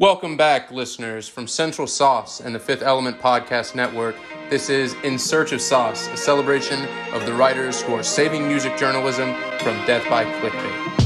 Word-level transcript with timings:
Welcome 0.00 0.38
back, 0.38 0.70
listeners, 0.70 1.28
from 1.28 1.46
Central 1.46 1.86
Sauce 1.86 2.40
and 2.40 2.54
the 2.54 2.58
Fifth 2.58 2.80
Element 2.80 3.20
Podcast 3.20 3.74
Network. 3.74 4.16
This 4.48 4.70
is 4.70 4.94
In 5.04 5.18
Search 5.18 5.52
of 5.52 5.60
Sauce, 5.60 6.08
a 6.08 6.16
celebration 6.16 6.88
of 7.12 7.26
the 7.26 7.34
writers 7.34 7.82
who 7.82 7.92
are 7.92 8.02
saving 8.02 8.48
music 8.48 8.78
journalism 8.78 9.34
from 9.58 9.76
death 9.84 10.08
by 10.08 10.24
clickbait. 10.24 10.96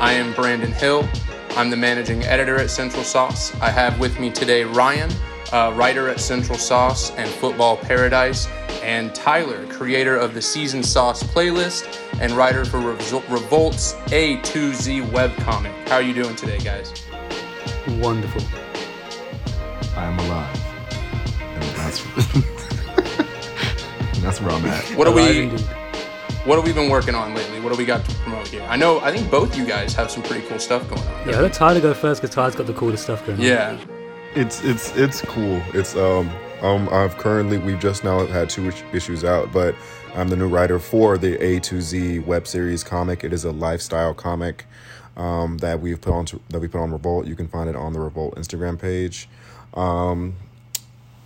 I 0.00 0.12
am 0.12 0.32
Brandon 0.34 0.70
Hill. 0.70 1.08
I'm 1.56 1.68
the 1.68 1.76
managing 1.76 2.22
editor 2.22 2.60
at 2.60 2.70
Central 2.70 3.02
Sauce. 3.02 3.52
I 3.56 3.70
have 3.70 3.98
with 3.98 4.20
me 4.20 4.30
today 4.30 4.62
Ryan, 4.62 5.10
uh, 5.52 5.72
writer 5.76 6.08
at 6.08 6.20
Central 6.20 6.58
Sauce 6.58 7.10
and 7.12 7.28
Football 7.28 7.76
Paradise, 7.76 8.46
and 8.82 9.14
Tyler, 9.14 9.66
creator 9.66 10.16
of 10.16 10.34
the 10.34 10.42
Season 10.42 10.82
Sauce 10.82 11.22
playlist 11.22 12.00
and 12.20 12.32
writer 12.32 12.64
for 12.64 12.78
Revolt's 12.78 13.94
A 14.12 14.40
to 14.42 14.74
Z 14.74 15.00
webcomic. 15.02 15.72
How 15.88 15.96
are 15.96 16.02
you 16.02 16.14
doing 16.14 16.36
today, 16.36 16.58
guys? 16.58 17.04
Wonderful. 17.98 18.42
I 19.96 20.04
am 20.04 20.18
alive. 20.20 20.62
And 21.40 21.62
that's 21.76 22.02
that's 24.20 24.40
where 24.40 24.50
I'm 24.50 24.64
at. 24.66 24.84
What 24.96 25.06
are 25.06 25.14
we 25.14 25.48
what 26.44 26.56
have 26.56 26.64
we 26.64 26.72
been 26.72 26.90
working 26.90 27.14
on 27.14 27.34
lately? 27.34 27.60
What 27.60 27.72
do 27.72 27.78
we 27.78 27.84
got 27.84 28.04
to 28.04 28.14
promote 28.16 28.48
here? 28.48 28.62
I 28.68 28.76
know 28.76 29.00
I 29.00 29.10
think 29.10 29.30
both 29.30 29.56
you 29.56 29.66
guys 29.66 29.94
have 29.94 30.10
some 30.10 30.22
pretty 30.22 30.46
cool 30.46 30.58
stuff 30.58 30.88
going 30.88 31.02
on. 31.02 31.28
Yeah, 31.28 31.40
let 31.40 31.52
Tyler 31.52 31.80
go 31.80 31.92
first 31.92 32.22
because 32.22 32.34
Tyler's 32.34 32.54
got 32.54 32.66
the 32.66 32.74
coolest 32.74 33.04
stuff 33.04 33.26
going 33.26 33.38
on. 33.38 33.44
Yeah. 33.44 33.78
It's 34.36 34.62
it's 34.62 34.94
it's 34.96 35.22
cool. 35.22 35.62
It's 35.72 35.96
um 35.96 36.30
um 36.60 36.90
I've 36.92 37.16
currently 37.16 37.56
we've 37.56 37.80
just 37.80 38.04
now 38.04 38.26
had 38.26 38.50
two 38.50 38.70
issues 38.92 39.24
out, 39.24 39.50
but 39.50 39.74
I'm 40.14 40.28
the 40.28 40.36
new 40.36 40.46
writer 40.46 40.78
for 40.78 41.16
the 41.16 41.42
A 41.42 41.58
to 41.60 41.80
Z 41.80 42.18
web 42.18 42.46
series 42.46 42.84
comic. 42.84 43.24
It 43.24 43.32
is 43.32 43.46
a 43.46 43.50
lifestyle 43.50 44.12
comic 44.12 44.66
um, 45.16 45.56
that 45.58 45.80
we've 45.80 45.98
put 45.98 46.12
on 46.12 46.26
to, 46.26 46.40
that 46.50 46.60
we 46.60 46.68
put 46.68 46.82
on 46.82 46.92
Revolt. 46.92 47.26
You 47.26 47.34
can 47.34 47.48
find 47.48 47.70
it 47.70 47.76
on 47.76 47.94
the 47.94 48.00
Revolt 48.00 48.34
Instagram 48.36 48.78
page. 48.78 49.26
Um, 49.72 50.36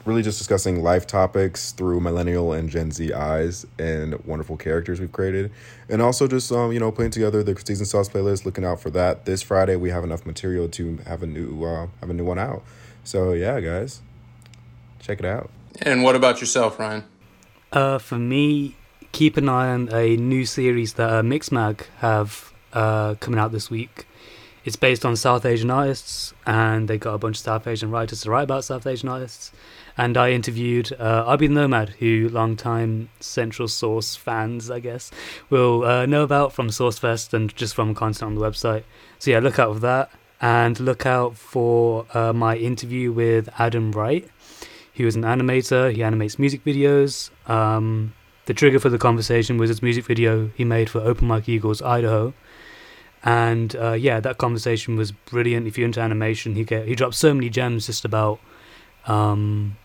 really 0.04 0.22
just 0.22 0.38
discussing 0.38 0.80
life 0.80 1.04
topics 1.04 1.72
through 1.72 1.98
millennial 1.98 2.52
and 2.52 2.70
Gen 2.70 2.92
Z 2.92 3.12
eyes 3.12 3.66
and 3.76 4.24
wonderful 4.24 4.56
characters 4.56 5.00
we've 5.00 5.10
created. 5.10 5.50
And 5.88 6.00
also 6.00 6.28
just 6.28 6.52
um, 6.52 6.70
you 6.70 6.78
know, 6.78 6.92
putting 6.92 7.10
together 7.10 7.42
the 7.42 7.60
season 7.64 7.86
sauce 7.86 8.08
playlist, 8.08 8.44
looking 8.44 8.64
out 8.64 8.80
for 8.80 8.90
that. 8.90 9.24
This 9.24 9.42
Friday 9.42 9.74
we 9.74 9.90
have 9.90 10.04
enough 10.04 10.24
material 10.24 10.68
to 10.68 10.98
have 11.06 11.24
a 11.24 11.26
new 11.26 11.64
uh, 11.64 11.88
have 11.98 12.10
a 12.10 12.14
new 12.14 12.24
one 12.24 12.38
out. 12.38 12.62
So 13.04 13.32
yeah, 13.32 13.60
guys, 13.60 14.02
check 15.00 15.18
it 15.18 15.24
out. 15.24 15.50
And 15.82 16.02
what 16.02 16.16
about 16.16 16.40
yourself, 16.40 16.78
Ryan? 16.78 17.04
Uh, 17.72 17.98
for 17.98 18.18
me, 18.18 18.76
keep 19.12 19.36
an 19.36 19.48
eye 19.48 19.68
on 19.68 19.92
a 19.92 20.16
new 20.16 20.44
series 20.44 20.94
that 20.94 21.10
uh, 21.10 21.22
Mixmag 21.22 21.82
have 21.98 22.52
uh, 22.72 23.14
coming 23.14 23.38
out 23.38 23.52
this 23.52 23.70
week. 23.70 24.06
It's 24.62 24.76
based 24.76 25.06
on 25.06 25.16
South 25.16 25.46
Asian 25.46 25.70
artists, 25.70 26.34
and 26.46 26.86
they 26.86 26.98
got 26.98 27.14
a 27.14 27.18
bunch 27.18 27.38
of 27.38 27.42
South 27.42 27.66
Asian 27.66 27.90
writers 27.90 28.20
to 28.22 28.30
write 28.30 28.42
about 28.42 28.64
South 28.64 28.86
Asian 28.86 29.08
artists. 29.08 29.52
And 29.96 30.18
I 30.18 30.32
interviewed 30.32 30.92
uh, 30.92 31.24
Abi 31.26 31.48
Nomad, 31.48 31.90
who 31.98 32.28
long-time 32.28 33.08
Central 33.20 33.68
Sauce 33.68 34.16
fans, 34.16 34.70
I 34.70 34.80
guess, 34.80 35.10
will 35.48 35.84
uh, 35.84 36.04
know 36.04 36.22
about 36.22 36.52
from 36.52 36.68
SauceFest 36.68 37.32
and 37.32 37.54
just 37.56 37.74
from 37.74 37.94
content 37.94 38.22
on 38.22 38.34
the 38.34 38.40
website. 38.42 38.84
So 39.18 39.30
yeah, 39.30 39.38
look 39.38 39.58
out 39.58 39.74
for 39.74 39.80
that 39.80 40.10
and 40.40 40.80
look 40.80 41.04
out 41.06 41.36
for 41.36 42.06
uh, 42.14 42.32
my 42.32 42.56
interview 42.56 43.12
with 43.12 43.48
Adam 43.58 43.92
Wright. 43.92 44.28
He 44.92 45.04
was 45.04 45.16
an 45.16 45.22
animator, 45.22 45.92
he 45.94 46.02
animates 46.02 46.38
music 46.38 46.64
videos. 46.64 47.30
Um, 47.48 48.14
the 48.46 48.54
trigger 48.54 48.78
for 48.78 48.88
the 48.88 48.98
conversation 48.98 49.58
was 49.58 49.68
his 49.68 49.82
music 49.82 50.04
video 50.04 50.50
he 50.56 50.64
made 50.64 50.90
for 50.90 51.00
Open 51.00 51.28
Mike 51.28 51.48
Eagles 51.48 51.82
Idaho. 51.82 52.34
And 53.22 53.76
uh, 53.76 53.92
yeah, 53.92 54.20
that 54.20 54.38
conversation 54.38 54.96
was 54.96 55.12
brilliant. 55.12 55.66
If 55.66 55.76
you're 55.76 55.86
into 55.86 56.00
animation, 56.00 56.54
he 56.54 56.64
get, 56.64 56.88
he 56.88 56.94
dropped 56.94 57.14
so 57.14 57.34
many 57.34 57.50
gems 57.50 57.86
just 57.86 58.04
about, 58.04 58.40
um, 59.06 59.76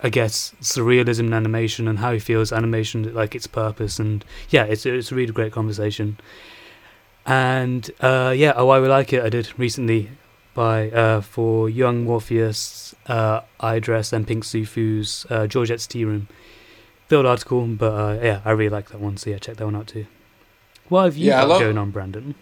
I 0.00 0.10
guess, 0.10 0.54
surrealism 0.60 1.26
in 1.26 1.34
animation 1.34 1.88
and 1.88 1.98
how 1.98 2.12
he 2.12 2.20
feels 2.20 2.52
animation 2.52 3.12
like 3.12 3.34
its 3.34 3.48
purpose. 3.48 3.98
And 3.98 4.24
yeah, 4.48 4.62
it's 4.64 4.86
it's 4.86 5.10
a 5.10 5.14
really 5.16 5.32
great 5.32 5.52
conversation. 5.52 6.18
And 7.26 7.90
uh, 8.00 8.32
yeah, 8.36 8.52
oh, 8.56 8.68
I 8.68 8.78
will 8.78 8.88
like 8.88 9.12
it. 9.12 9.22
I 9.22 9.28
did 9.28 9.52
recently 9.58 10.10
by 10.54 10.90
uh, 10.90 11.20
for 11.20 11.68
Young 11.68 12.04
Morpheus, 12.04 12.94
uh, 13.06 13.40
dress 13.80 14.12
and 14.12 14.26
Pink 14.26 14.44
Siifu's 14.44 15.26
uh, 15.28 15.46
Georgette's 15.46 15.86
Tea 15.86 16.04
Room. 16.04 16.28
Filled 17.08 17.26
article, 17.26 17.66
but 17.66 17.92
uh, 17.92 18.18
yeah, 18.22 18.40
I 18.44 18.50
really 18.50 18.70
like 18.70 18.88
that 18.90 19.00
one. 19.00 19.16
So 19.16 19.30
yeah, 19.30 19.38
check 19.38 19.56
that 19.56 19.64
one 19.64 19.76
out 19.76 19.88
too. 19.88 20.06
What 20.88 21.04
have 21.04 21.16
you 21.16 21.26
yeah, 21.26 21.40
got 21.40 21.48
love- 21.48 21.60
going 21.60 21.78
on, 21.78 21.90
Brandon? 21.90 22.34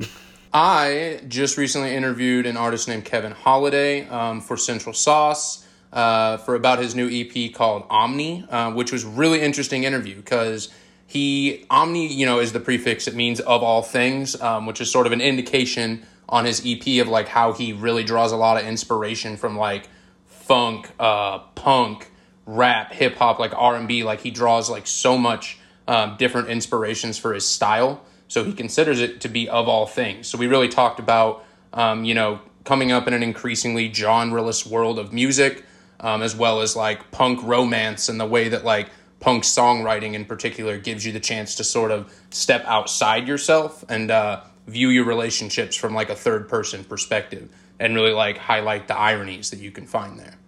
I 0.52 1.20
just 1.28 1.58
recently 1.58 1.94
interviewed 1.94 2.46
an 2.46 2.56
artist 2.56 2.88
named 2.88 3.04
Kevin 3.04 3.32
Holiday 3.32 4.08
um, 4.08 4.40
for 4.40 4.56
Central 4.56 4.94
Sauce 4.94 5.66
uh, 5.92 6.38
for 6.38 6.54
about 6.54 6.78
his 6.78 6.94
new 6.94 7.08
EP 7.10 7.52
called 7.52 7.84
Omni, 7.90 8.46
uh, 8.48 8.72
which 8.72 8.90
was 8.90 9.04
really 9.04 9.40
interesting 9.42 9.84
interview 9.84 10.16
because 10.16 10.70
he 11.08 11.66
omni 11.70 12.06
you 12.06 12.24
know 12.24 12.38
is 12.38 12.52
the 12.52 12.60
prefix 12.60 13.08
it 13.08 13.16
means 13.16 13.40
of 13.40 13.64
all 13.64 13.82
things 13.82 14.40
um, 14.40 14.66
which 14.66 14.80
is 14.80 14.88
sort 14.88 15.06
of 15.06 15.12
an 15.12 15.20
indication 15.20 16.06
on 16.28 16.44
his 16.44 16.64
ep 16.64 16.86
of 17.00 17.08
like 17.08 17.26
how 17.26 17.52
he 17.52 17.72
really 17.72 18.04
draws 18.04 18.30
a 18.30 18.36
lot 18.36 18.56
of 18.56 18.64
inspiration 18.64 19.36
from 19.36 19.58
like 19.58 19.88
funk 20.26 20.88
uh, 21.00 21.40
punk 21.56 22.10
rap 22.46 22.92
hip 22.92 23.16
hop 23.16 23.40
like 23.40 23.52
r&b 23.56 24.04
like 24.04 24.20
he 24.20 24.30
draws 24.30 24.70
like 24.70 24.86
so 24.86 25.18
much 25.18 25.58
um, 25.88 26.16
different 26.18 26.48
inspirations 26.48 27.18
for 27.18 27.34
his 27.34 27.46
style. 27.46 28.04
So 28.28 28.44
he 28.44 28.52
considers 28.52 29.00
it 29.00 29.22
to 29.22 29.28
be 29.28 29.48
of 29.48 29.68
all 29.68 29.86
things. 29.86 30.28
So 30.28 30.36
we 30.38 30.46
really 30.46 30.68
talked 30.68 31.00
about 31.00 31.44
um, 31.72 32.04
you 32.04 32.14
know 32.14 32.40
coming 32.64 32.92
up 32.92 33.08
in 33.08 33.14
an 33.14 33.22
increasingly 33.22 33.90
genreless 33.90 34.66
world 34.66 34.98
of 34.98 35.12
music 35.12 35.64
um, 36.00 36.22
as 36.22 36.36
well 36.36 36.60
as 36.60 36.76
like 36.76 37.10
punk 37.10 37.42
romance 37.42 38.08
and 38.08 38.20
the 38.20 38.26
way 38.26 38.50
that 38.50 38.64
like 38.64 38.90
punk 39.20 39.44
songwriting 39.44 40.14
in 40.14 40.24
particular 40.24 40.78
gives 40.78 41.04
you 41.04 41.12
the 41.12 41.20
chance 41.20 41.56
to 41.56 41.64
sort 41.64 41.90
of 41.90 42.12
step 42.30 42.64
outside 42.66 43.26
yourself 43.26 43.84
and 43.88 44.10
uh, 44.10 44.40
view 44.66 44.88
your 44.90 45.04
relationships 45.04 45.76
from 45.76 45.94
like 45.94 46.10
a 46.10 46.14
third 46.14 46.48
person 46.48 46.84
perspective 46.84 47.48
and 47.80 47.94
really 47.94 48.12
like 48.12 48.38
highlight 48.38 48.88
the 48.88 48.96
ironies 48.96 49.50
that 49.50 49.58
you 49.58 49.70
can 49.70 49.86
find 49.86 50.18
there. 50.18 50.38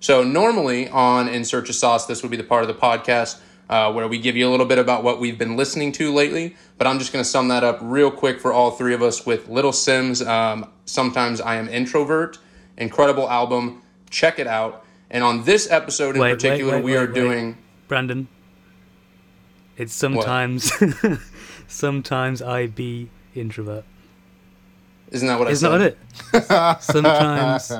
So 0.00 0.24
normally 0.24 0.88
on 0.88 1.28
In 1.28 1.44
Search 1.44 1.68
of 1.68 1.74
Sauce, 1.74 2.06
this 2.06 2.22
would 2.22 2.30
be 2.30 2.36
the 2.36 2.44
part 2.44 2.62
of 2.62 2.68
the 2.68 2.74
podcast 2.74 3.38
uh, 3.68 3.92
where 3.92 4.08
we 4.08 4.18
give 4.18 4.36
you 4.36 4.48
a 4.48 4.50
little 4.50 4.66
bit 4.66 4.78
about 4.78 5.04
what 5.04 5.20
we've 5.20 5.38
been 5.38 5.56
listening 5.56 5.92
to 5.92 6.12
lately. 6.12 6.56
But 6.78 6.86
I'm 6.86 6.98
just 6.98 7.12
going 7.12 7.22
to 7.22 7.28
sum 7.28 7.48
that 7.48 7.62
up 7.62 7.78
real 7.80 8.10
quick 8.10 8.40
for 8.40 8.52
all 8.52 8.72
three 8.72 8.94
of 8.94 9.02
us 9.02 9.24
with 9.24 9.48
Little 9.48 9.72
Simz. 9.72 10.26
Um, 10.26 10.68
Sometimes 10.86 11.40
I 11.40 11.54
am 11.54 11.68
introvert. 11.68 12.38
Incredible 12.76 13.30
album. 13.30 13.82
Check 14.10 14.40
it 14.40 14.48
out. 14.48 14.84
And 15.08 15.22
on 15.22 15.44
this 15.44 15.70
episode 15.70 16.16
in 16.16 16.20
wait, 16.20 16.32
particular, 16.32 16.76
wait, 16.76 16.84
wait, 16.84 16.92
we 16.92 16.96
are 16.96 17.06
doing. 17.06 17.58
Brandon. 17.90 18.28
It's 19.76 19.92
sometimes, 19.92 20.72
sometimes 21.66 22.40
I 22.40 22.68
be 22.68 23.10
introvert. 23.34 23.84
Isn't 25.10 25.26
that 25.26 25.40
what 25.40 25.48
I 25.48 25.50
Isn't 25.50 25.70
said? 25.70 25.96
Isn't 26.32 26.48
that 26.48 26.76
it? 26.76 26.82
sometimes 26.82 27.72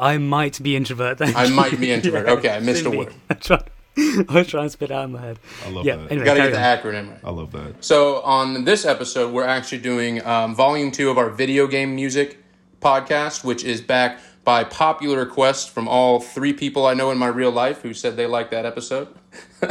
I 0.00 0.18
might 0.18 0.60
be 0.60 0.74
introvert. 0.74 1.22
I 1.22 1.48
might 1.48 1.78
be 1.78 1.92
introvert. 1.92 2.26
yeah, 2.26 2.32
okay, 2.32 2.50
I 2.50 2.58
missed 2.58 2.84
a 2.86 2.90
word. 2.90 3.14
I 3.30 3.34
try, 3.34 3.62
I 4.28 4.42
try 4.42 4.62
and 4.62 4.72
spit 4.72 4.90
out 4.90 5.04
in 5.04 5.12
my 5.12 5.20
head. 5.20 5.38
I 5.64 5.70
love 5.70 5.86
yeah, 5.86 5.94
that. 5.94 6.10
Anyway, 6.10 6.24
Gotta 6.24 6.40
get 6.40 6.50
the 6.50 6.88
acronym 6.88 7.10
right. 7.10 7.20
I 7.22 7.30
love 7.30 7.52
that. 7.52 7.84
So 7.84 8.20
on 8.22 8.64
this 8.64 8.84
episode, 8.84 9.32
we're 9.32 9.46
actually 9.46 9.78
doing 9.78 10.26
um, 10.26 10.56
volume 10.56 10.90
two 10.90 11.08
of 11.08 11.18
our 11.18 11.30
video 11.30 11.68
game 11.68 11.94
music 11.94 12.38
podcast, 12.80 13.44
which 13.44 13.62
is 13.62 13.80
back 13.80 14.18
by 14.44 14.62
popular 14.62 15.18
request 15.18 15.70
from 15.70 15.88
all 15.88 16.20
three 16.20 16.52
people 16.52 16.86
I 16.86 16.94
know 16.94 17.10
in 17.10 17.18
my 17.18 17.28
real 17.28 17.50
life 17.50 17.80
who 17.80 17.94
said 17.94 18.16
they 18.16 18.26
liked 18.26 18.50
that 18.50 18.66
episode. 18.66 19.08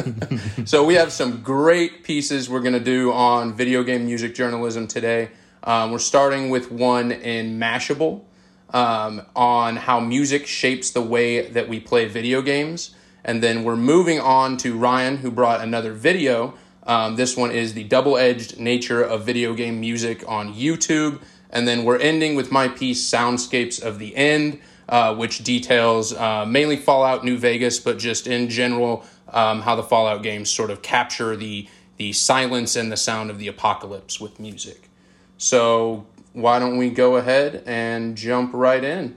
so 0.65 0.83
we 0.83 0.95
have 0.95 1.11
some 1.11 1.41
great 1.41 2.03
pieces 2.03 2.49
we're 2.49 2.61
going 2.61 2.73
to 2.73 2.79
do 2.79 3.11
on 3.13 3.53
video 3.53 3.83
game 3.83 4.05
music 4.05 4.33
journalism 4.33 4.87
today. 4.87 5.29
Um, 5.63 5.91
we're 5.91 5.99
starting 5.99 6.49
with 6.49 6.71
one 6.71 7.11
in 7.11 7.59
Mashable 7.59 8.23
um, 8.71 9.21
on 9.35 9.75
how 9.75 9.99
music 9.99 10.47
shapes 10.47 10.91
the 10.91 11.01
way 11.01 11.47
that 11.49 11.69
we 11.69 11.79
play 11.79 12.05
video 12.05 12.41
games. 12.41 12.95
And 13.23 13.41
then 13.41 13.63
we're 13.63 13.77
moving 13.77 14.19
on 14.19 14.57
to 14.57 14.77
Ryan, 14.77 15.17
who 15.17 15.31
brought 15.31 15.61
another 15.61 15.93
video. 15.93 16.55
Um, 16.85 17.15
this 17.15 17.37
one 17.37 17.51
is 17.51 17.73
the 17.73 17.85
double 17.85 18.17
edged 18.17 18.59
nature 18.59 19.01
of 19.01 19.25
video 19.25 19.53
game 19.53 19.79
music 19.79 20.27
on 20.27 20.53
YouTube. 20.53 21.21
And 21.53 21.67
then 21.67 21.85
we're 21.85 21.99
ending 21.99 22.35
with 22.35 22.51
my 22.51 22.67
piece, 22.67 23.09
Soundscapes 23.09 23.81
of 23.81 23.99
the 23.99 24.13
End, 24.15 24.59
uh, 24.89 25.15
which 25.15 25.43
details 25.43 26.11
uh, 26.13 26.45
mainly 26.45 26.75
Fallout 26.75 27.23
New 27.23 27.37
Vegas, 27.37 27.79
but 27.79 27.99
just 27.99 28.27
in 28.27 28.49
general, 28.49 29.05
um, 29.29 29.61
how 29.61 29.75
the 29.75 29.83
Fallout 29.83 30.23
games 30.23 30.49
sort 30.49 30.71
of 30.71 30.81
capture 30.81 31.35
the, 31.35 31.69
the 31.97 32.11
silence 32.11 32.75
and 32.75 32.91
the 32.91 32.97
sound 32.97 33.29
of 33.29 33.37
the 33.37 33.47
apocalypse 33.47 34.19
with 34.19 34.39
music. 34.39 34.89
So, 35.37 36.07
why 36.33 36.57
don't 36.57 36.77
we 36.77 36.89
go 36.89 37.17
ahead 37.17 37.63
and 37.67 38.17
jump 38.17 38.51
right 38.53 38.83
in? 38.83 39.15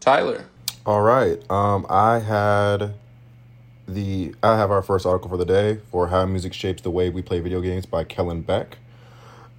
Tyler. 0.00 0.46
All 0.84 1.02
right. 1.02 1.38
Um, 1.48 1.86
I 1.88 2.18
had 2.18 2.94
the 3.86 4.34
I 4.42 4.56
have 4.56 4.70
our 4.70 4.82
first 4.82 5.06
article 5.06 5.30
for 5.30 5.36
the 5.36 5.44
day 5.44 5.80
for 5.90 6.08
how 6.08 6.24
music 6.26 6.52
shapes 6.52 6.82
the 6.82 6.90
way 6.90 7.10
we 7.10 7.22
play 7.22 7.40
video 7.40 7.60
games 7.60 7.86
by 7.86 8.04
Kellen 8.04 8.42
Beck. 8.42 8.78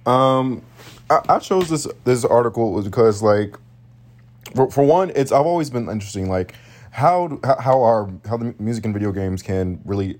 Um, 0.06 0.62
I, 1.10 1.20
I 1.28 1.38
chose 1.38 1.68
this 1.68 1.86
this 2.04 2.24
article 2.24 2.82
because 2.82 3.22
like 3.22 3.56
for, 4.54 4.70
for 4.70 4.84
one, 4.84 5.12
it's 5.14 5.32
I've 5.32 5.46
always 5.46 5.70
been 5.70 5.88
interesting 5.88 6.28
like 6.28 6.54
how 6.90 7.38
how 7.60 7.82
our 7.82 8.10
how 8.26 8.36
the 8.36 8.54
music 8.58 8.84
and 8.84 8.94
video 8.94 9.12
games 9.12 9.42
can 9.42 9.80
really 9.84 10.18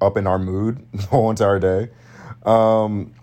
up 0.00 0.16
in 0.16 0.26
our 0.26 0.38
mood 0.38 0.86
the 0.92 1.02
whole 1.02 1.30
entire 1.30 1.58
day. 1.58 1.90
Um, 2.44 3.14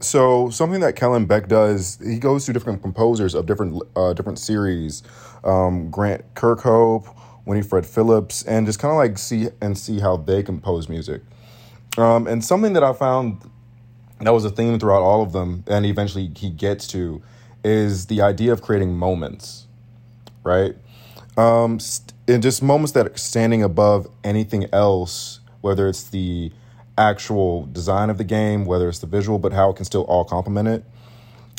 so 0.00 0.48
something 0.50 0.80
that 0.80 0.96
Kellen 0.96 1.26
Beck 1.26 1.48
does, 1.48 1.98
he 2.02 2.18
goes 2.18 2.46
to 2.46 2.52
different 2.52 2.82
composers 2.82 3.34
of 3.34 3.46
different 3.46 3.82
uh, 3.96 4.12
different 4.14 4.38
series, 4.38 5.02
um, 5.44 5.90
Grant 5.90 6.34
Kirkhope, 6.34 7.14
Winifred 7.44 7.86
Phillips, 7.86 8.42
and 8.44 8.66
just 8.66 8.78
kind 8.78 8.92
of 8.92 8.96
like 8.96 9.18
see 9.18 9.48
and 9.60 9.76
see 9.76 10.00
how 10.00 10.16
they 10.16 10.42
compose 10.42 10.88
music. 10.88 11.22
Um, 11.98 12.26
and 12.26 12.44
something 12.44 12.72
that 12.74 12.84
I 12.84 12.92
found 12.92 13.49
that 14.26 14.32
was 14.32 14.44
a 14.44 14.50
theme 14.50 14.78
throughout 14.78 15.02
all 15.02 15.22
of 15.22 15.32
them, 15.32 15.64
and 15.66 15.86
eventually 15.86 16.30
he 16.36 16.50
gets 16.50 16.86
to, 16.88 17.22
is 17.64 18.06
the 18.06 18.20
idea 18.22 18.52
of 18.52 18.62
creating 18.62 18.96
moments, 18.96 19.66
right? 20.44 20.74
Um, 21.36 21.80
st- 21.80 22.12
and 22.28 22.42
just 22.42 22.62
moments 22.62 22.92
that 22.92 23.06
are 23.06 23.16
standing 23.16 23.62
above 23.62 24.06
anything 24.22 24.66
else, 24.72 25.40
whether 25.60 25.88
it's 25.88 26.04
the 26.04 26.52
actual 26.96 27.66
design 27.66 28.10
of 28.10 28.18
the 28.18 28.24
game, 28.24 28.64
whether 28.64 28.88
it's 28.88 28.98
the 28.98 29.06
visual, 29.06 29.38
but 29.38 29.52
how 29.52 29.70
it 29.70 29.76
can 29.76 29.84
still 29.84 30.02
all 30.02 30.24
complement 30.24 30.68
it. 30.68 30.84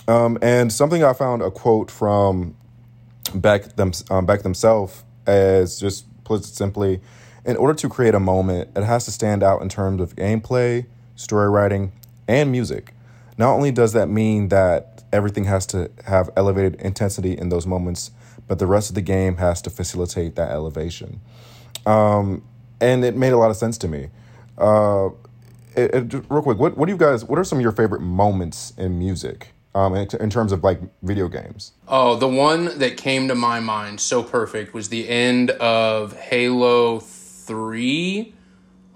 Um, 0.08 0.38
and 0.42 0.72
something 0.72 1.04
I 1.04 1.14
found 1.14 1.42
a 1.42 1.52
quote 1.52 1.90
from 1.92 2.56
Beck 3.34 3.76
them 3.76 3.92
um, 4.10 4.26
Beck 4.26 4.44
themselves 4.44 5.04
as 5.26 5.80
just 5.80 6.06
simply, 6.44 7.02
in 7.46 7.58
order 7.58 7.74
to 7.74 7.90
create 7.90 8.16
a 8.16 8.20
moment, 8.20 8.70
it 8.76 8.84
has 8.84 9.06
to 9.06 9.12
stand 9.12 9.44
out 9.44 9.62
in 9.62 9.68
terms 9.68 10.02
of 10.02 10.16
gameplay, 10.16 10.86
story 11.16 11.50
writing, 11.50 11.92
and 12.32 12.52
music. 12.52 12.94
Not 13.38 13.54
only 13.54 13.72
does 13.72 13.94
that 13.94 14.08
mean 14.08 14.48
that 14.50 15.04
everything 15.12 15.44
has 15.46 15.66
to 15.68 15.92
have 16.06 16.30
elevated 16.38 16.76
intensity 16.76 17.38
in 17.38 17.50
those 17.50 17.68
moments, 17.68 18.12
but 18.48 18.58
the 18.58 18.68
rest 18.68 18.90
of 18.90 18.96
the 18.96 19.02
game 19.02 19.38
has 19.38 19.62
to 19.64 19.70
facilitate 19.70 20.36
that 20.36 20.50
elevation. 20.52 21.20
Um, 21.86 22.44
and 22.80 23.04
it 23.04 23.16
made 23.16 23.34
a 23.34 23.38
lot 23.38 23.52
of 23.52 23.58
sense 23.58 23.78
to 23.80 23.88
me. 23.88 24.10
Uh, 24.58 25.10
it, 25.76 26.14
it, 26.14 26.26
real 26.30 26.42
quick, 26.42 26.58
what, 26.58 26.78
what 26.78 26.86
do 26.86 26.92
you 26.92 26.98
guys? 26.98 27.24
What 27.26 27.38
are 27.38 27.44
some 27.44 27.58
of 27.58 27.62
your 27.62 27.72
favorite 27.72 28.02
moments 28.02 28.74
in 28.78 28.98
music? 28.98 29.50
Um, 29.74 29.96
in, 29.96 30.06
in 30.20 30.30
terms 30.30 30.52
of 30.52 30.66
like 30.66 30.82
video 31.02 31.30
games. 31.30 31.72
Oh, 31.88 32.18
the 32.18 32.28
one 32.28 32.78
that 32.80 32.98
came 32.98 33.30
to 33.30 33.36
my 33.36 33.62
mind 33.62 34.02
so 34.02 34.22
perfect 34.22 34.74
was 34.74 34.90
the 34.90 35.08
end 35.08 35.52
of 35.52 36.12
Halo 36.18 37.00
3 37.00 38.34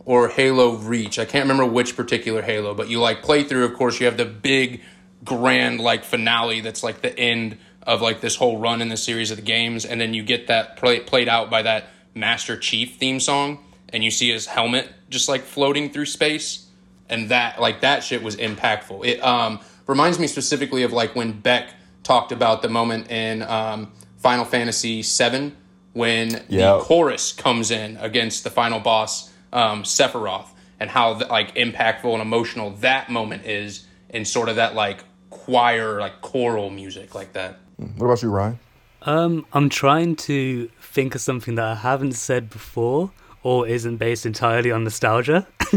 or 0.06 0.30
Halo 0.30 0.76
Reach. 0.76 1.20
I 1.20 1.26
can't 1.26 1.44
remember 1.44 1.66
which 1.66 1.96
particular 1.96 2.42
Halo, 2.42 2.74
but 2.74 2.90
you 2.90 3.00
like 3.00 3.24
play 3.24 3.44
through, 3.44 3.66
of 3.66 3.74
course, 3.74 4.00
you 4.00 4.06
have 4.06 4.18
the 4.18 4.26
big 4.26 4.82
grand 5.24 5.82
like 5.82 6.04
finale 6.04 6.62
that's 6.62 6.84
like 6.84 7.02
the 7.02 7.18
end 7.20 7.58
of 7.84 8.02
like 8.02 8.22
this 8.22 8.36
whole 8.36 8.60
run 8.60 8.82
in 8.82 8.90
the 8.90 8.98
series 8.98 9.32
of 9.32 9.38
the 9.38 9.44
games 9.44 9.86
and 9.86 10.00
then 10.00 10.14
you 10.14 10.24
get 10.24 10.48
that 10.48 10.78
play, 10.78 11.00
played 11.00 11.28
out 11.28 11.50
by 11.50 11.62
that 11.62 11.88
Master 12.14 12.56
Chief 12.58 12.96
theme 12.96 13.20
song 13.20 13.60
and 13.90 14.04
you 14.04 14.12
see 14.12 14.32
his 14.32 14.46
helmet 14.46 14.90
just 15.10 15.28
like 15.28 15.42
floating 15.44 15.92
through 15.92 16.06
space 16.06 16.68
and 17.10 17.30
that 17.30 17.60
like 17.60 17.82
that 17.82 18.04
shit 18.04 18.24
was 18.24 18.36
impactful. 18.36 19.06
It 19.06 19.24
um 19.24 19.60
reminds 19.88 20.20
me 20.20 20.28
specifically 20.28 20.84
of 20.84 20.94
like 20.94 21.16
when 21.16 21.32
Beck 21.34 21.70
talked 22.04 22.32
about 22.32 22.62
the 22.62 22.70
moment 22.70 23.10
in 23.12 23.42
um, 23.44 23.92
Final 24.18 24.46
Fantasy 24.46 25.02
VII 25.02 25.54
when 25.94 26.32
yep. 26.32 26.50
the 26.50 26.80
chorus 26.82 27.32
comes 27.32 27.72
in 27.72 27.98
against 27.98 28.44
the 28.44 28.50
final 28.50 28.80
boss 28.80 29.32
um, 29.56 29.84
Sephiroth 29.84 30.50
and 30.80 30.90
how 30.90 31.18
like 31.18 31.56
impactful 31.56 32.12
and 32.12 32.22
emotional 32.22 32.72
that 32.82 33.10
moment 33.10 33.46
is 33.46 33.88
in 34.10 34.26
sort 34.26 34.50
of 34.50 34.58
that 34.58 34.76
like 34.76 35.04
choir 35.30 36.00
like 36.00 36.22
choral 36.22 36.70
music 36.70 37.16
like 37.16 37.34
that. 37.34 37.58
What 37.78 38.06
about 38.06 38.22
you, 38.22 38.30
Ryan? 38.30 38.60
Um, 39.02 39.46
I'm 39.54 39.70
trying 39.70 40.16
to 40.28 40.70
think 40.82 41.16
of 41.16 41.22
something 41.22 41.56
that 41.56 41.66
I 41.66 41.76
haven't 41.76 42.14
said 42.14 42.50
before 42.50 43.12
or 43.44 43.68
isn't 43.68 43.98
based 43.98 44.26
entirely 44.26 44.72
on 44.72 44.84
nostalgia. 44.84 45.48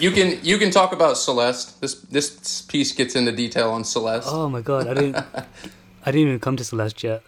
you 0.00 0.10
can 0.10 0.38
you 0.42 0.58
can 0.58 0.70
talk 0.70 0.92
about 0.92 1.18
Celeste. 1.18 1.80
This 1.80 1.94
this 2.02 2.62
piece 2.62 2.92
gets 2.92 3.16
into 3.16 3.32
detail 3.32 3.70
on 3.70 3.84
Celeste. 3.84 4.28
Oh 4.30 4.48
my 4.48 4.60
god, 4.60 4.86
I 4.86 4.94
didn't 4.94 5.16
I 5.16 6.10
didn't 6.12 6.28
even 6.28 6.40
come 6.40 6.56
to 6.56 6.64
Celeste 6.64 7.02
yet. 7.02 7.22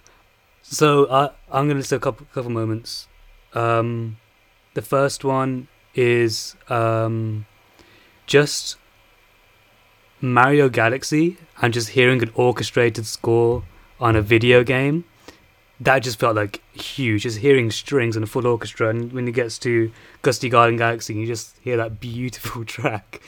So 0.63 1.11
I 1.11 1.31
I'm 1.51 1.69
gonna 1.69 1.83
say 1.83 1.97
a 1.97 2.01
couple 2.01 2.27
couple 2.33 2.51
moments. 2.51 3.09
Um, 3.55 4.19
the 4.76 4.82
first 4.82 5.25
one 5.25 5.69
is 5.94 6.55
um, 6.69 7.46
just 8.26 8.76
Mario 10.20 10.69
Galaxy 10.69 11.38
and 11.62 11.73
just 11.73 11.88
hearing 11.90 12.23
an 12.23 12.31
orchestrated 12.34 13.06
score 13.06 13.64
on 13.99 14.14
a 14.14 14.20
video 14.20 14.62
game 14.62 15.05
that 15.81 16.00
just 16.00 16.19
felt 16.19 16.37
like 16.37 16.62
huge. 16.75 17.23
Just 17.23 17.38
hearing 17.38 17.70
strings 17.70 18.17
and 18.17 18.25
a 18.25 18.26
full 18.26 18.46
orchestra, 18.46 18.90
and 18.90 19.12
when 19.12 19.26
it 19.26 19.32
gets 19.32 19.58
to 19.61 19.90
Gusty 20.23 20.49
Garden 20.50 20.76
Galaxy, 20.76 21.14
you 21.14 21.26
just 21.26 21.56
hear 21.62 21.76
that 21.78 21.99
beautiful 21.99 22.64
track. 22.76 23.20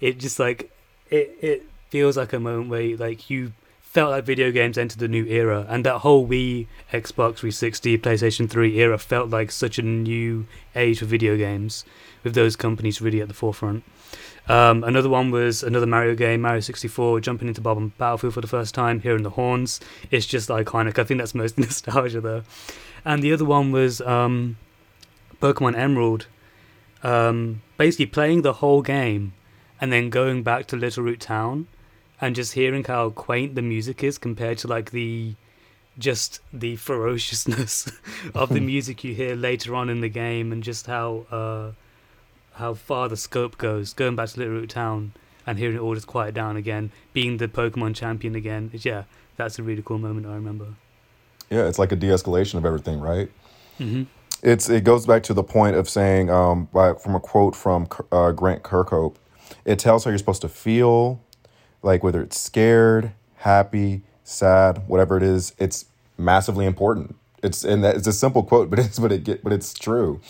It 0.00 0.18
just 0.18 0.38
like 0.38 0.70
it 1.10 1.36
it 1.40 1.66
feels 1.90 2.16
like 2.16 2.32
a 2.32 2.40
moment 2.40 2.68
where 2.68 2.96
like 2.96 3.30
you 3.30 3.52
felt 3.96 4.10
like 4.10 4.24
video 4.24 4.50
games 4.50 4.76
entered 4.76 4.98
the 4.98 5.08
new 5.08 5.24
era, 5.24 5.64
and 5.70 5.82
that 5.86 6.00
whole 6.00 6.28
Wii, 6.28 6.66
Xbox 6.92 7.36
360, 7.36 7.96
PlayStation 7.96 8.46
3 8.46 8.76
era 8.78 8.98
felt 8.98 9.30
like 9.30 9.50
such 9.50 9.78
a 9.78 9.82
new 9.82 10.46
age 10.74 10.98
for 10.98 11.06
video 11.06 11.34
games, 11.38 11.82
with 12.22 12.34
those 12.34 12.56
companies 12.56 13.00
really 13.00 13.22
at 13.22 13.28
the 13.28 13.32
forefront. 13.32 13.84
Um, 14.48 14.84
another 14.84 15.08
one 15.08 15.30
was 15.30 15.62
another 15.62 15.86
Mario 15.86 16.14
game, 16.14 16.42
Mario 16.42 16.60
64, 16.60 17.20
jumping 17.20 17.48
into 17.48 17.62
Bob-omb 17.62 17.92
Battlefield 17.96 18.34
for 18.34 18.42
the 18.42 18.46
first 18.46 18.74
time, 18.74 19.00
hearing 19.00 19.22
the 19.22 19.30
horns. 19.30 19.80
It's 20.10 20.26
just 20.26 20.50
iconic. 20.50 20.98
I 20.98 21.04
think 21.04 21.16
that's 21.16 21.34
most 21.34 21.56
nostalgia 21.66 22.20
though. 22.20 22.42
And 23.02 23.22
the 23.22 23.32
other 23.32 23.46
one 23.46 23.72
was 23.72 24.02
um, 24.02 24.58
Pokemon 25.40 25.74
Emerald. 25.74 26.26
Um, 27.02 27.62
basically 27.78 28.04
playing 28.04 28.42
the 28.42 28.52
whole 28.52 28.82
game 28.82 29.32
and 29.80 29.90
then 29.90 30.10
going 30.10 30.42
back 30.42 30.66
to 30.66 30.76
Littleroot 30.76 31.18
Town 31.18 31.66
and 32.20 32.34
just 32.34 32.52
hearing 32.54 32.84
how 32.84 33.10
quaint 33.10 33.54
the 33.54 33.62
music 33.62 34.02
is 34.02 34.18
compared 34.18 34.58
to 34.58 34.68
like 34.68 34.90
the 34.90 35.34
just 35.98 36.40
the 36.52 36.76
ferociousness 36.76 37.90
of 38.34 38.50
the 38.50 38.60
music 38.72 39.02
you 39.04 39.14
hear 39.14 39.34
later 39.34 39.74
on 39.74 39.88
in 39.88 40.00
the 40.00 40.08
game 40.08 40.52
and 40.52 40.62
just 40.62 40.86
how 40.86 41.26
uh, 41.30 41.72
how 42.56 42.74
far 42.74 43.08
the 43.08 43.16
scope 43.16 43.58
goes, 43.58 43.92
going 43.92 44.16
back 44.16 44.30
to 44.30 44.40
littleroot 44.40 44.68
Town 44.68 45.12
and 45.46 45.58
hearing 45.58 45.76
it 45.76 45.80
all 45.80 45.94
just 45.94 46.06
quiet 46.06 46.34
down 46.34 46.56
again, 46.56 46.90
being 47.12 47.36
the 47.36 47.48
Pokemon 47.48 47.94
champion 47.94 48.34
again. 48.34 48.70
Yeah, 48.72 49.04
that's 49.36 49.58
a 49.58 49.62
really 49.62 49.82
cool 49.82 49.98
moment 49.98 50.26
I 50.26 50.34
remember. 50.34 50.68
Yeah, 51.50 51.68
it's 51.68 51.78
like 51.78 51.92
a 51.92 51.96
de-escalation 51.96 52.54
of 52.54 52.66
everything, 52.66 52.98
right? 52.98 53.30
Mm-hmm. 53.78 54.04
It's 54.42 54.68
it 54.68 54.84
goes 54.84 55.06
back 55.06 55.22
to 55.24 55.34
the 55.34 55.42
point 55.42 55.76
of 55.76 55.88
saying, 55.88 56.30
um, 56.30 56.68
like 56.72 57.00
from 57.00 57.14
a 57.14 57.20
quote 57.20 57.54
from 57.54 57.88
uh, 58.10 58.32
Grant 58.32 58.62
Kirkhope, 58.62 59.16
it 59.64 59.78
tells 59.78 60.04
how 60.04 60.10
you're 60.10 60.18
supposed 60.18 60.42
to 60.42 60.48
feel, 60.48 61.20
like 61.86 62.02
whether 62.02 62.20
it's 62.20 62.38
scared, 62.38 63.12
happy, 63.36 64.02
sad, 64.24 64.86
whatever 64.88 65.16
it 65.16 65.22
is. 65.22 65.54
It's 65.56 65.86
massively 66.18 66.66
important. 66.66 67.16
It's 67.42 67.64
and 67.64 67.84
that 67.84 67.96
it's 67.96 68.08
a 68.08 68.12
simple 68.12 68.42
quote, 68.42 68.68
but 68.70 68.78
it's 68.78 68.98
but 68.98 69.12
it 69.12 69.24
get 69.24 69.42
but 69.42 69.52
it's 69.52 69.72
true. 69.72 70.20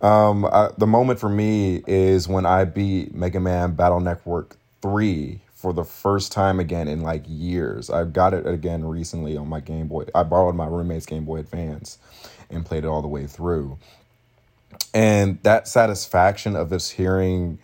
Um, 0.00 0.46
I, 0.46 0.70
the 0.78 0.86
moment 0.86 1.18
for 1.18 1.28
me 1.28 1.82
is 1.86 2.26
when 2.26 2.46
I 2.46 2.64
beat 2.64 3.14
Mega 3.14 3.40
Man 3.40 3.74
Battle 3.74 4.00
Network 4.00 4.56
three 4.80 5.40
for 5.52 5.74
the 5.74 5.84
first 5.84 6.32
time 6.32 6.58
again 6.58 6.88
in 6.88 7.02
like 7.02 7.24
years. 7.26 7.90
I 7.90 8.04
got 8.04 8.32
it 8.32 8.46
again 8.46 8.82
recently 8.82 9.36
on 9.36 9.48
my 9.48 9.60
Game 9.60 9.88
Boy. 9.88 10.04
I 10.14 10.22
borrowed 10.22 10.54
my 10.54 10.66
roommate's 10.66 11.04
Game 11.04 11.26
Boy 11.26 11.38
Advance 11.38 11.98
and 12.48 12.64
played 12.64 12.84
it 12.84 12.86
all 12.86 13.02
the 13.02 13.08
way 13.08 13.26
through. 13.26 13.76
And 14.94 15.38
that 15.42 15.68
satisfaction 15.68 16.56
of 16.56 16.70
this 16.70 16.90
hearing 16.90 17.58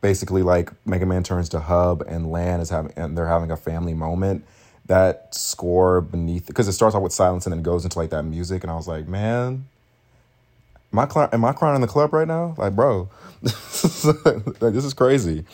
basically 0.00 0.42
like 0.42 0.70
Mega 0.86 1.06
Man 1.06 1.22
turns 1.22 1.48
to 1.50 1.60
Hub 1.60 2.02
and 2.02 2.30
Lan 2.30 2.60
is 2.60 2.70
having 2.70 2.92
and 2.96 3.16
they're 3.16 3.26
having 3.26 3.50
a 3.50 3.56
family 3.56 3.94
moment. 3.94 4.44
That 4.86 5.34
score 5.34 6.00
beneath 6.00 6.46
because 6.46 6.66
it 6.66 6.72
starts 6.72 6.94
off 6.94 7.02
with 7.02 7.12
silence 7.12 7.44
and 7.44 7.52
then 7.52 7.62
goes 7.62 7.84
into 7.84 7.98
like 7.98 8.10
that 8.10 8.22
music 8.22 8.62
and 8.64 8.70
I 8.70 8.74
was 8.74 8.88
like, 8.88 9.06
man, 9.06 9.66
my 10.90 11.06
cl- 11.06 11.28
am 11.30 11.44
I 11.44 11.52
crying 11.52 11.74
in 11.74 11.82
the 11.82 11.86
club 11.86 12.12
right 12.14 12.26
now? 12.26 12.54
Like, 12.56 12.74
bro, 12.74 13.10
this 13.42 13.94
is 13.94 14.94
crazy. 14.94 15.44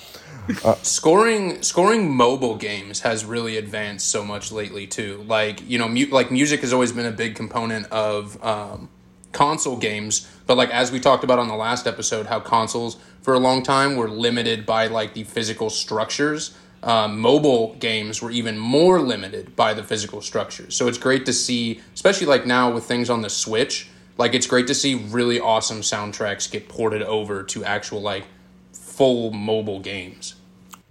Uh, 0.62 0.74
scoring 0.82 1.62
scoring 1.62 2.14
mobile 2.14 2.56
games 2.56 3.00
has 3.00 3.24
really 3.24 3.56
advanced 3.56 4.08
so 4.08 4.24
much 4.24 4.52
lately 4.52 4.86
too. 4.86 5.24
Like 5.26 5.68
you 5.68 5.78
know, 5.78 5.88
mu- 5.88 6.10
like 6.10 6.30
music 6.30 6.60
has 6.60 6.72
always 6.72 6.92
been 6.92 7.06
a 7.06 7.12
big 7.12 7.34
component 7.34 7.86
of 7.86 8.42
um, 8.44 8.90
console 9.34 9.76
games, 9.76 10.30
but 10.46 10.56
like 10.56 10.70
as 10.70 10.90
we 10.90 11.00
talked 11.00 11.24
about 11.24 11.38
on 11.38 11.48
the 11.48 11.56
last 11.56 11.86
episode, 11.86 12.26
how 12.26 12.40
consoles 12.40 12.96
for 13.20 13.34
a 13.34 13.38
long 13.38 13.62
time 13.62 13.96
were 13.96 14.08
limited 14.08 14.64
by 14.64 14.86
like 14.86 15.12
the 15.12 15.24
physical 15.24 15.68
structures 15.68 16.56
um, 16.84 17.18
mobile 17.18 17.74
games 17.76 18.20
were 18.20 18.30
even 18.30 18.58
more 18.58 19.00
limited 19.00 19.56
by 19.56 19.72
the 19.72 19.82
physical 19.82 20.20
structures. 20.20 20.76
So 20.76 20.86
it's 20.86 20.98
great 20.98 21.24
to 21.26 21.32
see, 21.32 21.80
especially 21.94 22.26
like 22.26 22.46
now 22.46 22.70
with 22.70 22.84
things 22.84 23.08
on 23.08 23.22
the 23.22 23.30
Switch, 23.30 23.88
like 24.18 24.34
it's 24.34 24.46
great 24.46 24.66
to 24.66 24.74
see 24.74 24.94
really 24.94 25.40
awesome 25.40 25.80
soundtracks 25.80 26.50
get 26.50 26.68
ported 26.68 27.02
over 27.02 27.42
to 27.42 27.64
actual 27.64 28.02
like 28.02 28.26
full 28.72 29.32
mobile 29.32 29.80
games. 29.80 30.34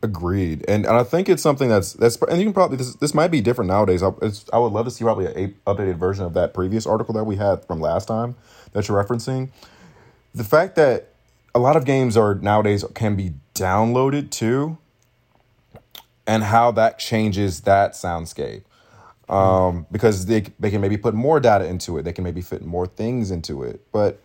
Agreed, 0.04 0.66
and, 0.68 0.86
and 0.86 0.98
I 0.98 1.04
think 1.06 1.30
it's 1.30 1.42
something 1.42 1.70
that's 1.70 1.94
that's 1.94 2.22
and 2.24 2.38
you 2.38 2.48
can 2.48 2.54
probably 2.54 2.76
this 2.76 2.94
this 2.96 3.14
might 3.14 3.30
be 3.30 3.40
different 3.40 3.70
nowadays. 3.70 4.04
I, 4.04 4.12
I 4.52 4.60
would 4.60 4.74
love 4.74 4.84
to 4.84 4.92
see 4.92 5.06
probably 5.06 5.28
a 5.28 5.48
updated 5.66 5.96
version 5.96 6.26
of 6.26 6.34
that 6.34 6.54
previous 6.54 6.86
article 6.86 7.14
that 7.14 7.24
we 7.24 7.38
had 7.38 7.64
from 7.64 7.80
last 7.80 8.10
time 8.10 8.36
that 8.74 8.90
you're 8.90 9.02
referencing. 9.02 9.50
The 10.36 10.44
fact 10.44 10.76
that 10.76 11.14
a 11.56 11.60
lot 11.60 11.78
of 11.78 11.86
games 11.86 12.18
are 12.18 12.36
nowadays 12.36 12.84
can 12.94 13.16
be 13.16 13.36
downloaded 13.56 14.30
too, 14.30 14.78
and 16.28 16.44
how 16.44 16.72
that 16.72 17.00
changes 17.00 17.62
that 17.62 17.94
soundscape. 17.94 18.64
Um, 19.30 19.88
because 19.90 20.26
they 20.26 20.42
they 20.60 20.70
can 20.70 20.82
maybe 20.82 20.98
put 20.98 21.14
more 21.14 21.40
data 21.40 21.66
into 21.66 21.98
it, 21.98 22.04
they 22.04 22.12
can 22.12 22.26
maybe 22.26 22.42
fit 22.42 22.66
more 22.66 22.88
things 22.88 23.32
into 23.32 23.64
it, 23.64 23.80
but 23.94 24.20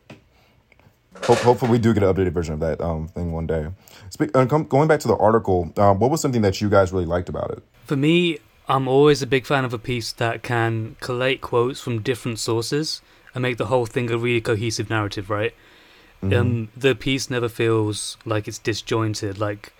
Hope, 1.24 1.38
hopefully, 1.38 1.70
we 1.70 1.78
do 1.78 1.92
get 1.92 2.02
an 2.02 2.14
updated 2.14 2.32
version 2.32 2.54
of 2.54 2.60
that 2.60 2.80
um, 2.80 3.08
thing 3.08 3.32
one 3.32 3.46
day. 3.46 3.68
Speak, 4.10 4.36
uh, 4.36 4.46
com- 4.46 4.64
going 4.64 4.88
back 4.88 5.00
to 5.00 5.08
the 5.08 5.16
article, 5.16 5.72
um, 5.76 5.98
what 5.98 6.10
was 6.10 6.20
something 6.20 6.42
that 6.42 6.60
you 6.60 6.70
guys 6.70 6.92
really 6.92 7.06
liked 7.06 7.28
about 7.28 7.50
it? 7.50 7.62
For 7.84 7.96
me, 7.96 8.38
I'm 8.68 8.88
always 8.88 9.22
a 9.22 9.26
big 9.26 9.46
fan 9.46 9.64
of 9.64 9.72
a 9.72 9.78
piece 9.78 10.12
that 10.12 10.42
can 10.42 10.96
collate 11.00 11.40
quotes 11.40 11.80
from 11.80 12.02
different 12.02 12.38
sources 12.38 13.02
and 13.34 13.42
make 13.42 13.56
the 13.56 13.66
whole 13.66 13.86
thing 13.86 14.10
a 14.10 14.18
really 14.18 14.40
cohesive 14.40 14.90
narrative, 14.90 15.30
right? 15.30 15.54
Mm-hmm. 16.22 16.34
Um, 16.34 16.68
the 16.76 16.94
piece 16.94 17.30
never 17.30 17.48
feels 17.48 18.16
like 18.24 18.48
it's 18.48 18.58
disjointed. 18.58 19.38
Like 19.38 19.72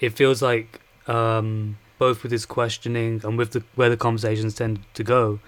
it 0.00 0.10
feels 0.10 0.42
like 0.42 0.80
um, 1.06 1.78
both 1.98 2.22
with 2.22 2.32
his 2.32 2.46
questioning 2.46 3.20
and 3.24 3.36
with 3.36 3.52
the 3.52 3.62
where 3.74 3.90
the 3.90 3.96
conversations 3.96 4.54
tend 4.54 4.80
to 4.94 5.04
go, 5.04 5.40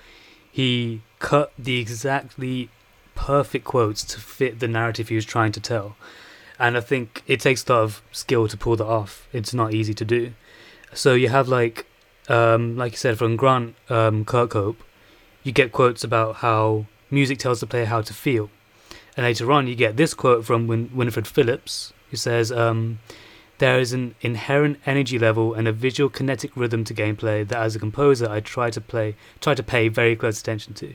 he 0.50 1.02
cut 1.18 1.52
the 1.58 1.80
exactly 1.80 2.68
perfect 3.14 3.64
quotes 3.64 4.04
to 4.04 4.20
fit 4.20 4.60
the 4.60 4.68
narrative 4.68 5.08
he 5.08 5.14
was 5.14 5.24
trying 5.24 5.52
to 5.52 5.60
tell. 5.60 5.96
And 6.58 6.76
I 6.76 6.80
think 6.80 7.22
it 7.26 7.40
takes 7.40 7.66
a 7.68 7.72
lot 7.72 7.82
of 7.82 8.02
skill 8.12 8.48
to 8.48 8.56
pull 8.56 8.76
that 8.76 8.86
off. 8.86 9.26
It's 9.32 9.52
not 9.52 9.74
easy 9.74 9.94
to 9.94 10.04
do. 10.04 10.32
So 10.92 11.14
you 11.14 11.28
have 11.28 11.48
like, 11.48 11.86
um, 12.28 12.76
like 12.76 12.92
you 12.92 12.98
said, 12.98 13.18
from 13.18 13.36
Grant 13.36 13.74
um, 13.88 14.24
Kirkhope, 14.24 14.76
you 15.42 15.52
get 15.52 15.72
quotes 15.72 16.04
about 16.04 16.36
how 16.36 16.86
music 17.10 17.38
tells 17.38 17.60
the 17.60 17.66
player 17.66 17.86
how 17.86 18.02
to 18.02 18.14
feel. 18.14 18.50
And 19.16 19.24
later 19.24 19.50
on, 19.52 19.66
you 19.66 19.74
get 19.74 19.96
this 19.96 20.14
quote 20.14 20.44
from 20.44 20.66
Win- 20.66 20.90
Winifred 20.94 21.26
Phillips, 21.26 21.92
who 22.10 22.16
says, 22.16 22.50
um, 22.50 23.00
There 23.58 23.78
is 23.78 23.92
an 23.92 24.14
inherent 24.20 24.78
energy 24.86 25.18
level 25.18 25.54
and 25.54 25.68
a 25.68 25.72
visual 25.72 26.10
kinetic 26.10 26.56
rhythm 26.56 26.84
to 26.84 26.94
gameplay 26.94 27.46
that, 27.46 27.58
as 27.58 27.76
a 27.76 27.78
composer, 27.78 28.28
I 28.28 28.40
try 28.40 28.70
to 28.70 28.80
play, 28.80 29.16
try 29.40 29.54
to 29.54 29.62
pay 29.62 29.88
very 29.88 30.16
close 30.16 30.40
attention 30.40 30.74
to 30.74 30.94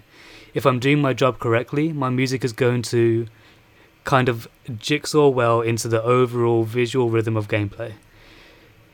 if 0.54 0.66
I'm 0.66 0.80
doing 0.80 1.02
my 1.02 1.14
job 1.14 1.40
correctly, 1.40 1.94
my 1.94 2.10
music 2.10 2.44
is 2.44 2.54
going 2.54 2.82
to 2.84 3.28
kind 4.04 4.30
of 4.30 4.48
jigsaw 4.78 5.28
well 5.28 5.62
into 5.62 5.88
the 5.88 6.02
overall 6.02 6.64
visual 6.64 7.10
rhythm 7.10 7.38
of 7.38 7.48
gameplay. 7.48 7.94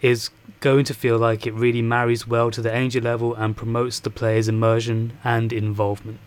Is 0.02 0.30
going 0.60 0.86
to 0.86 0.94
feel 0.94 1.18
like 1.18 1.48
it 1.48 1.54
really 1.54 1.82
marries 1.82 2.28
well 2.28 2.52
to 2.52 2.62
the 2.62 2.74
energy 2.74 3.00
level 3.00 3.34
and 3.34 3.56
promotes 3.56 4.00
the 4.00 4.10
player's 4.10 4.48
immersion 4.48 5.18
and 5.24 5.54
involvement. 5.54 6.20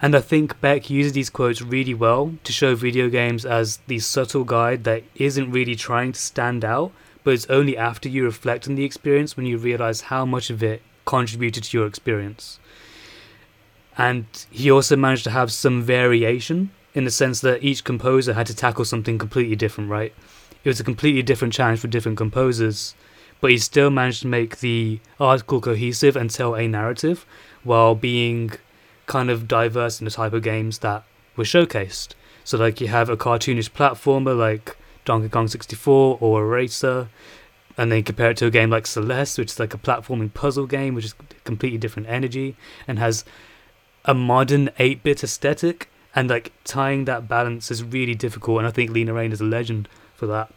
And 0.00 0.14
I 0.14 0.20
think 0.20 0.60
Beck 0.60 0.88
uses 0.88 1.12
these 1.12 1.28
quotes 1.28 1.60
really 1.60 1.94
well 1.94 2.34
to 2.44 2.52
show 2.52 2.74
video 2.74 3.08
games 3.08 3.44
as 3.44 3.78
the 3.88 3.98
subtle 3.98 4.44
guide 4.44 4.84
that 4.84 5.02
isn't 5.16 5.50
really 5.50 5.74
trying 5.74 6.12
to 6.12 6.20
stand 6.20 6.64
out, 6.64 6.92
but 7.24 7.34
it's 7.34 7.46
only 7.46 7.76
after 7.76 8.08
you 8.08 8.24
reflect 8.24 8.68
on 8.68 8.76
the 8.76 8.84
experience 8.84 9.36
when 9.36 9.46
you 9.46 9.58
realize 9.58 10.02
how 10.02 10.24
much 10.24 10.50
of 10.50 10.62
it 10.62 10.82
contributed 11.04 11.64
to 11.64 11.76
your 11.76 11.86
experience 11.86 12.58
and 13.98 14.24
he 14.50 14.70
also 14.70 14.96
managed 14.96 15.24
to 15.24 15.30
have 15.30 15.52
some 15.52 15.82
variation 15.82 16.70
in 16.94 17.04
the 17.04 17.10
sense 17.10 17.40
that 17.40 17.62
each 17.62 17.82
composer 17.84 18.32
had 18.32 18.46
to 18.46 18.54
tackle 18.54 18.84
something 18.84 19.18
completely 19.18 19.56
different, 19.56 19.90
right? 19.90 20.14
It 20.62 20.68
was 20.68 20.80
a 20.80 20.84
completely 20.84 21.22
different 21.22 21.52
challenge 21.52 21.80
for 21.80 21.88
different 21.88 22.16
composers, 22.16 22.94
but 23.40 23.50
he 23.50 23.58
still 23.58 23.90
managed 23.90 24.22
to 24.22 24.28
make 24.28 24.60
the 24.60 25.00
article 25.18 25.60
cohesive 25.60 26.16
and 26.16 26.30
tell 26.30 26.54
a 26.54 26.68
narrative 26.68 27.26
while 27.64 27.96
being 27.96 28.52
kind 29.06 29.30
of 29.30 29.48
diverse 29.48 30.00
in 30.00 30.04
the 30.04 30.10
type 30.10 30.32
of 30.32 30.42
games 30.42 30.78
that 30.78 31.04
were 31.36 31.44
showcased. 31.44 32.14
So, 32.44 32.56
like, 32.56 32.80
you 32.80 32.88
have 32.88 33.08
a 33.08 33.16
cartoonish 33.16 33.70
platformer 33.70 34.36
like 34.36 34.76
Donkey 35.04 35.28
Kong 35.28 35.48
64 35.48 36.18
or 36.20 36.42
Eraser, 36.42 37.08
and 37.76 37.92
then 37.92 38.02
compare 38.02 38.30
it 38.30 38.36
to 38.38 38.46
a 38.46 38.50
game 38.50 38.70
like 38.70 38.86
Celeste, 38.86 39.38
which 39.38 39.52
is 39.52 39.60
like 39.60 39.72
a 39.72 39.78
platforming 39.78 40.32
puzzle 40.34 40.66
game, 40.66 40.94
which 40.94 41.04
is 41.04 41.14
completely 41.44 41.78
different 41.78 42.08
energy 42.08 42.56
and 42.88 42.98
has 42.98 43.24
a 44.04 44.14
modern 44.14 44.68
8-bit 44.78 45.22
aesthetic 45.22 45.90
and 46.14 46.28
like 46.30 46.52
tying 46.64 47.04
that 47.04 47.28
balance 47.28 47.70
is 47.70 47.82
really 47.84 48.14
difficult 48.14 48.58
and 48.58 48.66
i 48.66 48.70
think 48.70 48.90
lena 48.90 49.12
raine 49.12 49.32
is 49.32 49.40
a 49.40 49.44
legend 49.44 49.88
for 50.14 50.26
that. 50.26 50.52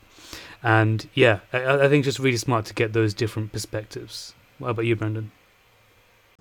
And 0.63 1.07
yeah 1.13 1.39
i, 1.53 1.85
I 1.85 1.89
think 1.89 2.05
just 2.05 2.19
really 2.19 2.37
smart 2.37 2.65
to 2.65 2.73
get 2.73 2.93
those 2.93 3.13
different 3.13 3.51
perspectives. 3.51 4.33
What 4.59 4.69
about 4.69 4.85
you 4.85 4.95
brandon? 4.95 5.31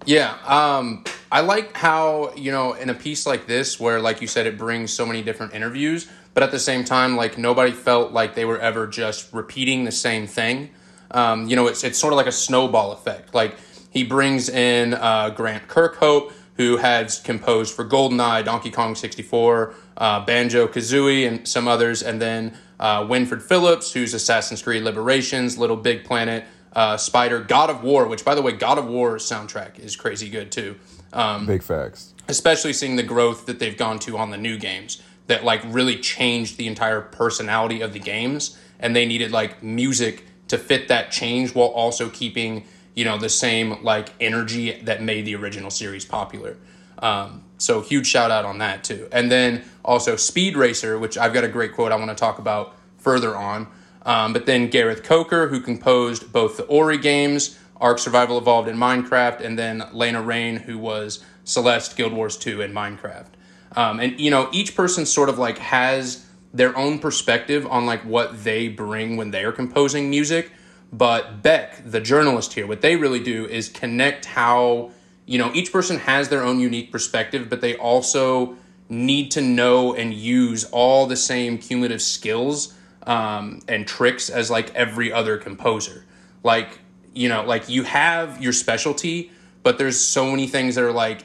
Yeah 0.07 0.37
um, 0.47 1.05
i 1.31 1.41
like 1.41 1.77
how 1.77 2.33
you 2.35 2.51
know 2.51 2.73
in 2.75 2.89
a 2.89 2.95
piece 2.95 3.27
like 3.27 3.47
this 3.47 3.79
where 3.79 4.01
like 4.01 4.21
you 4.21 4.27
said 4.27 4.47
it 4.47 4.57
brings 4.57 4.93
so 4.93 5.05
many 5.05 5.23
different 5.23 5.55
interviews 5.55 6.09
but 6.35 6.43
at 6.43 6.51
the 6.51 6.59
same 6.59 6.85
time 6.85 7.17
like 7.17 7.39
nobody 7.39 7.73
felt 7.73 8.13
like 8.13 8.35
they 8.35 8.45
were 8.45 8.59
ever 8.59 8.87
just 8.87 9.33
repeating 9.33 9.85
the 9.85 9.93
same 9.93 10.27
thing. 10.27 10.71
Um, 11.11 11.49
you 11.49 11.57
know 11.57 11.67
it's, 11.67 11.83
it's 11.85 11.99
sort 11.99 12.13
of 12.13 12.17
like 12.17 12.27
a 12.27 12.33
snowball 12.33 12.93
effect. 12.93 13.35
Like 13.35 13.57
he 13.91 14.05
brings 14.05 14.49
in 14.49 14.95
uh, 14.95 15.31
grant 15.31 15.69
kirkhope 15.69 16.33
who 16.55 16.77
has 16.77 17.21
composed 17.21 17.75
for 17.75 17.85
GoldenEye, 17.85 18.45
Donkey 18.45 18.71
Kong 18.71 18.95
64, 18.95 19.75
uh, 19.97 20.25
Banjo 20.25 20.67
Kazooie, 20.67 21.27
and 21.27 21.47
some 21.47 21.67
others, 21.67 22.03
and 22.03 22.21
then 22.21 22.57
uh, 22.79 23.07
Winifred 23.09 23.43
Phillips, 23.43 23.93
who's 23.93 24.15
Assassin's 24.15 24.63
Creed 24.63 24.83
Liberations, 24.83 25.57
Little 25.59 25.77
Big 25.77 26.05
Planet, 26.05 26.45
uh, 26.73 26.97
Spider, 26.97 27.41
God 27.41 27.71
of 27.71 27.83
War, 27.83 28.07
which, 28.07 28.25
by 28.25 28.35
the 28.35 28.43
way, 28.43 28.53
God 28.53 28.79
of 28.79 28.87
War 28.87 29.17
soundtrack 29.17 29.79
is 29.79 29.97
crazy 29.97 30.29
good 30.29 30.53
too. 30.53 30.77
Um, 31.13 31.47
Big 31.47 31.63
facts. 31.63 32.15
Especially 32.29 32.73
seeing 32.73 32.97
the 32.97 33.03
growth 33.03 33.47
that 33.47 33.59
they've 33.59 33.77
gone 33.77 33.99
to 34.01 34.17
on 34.17 34.31
the 34.31 34.37
new 34.37 34.57
games 34.57 35.03
that 35.27 35.45
like 35.45 35.63
really 35.67 35.97
changed 35.97 36.57
the 36.57 36.67
entire 36.67 37.01
personality 37.01 37.81
of 37.81 37.93
the 37.93 37.99
games, 37.99 38.59
and 38.79 38.95
they 38.95 39.07
needed 39.07 39.31
like 39.31 39.63
music 39.63 40.25
to 40.49 40.59
fit 40.59 40.89
that 40.89 41.13
change 41.13 41.55
while 41.55 41.69
also 41.69 42.09
keeping 42.09 42.65
you 43.01 43.07
know 43.07 43.17
the 43.17 43.31
same 43.31 43.83
like 43.83 44.11
energy 44.21 44.73
that 44.83 45.03
made 45.03 45.25
the 45.25 45.35
original 45.35 45.71
series 45.71 46.05
popular. 46.05 46.59
Um, 46.99 47.45
so 47.57 47.81
huge 47.81 48.07
shout 48.07 48.31
out 48.31 48.45
on 48.45 48.59
that 48.59 48.85
too. 48.85 49.09
And 49.11 49.33
then 49.33 49.65
also 49.83 50.17
Speed 50.17 50.55
Racer, 50.55 50.99
which 50.99 51.17
I've 51.17 51.33
got 51.33 51.43
a 51.43 51.49
great 51.49 51.73
quote 51.73 51.93
I 51.93 51.97
want 51.97 52.11
to 52.11 52.15
talk 52.15 52.39
about 52.39 52.77
further 52.99 53.35
on. 53.35 53.69
Um, 54.05 54.35
but 54.35 54.45
then 54.45 54.69
Gareth 54.69 55.03
Coker, 55.03 55.49
who 55.49 55.63
composed 55.63 56.31
both 56.31 56.59
the 56.59 56.65
Ori 56.65 56.99
games, 56.99 57.59
Ark 57.79 57.99
Survival 57.99 58.37
Evolved 58.37 58.69
in 58.69 58.77
Minecraft, 58.77 59.41
and 59.41 59.59
then 59.59 59.83
Lena 59.95 60.21
Raine, 60.21 60.57
who 60.57 60.77
was 60.77 61.25
Celeste, 61.45 61.97
Guild 61.97 62.13
Wars 62.13 62.37
2, 62.37 62.61
and 62.61 62.75
Minecraft. 62.75 63.29
Um, 63.77 63.99
and 63.99 64.21
you 64.21 64.31
know, 64.31 64.51
each 64.53 64.77
person 64.77 65.07
sort 65.07 65.31
of 65.31 65.39
like 65.39 65.57
has 65.57 66.27
their 66.53 66.77
own 66.77 66.99
perspective 66.99 67.67
on 67.67 67.87
like 67.87 68.05
what 68.05 68.45
they 68.45 68.69
bring 68.69 69.17
when 69.17 69.31
they 69.31 69.43
are 69.43 69.53
composing 69.53 70.11
music. 70.11 70.53
But 70.93 71.43
Beck, 71.43 71.83
the 71.85 72.01
journalist 72.01 72.55
here, 72.55 72.67
what 72.67 72.81
they 72.81 72.97
really 72.97 73.23
do 73.23 73.47
is 73.47 73.69
connect 73.69 74.25
how, 74.25 74.91
you 75.25 75.39
know, 75.39 75.53
each 75.55 75.73
person 75.73 75.99
has 76.01 76.29
their 76.29 76.43
own 76.43 76.59
unique 76.59 76.91
perspective, 76.91 77.49
but 77.49 77.61
they 77.61 77.77
also 77.77 78.57
need 78.89 79.31
to 79.31 79.41
know 79.41 79.95
and 79.95 80.13
use 80.13 80.65
all 80.65 81.07
the 81.07 81.17
same 81.17 81.59
cumulative 81.59 82.03
skills 82.03 82.75
um, 83.07 83.61
and 83.69 83.87
tricks 83.87 84.29
as 84.29 84.51
like 84.51 84.75
every 84.75 85.13
other 85.13 85.37
composer. 85.37 86.05
Like, 86.43 86.81
you 87.15 87.29
know, 87.29 87.45
like 87.45 87.69
you 87.69 87.85
have 87.85 88.43
your 88.43 88.53
specialty, 88.53 89.31
but 89.63 89.79
there's 89.79 90.01
so 90.01 90.29
many 90.31 90.49
things 90.49 90.75
that 90.75 90.83
are 90.83 90.93
like, 90.93 91.25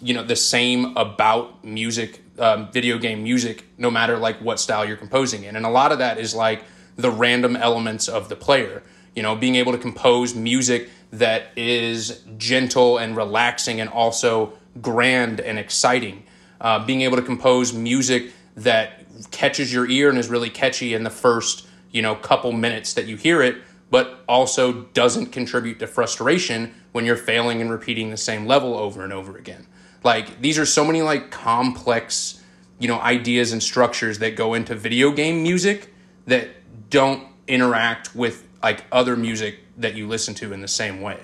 you 0.00 0.14
know, 0.14 0.24
the 0.24 0.36
same 0.36 0.96
about 0.96 1.64
music, 1.64 2.22
um, 2.40 2.70
video 2.72 2.98
game 2.98 3.22
music, 3.22 3.64
no 3.78 3.90
matter 3.90 4.18
like 4.18 4.40
what 4.40 4.58
style 4.58 4.84
you're 4.84 4.96
composing 4.96 5.44
in. 5.44 5.54
And 5.54 5.64
a 5.64 5.70
lot 5.70 5.92
of 5.92 5.98
that 5.98 6.18
is 6.18 6.34
like 6.34 6.64
the 6.96 7.10
random 7.10 7.54
elements 7.54 8.08
of 8.08 8.28
the 8.28 8.36
player 8.36 8.82
you 9.16 9.22
know, 9.22 9.34
being 9.34 9.56
able 9.56 9.72
to 9.72 9.78
compose 9.78 10.34
music 10.34 10.90
that 11.10 11.48
is 11.56 12.22
gentle 12.36 12.98
and 12.98 13.16
relaxing 13.16 13.80
and 13.80 13.90
also 13.90 14.52
grand 14.80 15.40
and 15.40 15.58
exciting. 15.58 16.22
Uh, 16.60 16.84
being 16.84 17.00
able 17.00 17.16
to 17.16 17.22
compose 17.22 17.72
music 17.72 18.32
that 18.56 19.04
catches 19.30 19.72
your 19.72 19.88
ear 19.88 20.10
and 20.10 20.18
is 20.18 20.28
really 20.28 20.50
catchy 20.50 20.94
in 20.94 21.02
the 21.02 21.10
first, 21.10 21.66
you 21.90 22.02
know, 22.02 22.14
couple 22.14 22.52
minutes 22.52 22.92
that 22.94 23.06
you 23.06 23.16
hear 23.16 23.42
it, 23.42 23.56
but 23.90 24.22
also 24.28 24.72
doesn't 24.92 25.26
contribute 25.26 25.78
to 25.78 25.86
frustration 25.86 26.74
when 26.92 27.04
you're 27.04 27.16
failing 27.16 27.60
and 27.60 27.70
repeating 27.70 28.10
the 28.10 28.16
same 28.16 28.46
level 28.46 28.76
over 28.76 29.02
and 29.02 29.12
over 29.12 29.36
again. 29.36 29.66
Like 30.04 30.42
these 30.42 30.58
are 30.58 30.66
so 30.66 30.84
many 30.84 31.02
like 31.02 31.30
complex, 31.30 32.42
you 32.78 32.88
know, 32.88 33.00
ideas 33.00 33.52
and 33.52 33.62
structures 33.62 34.18
that 34.18 34.36
go 34.36 34.54
into 34.54 34.74
video 34.74 35.10
game 35.10 35.42
music 35.42 35.94
that 36.26 36.48
don't 36.90 37.26
interact 37.48 38.14
with 38.14 38.44
like 38.62 38.84
other 38.90 39.16
music 39.16 39.60
that 39.76 39.94
you 39.94 40.08
listen 40.08 40.34
to 40.34 40.52
in 40.52 40.60
the 40.60 40.68
same 40.68 41.00
way. 41.00 41.18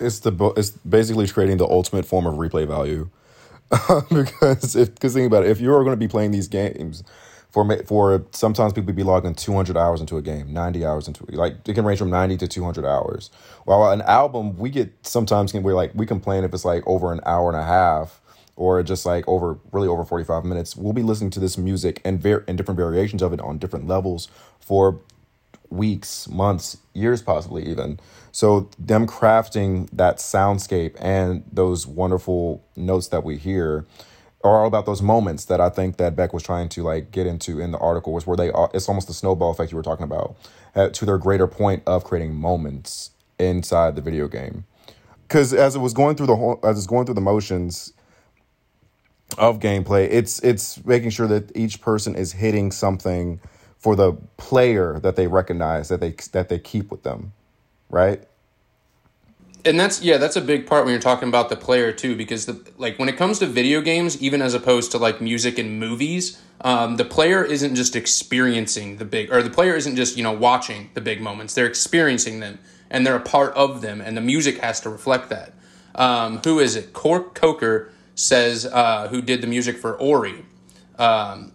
It's 0.00 0.20
the 0.20 0.52
it's 0.56 0.70
basically 0.70 1.26
creating 1.26 1.56
the 1.56 1.66
ultimate 1.66 2.04
form 2.04 2.26
of 2.26 2.34
replay 2.34 2.66
value. 2.66 3.10
because 4.08 4.76
if 4.76 4.94
because 4.94 5.14
think 5.14 5.26
about 5.26 5.44
it, 5.44 5.50
if 5.50 5.60
you're 5.60 5.82
going 5.84 5.92
to 5.92 5.96
be 5.96 6.08
playing 6.08 6.30
these 6.30 6.48
games 6.48 7.02
for 7.50 7.82
for 7.84 8.24
sometimes 8.30 8.72
people 8.72 8.92
be 8.92 9.02
logging 9.02 9.34
200 9.34 9.76
hours 9.76 10.00
into 10.00 10.16
a 10.16 10.22
game, 10.22 10.52
90 10.52 10.86
hours 10.86 11.08
into 11.08 11.24
like 11.30 11.56
it 11.66 11.74
can 11.74 11.84
range 11.84 11.98
from 11.98 12.10
90 12.10 12.36
to 12.38 12.48
200 12.48 12.84
hours. 12.84 13.30
While 13.64 13.90
an 13.90 14.02
album 14.02 14.56
we 14.56 14.70
get 14.70 14.92
sometimes 15.02 15.52
can 15.52 15.62
we're 15.62 15.74
like 15.74 15.92
we 15.94 16.06
complain 16.06 16.44
if 16.44 16.54
it's 16.54 16.64
like 16.64 16.86
over 16.86 17.12
an 17.12 17.20
hour 17.26 17.50
and 17.50 17.58
a 17.58 17.64
half 17.64 18.20
or 18.58 18.82
just 18.82 19.06
like 19.06 19.26
over 19.28 19.58
really 19.72 19.88
over 19.88 20.04
45 20.04 20.44
minutes. 20.44 20.76
We'll 20.76 20.92
be 20.92 21.02
listening 21.02 21.30
to 21.30 21.40
this 21.40 21.56
music 21.56 22.02
and 22.04 22.20
ver- 22.20 22.44
and 22.46 22.58
different 22.58 22.76
variations 22.76 23.22
of 23.22 23.32
it 23.32 23.40
on 23.40 23.58
different 23.58 23.86
levels 23.86 24.28
for 24.60 25.00
weeks, 25.70 26.28
months, 26.28 26.78
years, 26.92 27.22
possibly 27.22 27.64
even. 27.66 28.00
So, 28.32 28.68
them 28.78 29.06
crafting 29.06 29.88
that 29.92 30.16
soundscape 30.16 30.96
and 30.98 31.44
those 31.50 31.86
wonderful 31.86 32.64
notes 32.76 33.08
that 33.08 33.24
we 33.24 33.36
hear 33.36 33.86
are 34.44 34.60
all 34.60 34.66
about 34.66 34.86
those 34.86 35.02
moments 35.02 35.46
that 35.46 35.60
I 35.60 35.68
think 35.68 35.96
that 35.96 36.14
Beck 36.14 36.32
was 36.32 36.42
trying 36.42 36.68
to 36.70 36.82
like 36.82 37.10
get 37.10 37.26
into 37.26 37.60
in 37.60 37.72
the 37.72 37.78
article 37.78 38.12
was 38.12 38.26
where 38.26 38.36
they 38.36 38.50
are, 38.50 38.70
it's 38.72 38.88
almost 38.88 39.08
the 39.08 39.14
snowball 39.14 39.50
effect 39.50 39.72
you 39.72 39.76
were 39.76 39.82
talking 39.82 40.04
about 40.04 40.36
uh, 40.74 40.88
to 40.90 41.04
their 41.04 41.18
greater 41.18 41.46
point 41.46 41.82
of 41.86 42.04
creating 42.04 42.34
moments 42.34 43.10
inside 43.38 43.96
the 43.96 44.02
video 44.02 44.28
game. 44.28 44.64
Because 45.22 45.52
as 45.52 45.76
it 45.76 45.80
was 45.80 45.92
going 45.92 46.16
through 46.16 46.26
the 46.26 46.36
whole, 46.36 46.58
as 46.62 46.78
it's 46.78 46.86
going 46.86 47.04
through 47.04 47.16
the 47.16 47.20
motions 47.20 47.92
of 49.36 49.60
gameplay, 49.60 50.08
it's 50.10 50.38
it's 50.40 50.84
making 50.84 51.10
sure 51.10 51.26
that 51.26 51.54
each 51.56 51.80
person 51.80 52.14
is 52.14 52.32
hitting 52.32 52.72
something 52.72 53.40
for 53.78 53.94
the 53.94 54.12
player 54.36 54.98
that 55.00 55.16
they 55.16 55.26
recognize 55.26 55.88
that 55.88 56.00
they 56.00 56.14
that 56.32 56.48
they 56.48 56.58
keep 56.58 56.90
with 56.90 57.02
them, 57.02 57.32
right? 57.90 58.24
and 59.64 59.78
that's 59.78 60.00
yeah 60.02 60.16
that's 60.18 60.36
a 60.36 60.40
big 60.40 60.68
part 60.68 60.84
when 60.84 60.92
you're 60.92 61.02
talking 61.02 61.28
about 61.28 61.48
the 61.48 61.56
player 61.56 61.90
too 61.90 62.14
because 62.14 62.46
the 62.46 62.72
like 62.76 62.96
when 62.96 63.08
it 63.08 63.16
comes 63.16 63.40
to 63.40 63.44
video 63.46 63.80
games 63.80 64.16
even 64.22 64.40
as 64.40 64.54
opposed 64.54 64.92
to 64.92 64.98
like 64.98 65.20
music 65.20 65.58
and 65.58 65.80
movies 65.80 66.40
um, 66.60 66.96
the 66.96 67.04
player 67.04 67.44
isn't 67.44 67.76
just 67.76 67.94
experiencing 67.94 68.96
the 68.96 69.04
big 69.04 69.32
or 69.32 69.42
the 69.42 69.50
player 69.50 69.76
isn't 69.76 69.96
just 69.96 70.16
you 70.16 70.22
know 70.22 70.32
watching 70.32 70.90
the 70.94 71.00
big 71.00 71.20
moments. 71.20 71.54
They're 71.54 71.66
experiencing 71.66 72.40
them 72.40 72.58
and 72.90 73.06
they're 73.06 73.16
a 73.16 73.20
part 73.20 73.54
of 73.54 73.80
them 73.80 74.00
and 74.00 74.16
the 74.16 74.20
music 74.20 74.58
has 74.58 74.80
to 74.80 74.90
reflect 74.90 75.28
that. 75.30 75.52
Um, 75.94 76.38
who 76.44 76.58
is 76.58 76.76
it? 76.76 76.92
Cork 76.92 77.34
coker 77.34 77.92
says 78.18 78.66
uh, 78.66 79.08
who 79.08 79.22
did 79.22 79.40
the 79.40 79.46
music 79.46 79.76
for 79.76 79.94
ori 79.96 80.44
um, 80.98 81.52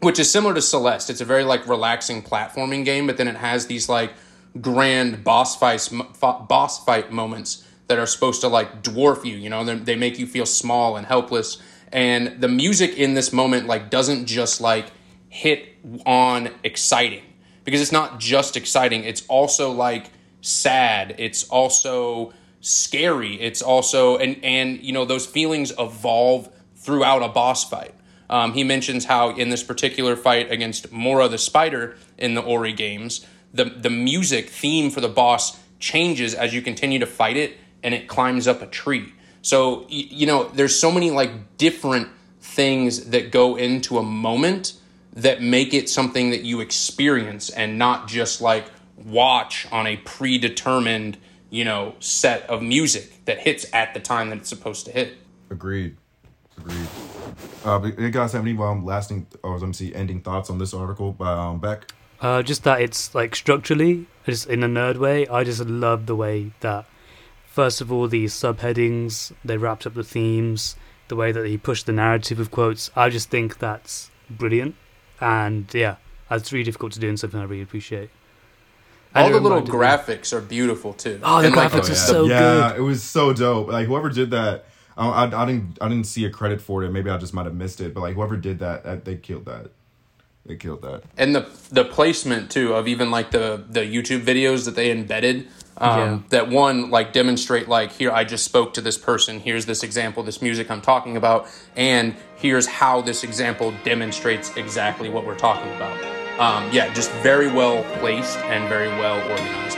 which 0.00 0.18
is 0.18 0.30
similar 0.30 0.54
to 0.54 0.62
celeste. 0.62 1.10
It's 1.10 1.20
a 1.20 1.24
very 1.24 1.42
like 1.42 1.66
relaxing 1.66 2.22
platforming 2.22 2.84
game 2.84 3.06
but 3.06 3.16
then 3.16 3.28
it 3.28 3.36
has 3.36 3.66
these 3.66 3.88
like 3.88 4.12
grand 4.60 5.24
boss 5.24 5.56
fights 5.56 5.88
boss 5.88 6.84
fight 6.84 7.10
moments 7.12 7.64
that 7.86 7.98
are 7.98 8.06
supposed 8.06 8.40
to 8.42 8.48
like 8.48 8.82
dwarf 8.82 9.24
you 9.24 9.36
you 9.36 9.48
know? 9.48 9.64
They 9.64 9.96
make 9.96 10.18
you 10.18 10.26
feel 10.26 10.46
small 10.46 10.96
and 10.96 11.06
helpless. 11.06 11.60
And 11.90 12.40
the 12.40 12.48
music 12.48 12.96
in 12.98 13.14
this 13.14 13.32
moment 13.32 13.66
like 13.66 13.90
doesn't 13.90 14.26
just 14.26 14.60
like 14.60 14.86
hit 15.28 15.76
on 16.04 16.50
exciting 16.64 17.22
because 17.64 17.80
it's 17.80 17.92
not 17.92 18.18
just 18.18 18.56
exciting. 18.56 19.04
It's 19.04 19.24
also 19.28 19.72
like 19.72 20.10
sad. 20.40 21.14
It's 21.18 21.48
also 21.48 22.32
scary 22.60 23.40
it's 23.40 23.62
also 23.62 24.16
and 24.16 24.42
and 24.42 24.82
you 24.82 24.92
know 24.92 25.04
those 25.04 25.26
feelings 25.26 25.72
evolve 25.78 26.48
throughout 26.76 27.22
a 27.22 27.28
boss 27.28 27.68
fight 27.68 27.94
um, 28.30 28.52
he 28.52 28.62
mentions 28.62 29.06
how 29.06 29.30
in 29.30 29.48
this 29.48 29.62
particular 29.62 30.16
fight 30.16 30.50
against 30.50 30.90
mora 30.92 31.28
the 31.28 31.38
spider 31.38 31.96
in 32.16 32.34
the 32.34 32.42
ori 32.42 32.72
games 32.72 33.26
the 33.52 33.64
the 33.64 33.90
music 33.90 34.48
theme 34.48 34.90
for 34.90 35.00
the 35.00 35.08
boss 35.08 35.58
changes 35.78 36.34
as 36.34 36.54
you 36.54 36.62
continue 36.62 36.98
to 36.98 37.06
fight 37.06 37.36
it 37.36 37.56
and 37.82 37.94
it 37.94 38.08
climbs 38.08 38.48
up 38.48 38.62
a 38.62 38.66
tree. 38.66 39.12
So 39.42 39.86
you 39.88 40.26
know, 40.26 40.44
there's 40.48 40.78
so 40.78 40.90
many 40.90 41.10
like 41.10 41.56
different 41.56 42.08
things 42.40 43.06
that 43.10 43.30
go 43.30 43.56
into 43.56 43.98
a 43.98 44.02
moment 44.02 44.74
that 45.12 45.42
make 45.42 45.74
it 45.74 45.88
something 45.88 46.30
that 46.30 46.42
you 46.42 46.60
experience 46.60 47.50
and 47.50 47.78
not 47.78 48.08
just 48.08 48.40
like 48.40 48.66
watch 48.96 49.66
on 49.72 49.86
a 49.86 49.96
predetermined, 49.98 51.16
you 51.50 51.64
know, 51.64 51.94
set 52.00 52.42
of 52.48 52.62
music 52.62 53.24
that 53.24 53.38
hits 53.38 53.66
at 53.72 53.94
the 53.94 54.00
time 54.00 54.30
that 54.30 54.38
it's 54.38 54.48
supposed 54.48 54.86
to 54.86 54.92
hit. 54.92 55.16
Agreed. 55.50 55.96
Agreed. 56.58 56.88
Uh, 57.64 57.78
but 57.78 57.98
you 57.98 58.10
guys 58.10 58.32
have 58.32 58.42
any 58.42 58.56
um, 58.58 58.84
lasting 58.84 59.26
or 59.42 59.58
let 59.58 59.66
me 59.66 59.72
see 59.72 59.94
ending 59.94 60.20
thoughts 60.20 60.50
on 60.50 60.58
this 60.58 60.74
article 60.74 61.12
by 61.12 61.32
um, 61.32 61.58
Beck? 61.58 61.92
Uh, 62.20 62.42
just 62.42 62.64
that 62.64 62.80
it's 62.80 63.14
like 63.14 63.36
structurally, 63.36 64.06
just 64.24 64.48
in 64.48 64.62
a 64.62 64.68
nerd 64.68 64.96
way. 64.96 65.26
I 65.28 65.44
just 65.44 65.64
love 65.64 66.06
the 66.06 66.16
way 66.16 66.52
that, 66.60 66.84
first 67.46 67.80
of 67.80 67.92
all, 67.92 68.08
the 68.08 68.24
subheadings 68.24 69.32
they 69.44 69.56
wrapped 69.56 69.86
up 69.86 69.94
the 69.94 70.02
themes, 70.02 70.74
the 71.06 71.16
way 71.16 71.30
that 71.30 71.46
he 71.46 71.56
pushed 71.56 71.86
the 71.86 71.92
narrative 71.92 72.40
of 72.40 72.50
quotes. 72.50 72.90
I 72.96 73.08
just 73.08 73.30
think 73.30 73.58
that's 73.58 74.10
brilliant, 74.28 74.74
and 75.20 75.72
yeah, 75.72 75.96
it's 76.28 76.52
really 76.52 76.64
difficult 76.64 76.92
to 76.92 77.00
do 77.00 77.08
and 77.08 77.20
something 77.20 77.38
I 77.38 77.44
really 77.44 77.62
appreciate. 77.62 78.10
All 79.14 79.30
the 79.30 79.40
little 79.40 79.62
graphics 79.62 80.32
me. 80.32 80.38
are 80.38 80.42
beautiful 80.42 80.92
too. 80.92 81.20
Oh, 81.22 81.40
the 81.40 81.48
and 81.48 81.56
graphics 81.56 81.72
like, 81.72 81.84
are 81.84 81.88
yeah. 81.88 81.94
so 81.94 82.24
yeah, 82.26 82.38
good. 82.38 82.58
Yeah, 82.58 82.76
it 82.76 82.80
was 82.80 83.02
so 83.02 83.32
dope. 83.32 83.68
Like 83.68 83.86
whoever 83.86 84.10
did 84.10 84.30
that, 84.30 84.66
I, 84.96 85.08
I, 85.08 85.42
I, 85.42 85.46
didn't 85.46 85.78
I 85.80 85.88
didn't 85.88 86.06
see 86.06 86.24
a 86.24 86.30
credit 86.30 86.60
for 86.60 86.84
it. 86.84 86.90
Maybe 86.90 87.10
I 87.10 87.16
just 87.18 87.34
might 87.34 87.46
have 87.46 87.54
missed 87.54 87.80
it. 87.80 87.94
But 87.94 88.00
like 88.00 88.14
whoever 88.14 88.36
did 88.36 88.58
that, 88.60 89.04
they 89.04 89.16
killed 89.16 89.46
that. 89.46 89.70
They 90.48 90.56
killed 90.56 90.82
that. 90.82 91.02
And 91.16 91.34
the 91.34 91.46
the 91.70 91.84
placement 91.84 92.50
too 92.50 92.74
of 92.74 92.88
even 92.88 93.10
like 93.10 93.30
the 93.30 93.64
the 93.68 93.80
YouTube 93.80 94.22
videos 94.22 94.64
that 94.64 94.74
they 94.74 94.90
embedded. 94.90 95.48
Um, 95.80 95.98
yeah. 95.98 96.18
That 96.30 96.48
one 96.48 96.90
like 96.90 97.12
demonstrate 97.12 97.68
like 97.68 97.92
here 97.92 98.10
I 98.10 98.24
just 98.24 98.44
spoke 98.44 98.74
to 98.74 98.80
this 98.80 98.98
person. 98.98 99.40
Here's 99.40 99.66
this 99.66 99.82
example, 99.82 100.22
this 100.22 100.42
music 100.42 100.70
I'm 100.70 100.80
talking 100.80 101.16
about, 101.16 101.48
and 101.76 102.16
here's 102.36 102.66
how 102.66 103.00
this 103.00 103.22
example 103.22 103.72
demonstrates 103.84 104.56
exactly 104.56 105.08
what 105.08 105.24
we're 105.24 105.38
talking 105.38 105.72
about. 105.76 106.27
Um, 106.38 106.70
yeah, 106.70 106.94
just 106.94 107.10
very 107.14 107.50
well 107.50 107.82
placed 107.98 108.38
and 108.38 108.68
very 108.68 108.86
well 108.86 109.18
organized. 109.28 109.76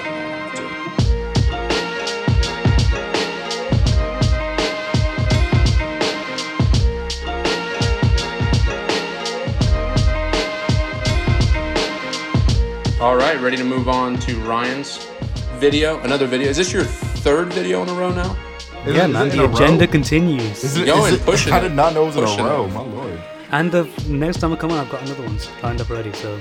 All 13.00 13.16
right, 13.16 13.40
ready 13.40 13.56
to 13.56 13.64
move 13.64 13.88
on 13.88 14.18
to 14.18 14.38
Ryan's 14.40 15.08
video. 15.54 15.98
Another 16.00 16.26
video. 16.26 16.50
Is 16.50 16.58
this 16.58 16.70
your 16.74 16.84
third 16.84 17.50
video 17.54 17.82
in 17.84 17.88
a 17.88 17.94
row 17.94 18.12
now? 18.12 18.36
Is 18.84 18.94
yeah, 18.94 19.06
it, 19.06 19.08
man. 19.08 19.30
The 19.30 19.50
agenda 19.50 19.86
row? 19.86 19.90
continues. 19.90 20.62
Is 20.62 20.76
it, 20.76 20.84
Going, 20.84 21.14
is 21.14 21.20
it, 21.20 21.24
pushing. 21.24 21.54
I 21.54 21.60
did 21.60 21.72
not 21.72 21.94
know 21.94 22.02
it 22.02 22.14
was 22.14 22.16
in 22.16 22.24
a 22.24 22.44
row. 22.44 22.66
It. 22.66 22.72
My 22.72 22.82
lord. 22.82 23.22
And 23.52 23.72
the 23.72 23.84
next 24.08 24.38
time 24.38 24.52
I 24.52 24.56
come 24.56 24.72
on, 24.72 24.78
I've 24.78 24.90
got 24.90 25.02
another 25.02 25.22
one 25.22 25.38
lined 25.62 25.80
up 25.80 25.90
already. 25.90 26.12
So 26.12 26.40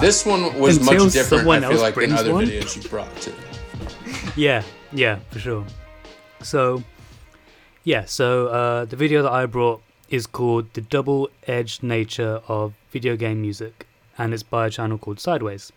this 0.00 0.24
one 0.24 0.58
was 0.58 0.78
Until 0.78 1.04
much 1.04 1.12
different. 1.12 1.48
I 1.64 1.68
feel 1.68 1.80
like 1.80 1.94
than 1.94 2.12
other 2.12 2.32
one? 2.32 2.46
videos 2.46 2.82
you 2.82 2.88
brought 2.88 3.14
to. 3.22 3.32
yeah, 4.36 4.62
yeah, 4.92 5.18
for 5.30 5.38
sure. 5.38 5.64
So, 6.42 6.82
yeah, 7.84 8.04
so 8.04 8.48
uh, 8.48 8.84
the 8.84 8.96
video 8.96 9.22
that 9.22 9.32
I 9.32 9.46
brought 9.46 9.82
is 10.08 10.26
called 10.26 10.72
"The 10.74 10.80
Double-Edged 10.80 11.82
Nature 11.82 12.42
of 12.46 12.74
Video 12.90 13.16
Game 13.16 13.40
Music." 13.40 13.86
and 14.18 14.34
it's 14.34 14.42
by 14.42 14.66
a 14.66 14.70
channel 14.70 14.98
called 14.98 15.20
Sideways. 15.20 15.72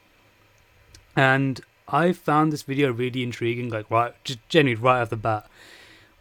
And 1.16 1.62
I 1.88 2.12
found 2.12 2.52
this 2.52 2.64
video 2.64 2.92
really 2.92 3.24
intriguing, 3.24 3.70
like 3.70 3.90
right, 3.90 4.14
just 4.24 4.40
genuinely 4.50 4.84
right 4.84 5.02
off 5.02 5.10
the 5.10 5.16
bat, 5.16 5.48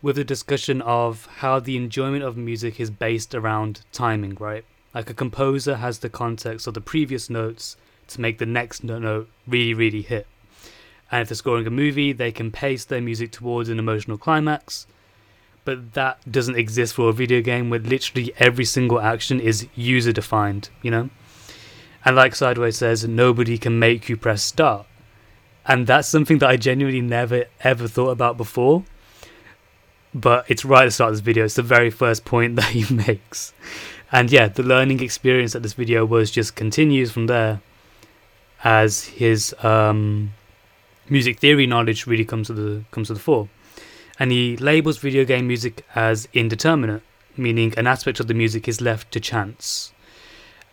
with 0.04 0.16
the 0.16 0.22
discussion 0.24 0.82
of 0.82 1.24
how 1.36 1.58
the 1.58 1.78
enjoyment 1.78 2.22
of 2.22 2.36
music 2.36 2.78
is 2.78 2.90
based 2.90 3.34
around 3.34 3.80
timing, 3.90 4.36
right? 4.38 4.62
Like 4.94 5.08
a 5.08 5.14
composer 5.14 5.76
has 5.76 6.00
the 6.00 6.10
context 6.10 6.66
of 6.66 6.74
the 6.74 6.82
previous 6.82 7.30
notes 7.30 7.78
to 8.08 8.20
make 8.20 8.36
the 8.36 8.44
next 8.44 8.84
note 8.84 9.30
really, 9.46 9.72
really 9.72 10.02
hit. 10.02 10.26
And 11.10 11.22
if 11.22 11.30
they're 11.30 11.36
scoring 11.36 11.66
a 11.66 11.70
movie, 11.70 12.12
they 12.12 12.32
can 12.32 12.50
pace 12.50 12.84
their 12.84 13.00
music 13.00 13.32
towards 13.32 13.70
an 13.70 13.78
emotional 13.78 14.18
climax. 14.18 14.86
But 15.64 15.94
that 15.94 16.30
doesn't 16.30 16.58
exist 16.58 16.92
for 16.92 17.08
a 17.08 17.14
video 17.14 17.40
game 17.40 17.70
where 17.70 17.80
literally 17.80 18.34
every 18.36 18.66
single 18.66 19.00
action 19.00 19.40
is 19.40 19.68
user 19.74 20.12
defined, 20.12 20.68
you 20.82 20.90
know? 20.90 21.08
And 22.04 22.14
like 22.14 22.34
Sideways 22.34 22.76
says, 22.76 23.08
nobody 23.08 23.56
can 23.56 23.78
make 23.78 24.10
you 24.10 24.18
press 24.18 24.42
start. 24.42 24.86
And 25.64 25.86
that's 25.86 26.08
something 26.08 26.40
that 26.40 26.50
I 26.50 26.58
genuinely 26.58 27.00
never 27.00 27.46
ever 27.60 27.88
thought 27.88 28.10
about 28.10 28.36
before. 28.36 28.84
But 30.14 30.44
it's 30.48 30.64
right 30.64 30.82
at 30.82 30.86
the 30.86 30.90
start 30.92 31.10
of 31.10 31.14
this 31.16 31.20
video. 31.20 31.44
It's 31.44 31.54
the 31.54 31.62
very 31.62 31.90
first 31.90 32.24
point 32.24 32.56
that 32.56 32.66
he 32.66 32.92
makes. 32.94 33.52
And 34.12 34.30
yeah, 34.30 34.48
the 34.48 34.62
learning 34.62 35.02
experience 35.02 35.54
that 35.54 35.62
this 35.62 35.72
video 35.72 36.04
was 36.04 36.30
just 36.30 36.54
continues 36.54 37.10
from 37.10 37.26
there 37.26 37.60
as 38.62 39.04
his 39.04 39.54
um, 39.62 40.32
music 41.10 41.38
theory 41.38 41.66
knowledge 41.66 42.06
really 42.06 42.24
comes 42.24 42.46
to 42.46 42.54
the 42.54 42.84
comes 42.90 43.08
to 43.08 43.14
the 43.14 43.20
fore. 43.20 43.48
And 44.18 44.30
he 44.30 44.56
labels 44.56 44.98
video 44.98 45.24
game 45.24 45.48
music 45.48 45.84
as 45.94 46.28
indeterminate, 46.32 47.02
meaning 47.36 47.74
an 47.76 47.88
aspect 47.88 48.20
of 48.20 48.28
the 48.28 48.34
music 48.34 48.68
is 48.68 48.80
left 48.80 49.10
to 49.12 49.20
chance 49.20 49.92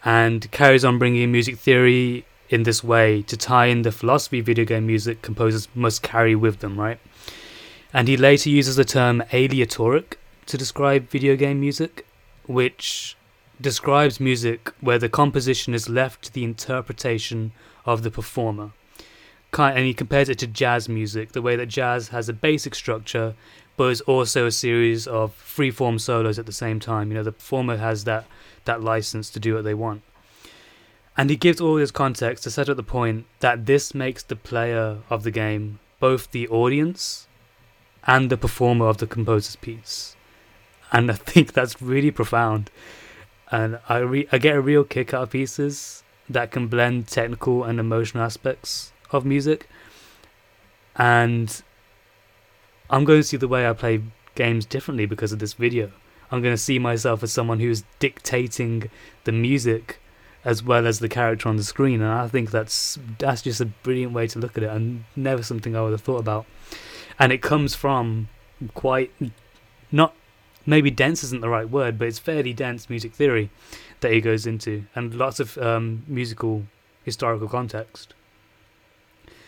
and 0.03 0.49
carries 0.51 0.83
on 0.83 0.97
bringing 0.97 1.31
music 1.31 1.57
theory 1.57 2.25
in 2.49 2.63
this 2.63 2.83
way 2.83 3.21
to 3.23 3.37
tie 3.37 3.67
in 3.67 3.83
the 3.83 3.91
philosophy 3.91 4.41
video 4.41 4.65
game 4.65 4.85
music 4.85 5.21
composers 5.21 5.67
must 5.73 6.01
carry 6.01 6.35
with 6.35 6.59
them, 6.59 6.79
right? 6.79 6.99
And 7.93 8.07
he 8.07 8.15
later 8.15 8.49
uses 8.49 8.75
the 8.75 8.85
term 8.85 9.23
aleatoric 9.33 10.17
to 10.45 10.57
describe 10.57 11.09
video 11.09 11.35
game 11.35 11.59
music, 11.59 12.05
which 12.45 13.17
describes 13.59 14.19
music 14.19 14.71
where 14.79 14.97
the 14.97 15.09
composition 15.09 15.73
is 15.73 15.89
left 15.89 16.23
to 16.23 16.33
the 16.33 16.43
interpretation 16.43 17.51
of 17.85 18.03
the 18.03 18.11
performer. 18.11 18.71
And 19.57 19.85
he 19.85 19.93
compares 19.93 20.29
it 20.29 20.39
to 20.39 20.47
jazz 20.47 20.87
music, 20.87 21.33
the 21.33 21.41
way 21.41 21.57
that 21.57 21.65
jazz 21.65 22.07
has 22.09 22.29
a 22.29 22.33
basic 22.33 22.73
structure, 22.73 23.35
but 23.75 23.91
is 23.91 24.01
also 24.01 24.45
a 24.45 24.51
series 24.51 25.07
of 25.07 25.33
free-form 25.33 25.99
solos 25.99 26.39
at 26.39 26.45
the 26.45 26.53
same 26.53 26.79
time. 26.79 27.09
You 27.09 27.15
know, 27.15 27.23
the 27.23 27.33
performer 27.33 27.77
has 27.77 28.05
that 28.05 28.25
that 28.63 28.81
license 28.81 29.29
to 29.31 29.39
do 29.39 29.55
what 29.55 29.63
they 29.63 29.73
want. 29.73 30.03
And 31.17 31.29
he 31.29 31.35
gives 31.35 31.59
all 31.59 31.75
this 31.75 31.91
context 31.91 32.43
to 32.43 32.51
set 32.51 32.69
up 32.69 32.77
the 32.77 32.83
point 32.83 33.25
that 33.39 33.65
this 33.65 33.93
makes 33.93 34.23
the 34.23 34.35
player 34.35 34.99
of 35.09 35.23
the 35.23 35.31
game 35.31 35.79
both 35.99 36.31
the 36.31 36.47
audience 36.47 37.27
and 38.05 38.29
the 38.29 38.37
performer 38.37 38.87
of 38.87 38.97
the 38.97 39.07
composer's 39.07 39.55
piece. 39.55 40.15
And 40.91 41.11
I 41.11 41.15
think 41.15 41.53
that's 41.53 41.81
really 41.81 42.11
profound. 42.11 42.69
And 43.51 43.79
I 43.89 43.97
re- 43.97 44.27
I 44.31 44.37
get 44.37 44.55
a 44.55 44.61
real 44.61 44.83
kick 44.83 45.13
out 45.13 45.23
of 45.23 45.31
pieces 45.31 46.03
that 46.29 46.51
can 46.51 46.67
blend 46.67 47.07
technical 47.07 47.63
and 47.63 47.79
emotional 47.79 48.23
aspects 48.23 48.93
of 49.11 49.25
music. 49.25 49.67
And 50.95 51.61
I'm 52.89 53.05
going 53.05 53.19
to 53.19 53.27
see 53.27 53.37
the 53.37 53.47
way 53.47 53.67
I 53.67 53.73
play 53.73 54.01
games 54.35 54.65
differently 54.65 55.05
because 55.05 55.31
of 55.31 55.39
this 55.39 55.53
video. 55.53 55.91
I'm 56.31 56.41
going 56.41 56.53
to 56.53 56.61
see 56.61 56.79
myself 56.79 57.23
as 57.23 57.31
someone 57.31 57.59
who's 57.59 57.83
dictating 57.99 58.89
the 59.25 59.33
music 59.33 59.99
as 60.43 60.63
well 60.63 60.87
as 60.87 60.99
the 60.99 61.09
character 61.09 61.47
on 61.47 61.57
the 61.57 61.63
screen, 61.63 62.01
and 62.01 62.11
I 62.11 62.27
think 62.27 62.49
that's 62.51 62.97
that's 63.19 63.41
just 63.43 63.61
a 63.61 63.65
brilliant 63.65 64.13
way 64.13 64.27
to 64.27 64.39
look 64.39 64.57
at 64.57 64.63
it, 64.63 64.69
and 64.69 65.03
never 65.15 65.43
something 65.43 65.75
I 65.75 65.81
would 65.81 65.91
have 65.91 66.01
thought 66.01 66.19
about. 66.19 66.45
And 67.19 67.31
it 67.31 67.41
comes 67.41 67.75
from 67.75 68.29
quite 68.73 69.11
not 69.91 70.13
maybe 70.65 70.91
dense 70.91 71.23
isn't 71.23 71.41
the 71.41 71.49
right 71.49 71.69
word, 71.69 71.97
but 71.97 72.07
it's 72.07 72.19
fairly 72.19 72.53
dense 72.53 72.89
music 72.89 73.13
theory 73.13 73.49
that 74.01 74.11
he 74.11 74.21
goes 74.21 74.45
into, 74.47 74.85
and 74.95 75.13
lots 75.13 75.39
of 75.39 75.57
um, 75.57 76.03
musical 76.07 76.63
historical 77.03 77.47
context. 77.47 78.13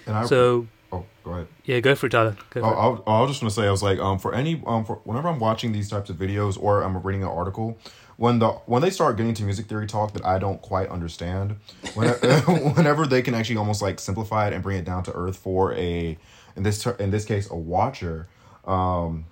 And 0.06 0.16
I, 0.18 0.26
So 0.26 0.68
oh, 0.92 1.06
go 1.24 1.32
ahead. 1.32 1.48
yeah, 1.66 1.80
go 1.80 1.96
for 1.96 2.08
it, 2.08 2.10
Tyler. 2.12 2.36
Go 2.52 2.62
Oh, 2.62 2.64
for 2.64 2.74
it. 2.74 3.10
I, 3.10 3.18
I 3.18 3.22
was 3.22 3.32
just 3.32 3.42
gonna 3.42 3.52
say, 3.52 3.68
I 3.68 3.72
was 3.72 3.84
like, 3.84 4.00
um, 4.00 4.20
for 4.20 4.34
any, 4.34 4.62
um, 4.66 4.86
for 4.86 4.96
whenever 5.04 5.28
I'm 5.30 5.40
watching 5.40 5.72
these 5.72 5.90
types 5.90 6.10
of 6.10 6.18
videos 6.18 6.62
or 6.62 6.84
I'm 6.84 6.98
reading 7.02 7.24
an 7.24 7.30
article, 7.30 7.78
when 8.18 8.40
the 8.40 8.50
when 8.68 8.82
they 8.82 8.90
start 8.92 9.18
getting 9.18 9.34
to 9.36 9.44
music 9.44 9.66
theory 9.68 9.88
talk 9.88 10.14
that 10.14 10.26
I 10.26 10.38
don't 10.40 10.62
quite 10.62 10.90
understand, 10.90 11.56
when, 11.96 12.10
whenever 12.76 13.08
they 13.08 13.22
can 13.22 13.34
actually 13.34 13.58
almost 13.58 13.82
like 13.82 14.00
simplify 14.00 14.48
it 14.48 14.54
and 14.54 14.62
bring 14.62 14.78
it 14.78 14.86
down 14.86 15.04
to 15.04 15.12
earth 15.14 15.38
for 15.38 15.74
a, 15.74 16.18
in 16.56 16.64
this 16.64 16.82
ter- 16.82 16.96
in 16.96 17.12
this 17.12 17.26
case, 17.26 17.50
a 17.50 17.56
watcher, 17.56 18.28
um, 18.66 19.26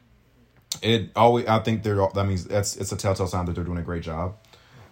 it 0.82 1.12
always 1.16 1.46
I 1.48 1.60
think 1.60 1.84
they're 1.84 2.06
that 2.14 2.26
means 2.26 2.46
that's 2.46 2.78
it's 2.78 2.92
a 2.92 2.98
telltale 2.98 3.28
sign 3.28 3.46
that 3.46 3.54
they're 3.56 3.64
doing 3.64 3.78
a 3.78 3.84
great 3.84 4.04
job. 4.04 4.36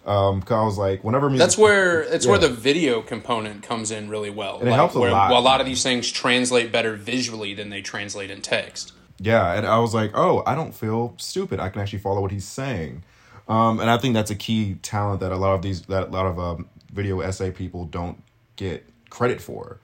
Um, 0.06 0.42
cause 0.42 0.58
I 0.58 0.64
was 0.64 0.78
like, 0.78 1.04
whenever 1.04 1.30
music, 1.30 1.46
That's 1.46 1.58
where 1.58 2.02
it's 2.02 2.26
where 2.26 2.38
the 2.40 2.50
video 2.50 3.02
component 3.02 3.64
comes 3.64 3.92
in 3.92 4.10
really 4.10 4.30
well. 4.30 4.60
And 4.60 4.68
it 4.68 4.72
helps 4.72 4.96
a 4.96 5.00
where, 5.00 5.12
lot. 5.12 5.30
Well, 5.30 5.40
a 5.40 5.42
lot 5.42 5.60
of 5.60 5.68
these 5.68 5.84
things 5.84 6.10
translate 6.10 6.72
better 6.72 6.96
visually 6.96 7.54
than 7.54 7.70
they 7.70 7.82
translate 7.82 8.32
in 8.32 8.42
text. 8.42 8.94
Yeah, 9.20 9.54
and 9.54 9.68
I 9.68 9.78
was 9.80 9.94
like, 9.94 10.12
oh, 10.14 10.42
I 10.48 10.56
don't 10.56 10.74
feel 10.74 11.14
stupid. 11.18 11.60
I 11.60 11.70
can 11.70 11.82
actually 11.82 12.00
follow 12.00 12.22
what 12.22 12.32
he's 12.32 12.48
saying. 12.48 13.04
Um, 13.50 13.80
and 13.80 13.90
I 13.90 13.98
think 13.98 14.14
that's 14.14 14.32
a 14.32 14.36
key 14.36 14.76
talent 14.76 15.20
that 15.20 15.32
a 15.32 15.36
lot 15.36 15.54
of 15.54 15.62
these 15.62 15.82
that 15.84 16.08
a 16.08 16.12
lot 16.12 16.26
of 16.26 16.40
um, 16.40 16.70
video 16.92 17.20
essay 17.20 17.52
people 17.52 17.86
don't 17.86 18.24
get 18.56 18.88
credit 19.10 19.42
for. 19.42 19.80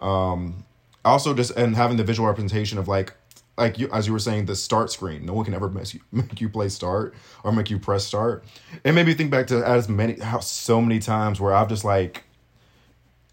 Um, 0.00 0.64
also, 1.04 1.34
just 1.34 1.52
and 1.52 1.76
having 1.76 1.96
the 1.96 2.04
visual 2.04 2.28
representation 2.28 2.78
of 2.78 2.88
like 2.88 3.14
like 3.56 3.78
you 3.78 3.88
as 3.92 4.06
you 4.06 4.12
were 4.12 4.18
saying 4.18 4.46
the 4.46 4.56
start 4.56 4.90
screen. 4.90 5.26
No 5.26 5.34
one 5.34 5.44
can 5.44 5.54
ever 5.54 5.68
make 5.68 5.94
you, 5.94 6.00
make 6.12 6.40
you 6.40 6.48
play 6.48 6.68
start 6.68 7.14
or 7.44 7.52
make 7.52 7.70
you 7.70 7.78
press 7.78 8.04
start. 8.04 8.44
It 8.84 8.92
made 8.92 9.06
me 9.06 9.14
think 9.14 9.30
back 9.30 9.46
to 9.48 9.66
as 9.66 9.88
many 9.88 10.18
how 10.18 10.40
so 10.40 10.80
many 10.80 10.98
times 10.98 11.40
where 11.40 11.54
I've 11.54 11.68
just 11.68 11.84
like 11.84 12.24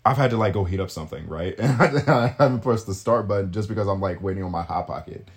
I've 0.05 0.17
had 0.17 0.31
to 0.31 0.37
like 0.37 0.53
go 0.53 0.63
heat 0.63 0.79
up 0.79 0.91
something, 0.91 1.27
right? 1.27 1.55
And 1.59 1.81
I 2.09 2.27
haven't 2.37 2.61
pressed 2.61 2.87
the 2.87 2.93
start 2.93 3.27
button 3.27 3.51
just 3.51 3.67
because 3.67 3.87
I'm 3.87 4.01
like 4.01 4.21
waiting 4.21 4.43
on 4.43 4.51
my 4.51 4.63
hot 4.63 4.87
pocket. 4.87 5.27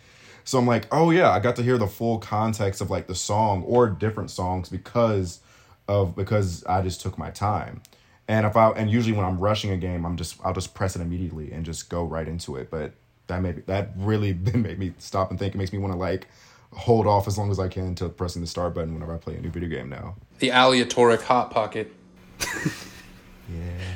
So 0.45 0.59
I'm 0.59 0.67
like, 0.67 0.87
oh 0.93 1.11
yeah, 1.11 1.31
I 1.31 1.41
got 1.41 1.57
to 1.57 1.63
hear 1.63 1.79
the 1.79 1.87
full 1.87 2.19
context 2.19 2.81
of 2.81 2.91
like 2.91 3.07
the 3.07 3.15
song 3.15 3.63
or 3.65 3.89
different 3.89 4.31
songs 4.31 4.69
because 4.69 5.41
of 5.89 6.15
because 6.17 6.65
I 6.65 6.83
just 6.83 7.01
took 7.01 7.19
my 7.19 7.31
time. 7.31 7.83
And 8.31 8.47
if 8.47 8.57
I 8.57 8.71
and 8.71 8.89
usually 8.89 9.13
when 9.13 9.27
I'm 9.27 9.41
rushing 9.41 9.73
a 9.73 9.77
game, 9.77 10.07
I'm 10.07 10.17
just 10.17 10.37
I'll 10.45 10.53
just 10.53 10.73
press 10.73 10.95
it 10.95 11.03
immediately 11.03 11.51
and 11.51 11.65
just 11.65 11.91
go 11.91 12.05
right 12.05 12.29
into 12.29 12.55
it. 12.55 12.71
But 12.71 12.93
that 13.27 13.43
made 13.43 13.57
me, 13.57 13.63
that 13.67 13.91
really 13.97 14.35
made 14.55 14.79
me 14.79 14.95
stop 14.99 15.31
and 15.31 15.39
think. 15.39 15.57
It 15.57 15.59
makes 15.59 15.73
me 15.73 15.81
want 15.81 15.95
to 15.95 15.99
like 15.99 16.29
hold 16.73 17.09
off 17.09 17.27
as 17.27 17.37
long 17.37 17.51
as 17.51 17.59
I 17.59 17.67
can 17.67 17.97
to 17.97 18.09
pressing 18.09 18.41
the 18.41 18.47
start 18.47 18.73
button 18.73 18.95
whenever 18.95 19.13
I 19.13 19.19
play 19.19 19.35
a 19.35 19.41
new 19.41 19.51
video 19.51 19.69
game 19.69 19.89
now. 19.89 20.15
The 20.39 20.51
aleatoric 20.51 21.23
hot 21.23 21.51
pocket. 21.51 21.93
Yeah. 23.53 23.95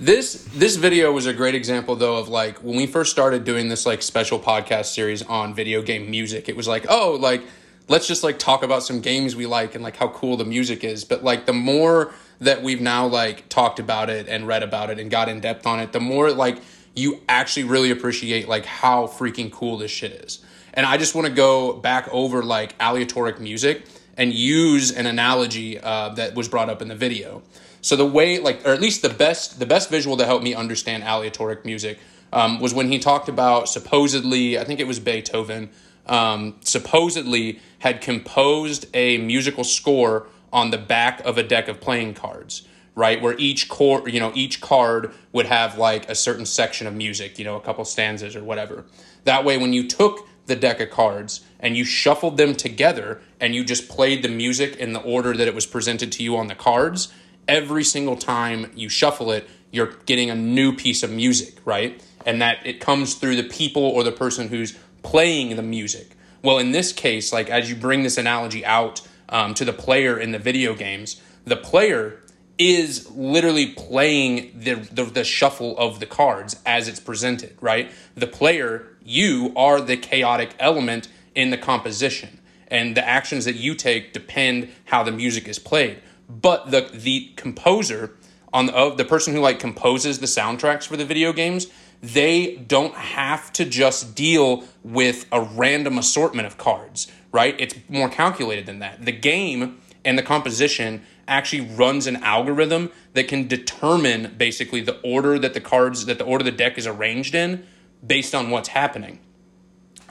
This 0.00 0.48
this 0.54 0.76
video 0.76 1.12
was 1.12 1.26
a 1.26 1.34
great 1.34 1.54
example 1.54 1.96
though 1.96 2.16
of 2.16 2.28
like 2.28 2.64
when 2.64 2.76
we 2.76 2.86
first 2.86 3.10
started 3.10 3.44
doing 3.44 3.68
this 3.68 3.84
like 3.84 4.00
special 4.00 4.40
podcast 4.40 4.86
series 4.86 5.22
on 5.22 5.54
video 5.54 5.82
game 5.82 6.10
music. 6.10 6.48
It 6.48 6.56
was 6.56 6.66
like, 6.66 6.86
oh, 6.88 7.18
like 7.20 7.42
let's 7.88 8.08
just 8.08 8.24
like 8.24 8.38
talk 8.38 8.62
about 8.62 8.82
some 8.82 9.02
games 9.02 9.36
we 9.36 9.44
like 9.44 9.74
and 9.74 9.84
like 9.84 9.96
how 9.96 10.08
cool 10.08 10.38
the 10.38 10.46
music 10.46 10.82
is. 10.82 11.04
But 11.04 11.22
like 11.22 11.44
the 11.44 11.52
more 11.52 12.14
that 12.42 12.62
we've 12.62 12.80
now 12.80 13.06
like 13.06 13.48
talked 13.48 13.78
about 13.78 14.10
it 14.10 14.28
and 14.28 14.46
read 14.46 14.62
about 14.62 14.90
it 14.90 14.98
and 14.98 15.10
got 15.10 15.28
in 15.28 15.40
depth 15.40 15.66
on 15.66 15.80
it, 15.80 15.92
the 15.92 16.00
more 16.00 16.30
like 16.32 16.58
you 16.94 17.20
actually 17.28 17.64
really 17.64 17.90
appreciate 17.90 18.48
like 18.48 18.66
how 18.66 19.06
freaking 19.06 19.50
cool 19.50 19.78
this 19.78 19.90
shit 19.90 20.12
is. 20.12 20.44
And 20.74 20.86
I 20.86 20.96
just 20.96 21.14
want 21.14 21.26
to 21.26 21.32
go 21.32 21.72
back 21.74 22.08
over 22.10 22.42
like 22.42 22.74
aleatoric 22.78 23.40
music 23.40 23.84
and 24.16 24.32
use 24.32 24.90
an 24.90 25.06
analogy 25.06 25.78
uh, 25.78 26.10
that 26.10 26.34
was 26.34 26.48
brought 26.48 26.68
up 26.68 26.82
in 26.82 26.88
the 26.88 26.94
video. 26.94 27.42
So 27.80 27.96
the 27.96 28.06
way, 28.06 28.38
like, 28.38 28.64
or 28.66 28.70
at 28.70 28.80
least 28.80 29.02
the 29.02 29.08
best, 29.08 29.58
the 29.58 29.66
best 29.66 29.90
visual 29.90 30.16
to 30.16 30.24
help 30.24 30.42
me 30.42 30.54
understand 30.54 31.02
aleatoric 31.02 31.64
music 31.64 31.98
um, 32.32 32.60
was 32.60 32.72
when 32.72 32.90
he 32.90 32.98
talked 32.98 33.28
about 33.28 33.68
supposedly, 33.68 34.58
I 34.58 34.64
think 34.64 34.80
it 34.80 34.86
was 34.86 35.00
Beethoven, 35.00 35.70
um, 36.06 36.56
supposedly 36.60 37.60
had 37.80 38.00
composed 38.00 38.86
a 38.94 39.18
musical 39.18 39.64
score 39.64 40.26
on 40.52 40.70
the 40.70 40.78
back 40.78 41.20
of 41.20 41.38
a 41.38 41.42
deck 41.42 41.68
of 41.68 41.80
playing 41.80 42.14
cards, 42.14 42.66
right? 42.94 43.20
Where 43.20 43.36
each 43.38 43.68
core, 43.68 44.08
you 44.08 44.20
know, 44.20 44.32
each 44.34 44.60
card 44.60 45.12
would 45.32 45.46
have 45.46 45.78
like 45.78 46.08
a 46.08 46.14
certain 46.14 46.46
section 46.46 46.86
of 46.86 46.94
music, 46.94 47.38
you 47.38 47.44
know, 47.44 47.56
a 47.56 47.60
couple 47.60 47.84
stanzas 47.84 48.36
or 48.36 48.44
whatever. 48.44 48.84
That 49.24 49.44
way, 49.44 49.56
when 49.56 49.72
you 49.72 49.88
took 49.88 50.28
the 50.46 50.56
deck 50.56 50.80
of 50.80 50.90
cards 50.90 51.40
and 51.60 51.76
you 51.76 51.84
shuffled 51.84 52.36
them 52.36 52.54
together 52.54 53.20
and 53.40 53.54
you 53.54 53.64
just 53.64 53.88
played 53.88 54.22
the 54.22 54.28
music 54.28 54.76
in 54.76 54.92
the 54.92 55.00
order 55.00 55.36
that 55.36 55.48
it 55.48 55.54
was 55.54 55.66
presented 55.66 56.12
to 56.12 56.22
you 56.22 56.36
on 56.36 56.48
the 56.48 56.54
cards, 56.54 57.12
every 57.48 57.84
single 57.84 58.16
time 58.16 58.70
you 58.74 58.88
shuffle 58.88 59.30
it, 59.30 59.48
you're 59.70 59.94
getting 60.04 60.30
a 60.30 60.34
new 60.34 60.74
piece 60.74 61.02
of 61.02 61.10
music, 61.10 61.56
right? 61.64 62.02
And 62.26 62.42
that 62.42 62.66
it 62.66 62.80
comes 62.80 63.14
through 63.14 63.36
the 63.36 63.44
people 63.44 63.82
or 63.82 64.04
the 64.04 64.12
person 64.12 64.48
who's 64.48 64.78
playing 65.02 65.56
the 65.56 65.62
music. 65.62 66.16
Well, 66.42 66.58
in 66.58 66.72
this 66.72 66.92
case, 66.92 67.32
like 67.32 67.48
as 67.48 67.70
you 67.70 67.76
bring 67.76 68.02
this 68.02 68.18
analogy 68.18 68.64
out 68.66 69.00
um, 69.32 69.54
to 69.54 69.64
the 69.64 69.72
player 69.72 70.20
in 70.20 70.30
the 70.30 70.38
video 70.38 70.74
games, 70.74 71.20
the 71.44 71.56
player 71.56 72.20
is 72.58 73.10
literally 73.10 73.72
playing 73.72 74.52
the, 74.54 74.74
the 74.74 75.04
the 75.04 75.24
shuffle 75.24 75.76
of 75.78 75.98
the 75.98 76.06
cards 76.06 76.60
as 76.64 76.86
it's 76.86 77.00
presented, 77.00 77.56
right? 77.60 77.90
The 78.14 78.28
player, 78.28 78.96
you 79.02 79.52
are 79.56 79.80
the 79.80 79.96
chaotic 79.96 80.54
element 80.60 81.08
in 81.34 81.50
the 81.50 81.58
composition, 81.58 82.38
and 82.68 82.94
the 82.94 83.04
actions 83.08 83.46
that 83.46 83.56
you 83.56 83.74
take 83.74 84.12
depend 84.12 84.68
how 84.84 85.02
the 85.02 85.10
music 85.10 85.48
is 85.48 85.58
played. 85.58 86.00
But 86.28 86.70
the 86.70 86.90
the 86.92 87.32
composer 87.36 88.16
on 88.52 88.66
the, 88.66 88.74
of 88.74 88.98
the 88.98 89.04
person 89.04 89.34
who 89.34 89.40
like 89.40 89.58
composes 89.58 90.20
the 90.20 90.26
soundtracks 90.26 90.86
for 90.86 90.98
the 90.98 91.06
video 91.06 91.32
games, 91.32 91.68
they 92.02 92.56
don't 92.56 92.94
have 92.94 93.52
to 93.54 93.64
just 93.64 94.14
deal 94.14 94.64
with 94.82 95.26
a 95.32 95.40
random 95.40 95.96
assortment 95.98 96.46
of 96.46 96.58
cards, 96.58 97.10
right? 97.32 97.56
It's 97.58 97.74
more 97.88 98.08
calculated 98.08 98.66
than 98.66 98.78
that. 98.78 99.04
The 99.04 99.12
game 99.12 99.80
and 100.04 100.18
the 100.18 100.22
composition 100.22 101.02
actually 101.26 101.62
runs 101.62 102.06
an 102.06 102.16
algorithm 102.16 102.90
that 103.14 103.28
can 103.28 103.48
determine 103.48 104.34
basically 104.36 104.80
the 104.80 105.00
order 105.00 105.38
that 105.38 105.54
the 105.54 105.60
cards 105.60 106.06
that 106.06 106.18
the 106.18 106.24
order 106.24 106.44
the 106.44 106.50
deck 106.50 106.78
is 106.78 106.86
arranged 106.86 107.34
in 107.34 107.64
based 108.06 108.34
on 108.34 108.50
what's 108.50 108.68
happening. 108.68 109.18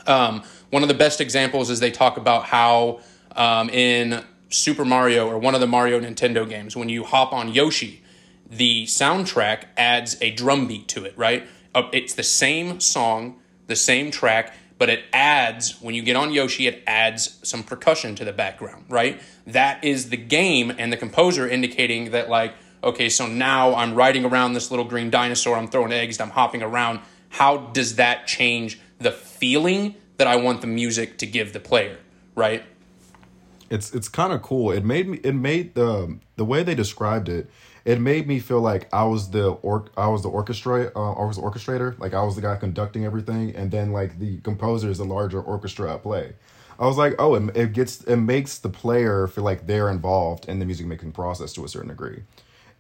Um, 0.08 0.44
one 0.70 0.82
of 0.82 0.88
the 0.88 0.96
best 0.96 1.22
examples 1.22 1.70
is 1.70 1.80
they 1.80 1.92
talk 1.92 2.18
about 2.18 2.46
how 2.46 3.02
um, 3.36 3.70
in 3.70 4.24
Super 4.50 4.86
Mario 4.86 5.28
or 5.28 5.38
one 5.38 5.54
of 5.54 5.62
the 5.62 5.68
Mario 5.68 6.00
Nintendo 6.00 6.48
games, 6.48 6.76
when 6.76 6.90
you 6.90 7.04
hop 7.04 7.34
on 7.34 7.54
Yoshi, 7.54 8.02
the 8.50 8.86
soundtrack 8.86 9.66
adds 9.78 10.18
a 10.22 10.32
drum 10.32 10.68
beat 10.68 10.88
to 10.90 11.06
it, 11.06 11.18
right? 11.18 11.48
Uh, 11.74 11.84
it's 11.94 12.14
the 12.14 12.24
same 12.24 12.80
song, 12.80 13.40
the 13.68 13.76
same 13.76 14.12
track, 14.12 14.54
but 14.82 14.90
it 14.90 15.04
adds, 15.14 15.80
when 15.80 15.94
you 15.94 16.02
get 16.02 16.16
on 16.16 16.34
Yoshi, 16.34 16.66
it 16.66 16.82
adds 16.88 17.38
some 17.44 17.62
percussion 17.62 18.16
to 18.16 18.26
the 18.26 18.34
background, 18.34 18.84
right? 18.90 19.22
That 19.46 19.84
is 19.84 20.10
the 20.10 20.18
game 20.18 20.74
and 20.76 20.92
the 20.92 20.98
composer 20.98 21.48
indicating 21.48 22.10
that, 22.10 22.32
like, 22.32 22.56
okay, 22.84 23.08
so 23.08 23.28
now 23.28 23.76
I'm 23.76 23.94
riding 23.94 24.26
around 24.26 24.54
this 24.54 24.72
little 24.72 24.86
green 24.86 25.12
dinosaur, 25.12 25.56
I'm 25.56 25.68
throwing 25.68 25.94
eggs, 25.94 26.20
I'm 26.20 26.32
hopping 26.32 26.64
around. 26.64 27.02
How 27.30 27.58
does 27.58 27.98
that 27.98 28.26
change 28.26 28.80
the 28.98 29.12
feeling 29.12 29.94
that 30.18 30.26
I 30.26 30.38
want 30.38 30.62
the 30.62 30.68
music 30.68 31.20
to 31.20 31.28
give 31.28 31.54
the 31.54 31.60
player, 31.60 32.00
right? 32.34 32.64
It's 33.70 33.94
it's 33.94 34.10
kind 34.10 34.34
of 34.34 34.42
cool. 34.42 34.72
It 34.72 34.84
made 34.84 35.08
me 35.08 35.20
it 35.24 35.36
made 35.36 35.76
the 35.76 36.18
the 36.38 36.44
way 36.44 36.64
they 36.64 36.74
described 36.74 37.30
it. 37.30 37.52
It 37.84 38.00
made 38.00 38.28
me 38.28 38.40
feel 38.40 38.62
like 38.62 38.88
I 38.94 39.04
was 39.06 39.32
the 39.32 39.50
or 39.50 39.86
I 39.98 40.08
was 40.08 40.22
the 40.22 40.30
orchestra 40.30 40.92
uh, 40.96 41.14
I 41.14 41.26
was 41.26 41.38
the 41.38 41.42
orchestrator. 41.42 41.98
Like 42.00 42.14
I 42.14 42.24
was 42.24 42.36
the 42.36 42.42
guy 42.42 42.56
conducting 42.56 43.06
everything, 43.06 43.56
and 43.56 43.72
then 43.72 43.92
like 43.92 44.20
the 44.20 44.38
composer 44.42 44.90
is 44.90 45.00
a 45.00 45.04
larger 45.04 45.42
orchestra 45.42 45.94
at 45.94 46.04
play. 46.04 46.34
I 46.80 46.86
was 46.86 46.98
like, 46.98 47.16
oh, 47.20 47.36
it, 47.36 47.56
it 47.56 47.74
gets 47.74 48.02
it 48.02 48.18
makes 48.18 48.60
the 48.60 48.70
player 48.70 49.28
feel 49.28 49.44
like 49.44 49.68
they're 49.68 49.90
involved 49.90 50.48
in 50.48 50.60
the 50.60 50.66
music 50.66 50.86
making 50.86 51.12
process 51.12 51.54
to 51.54 51.66
a 51.66 51.68
certain 51.68 51.90
degree, 51.90 52.24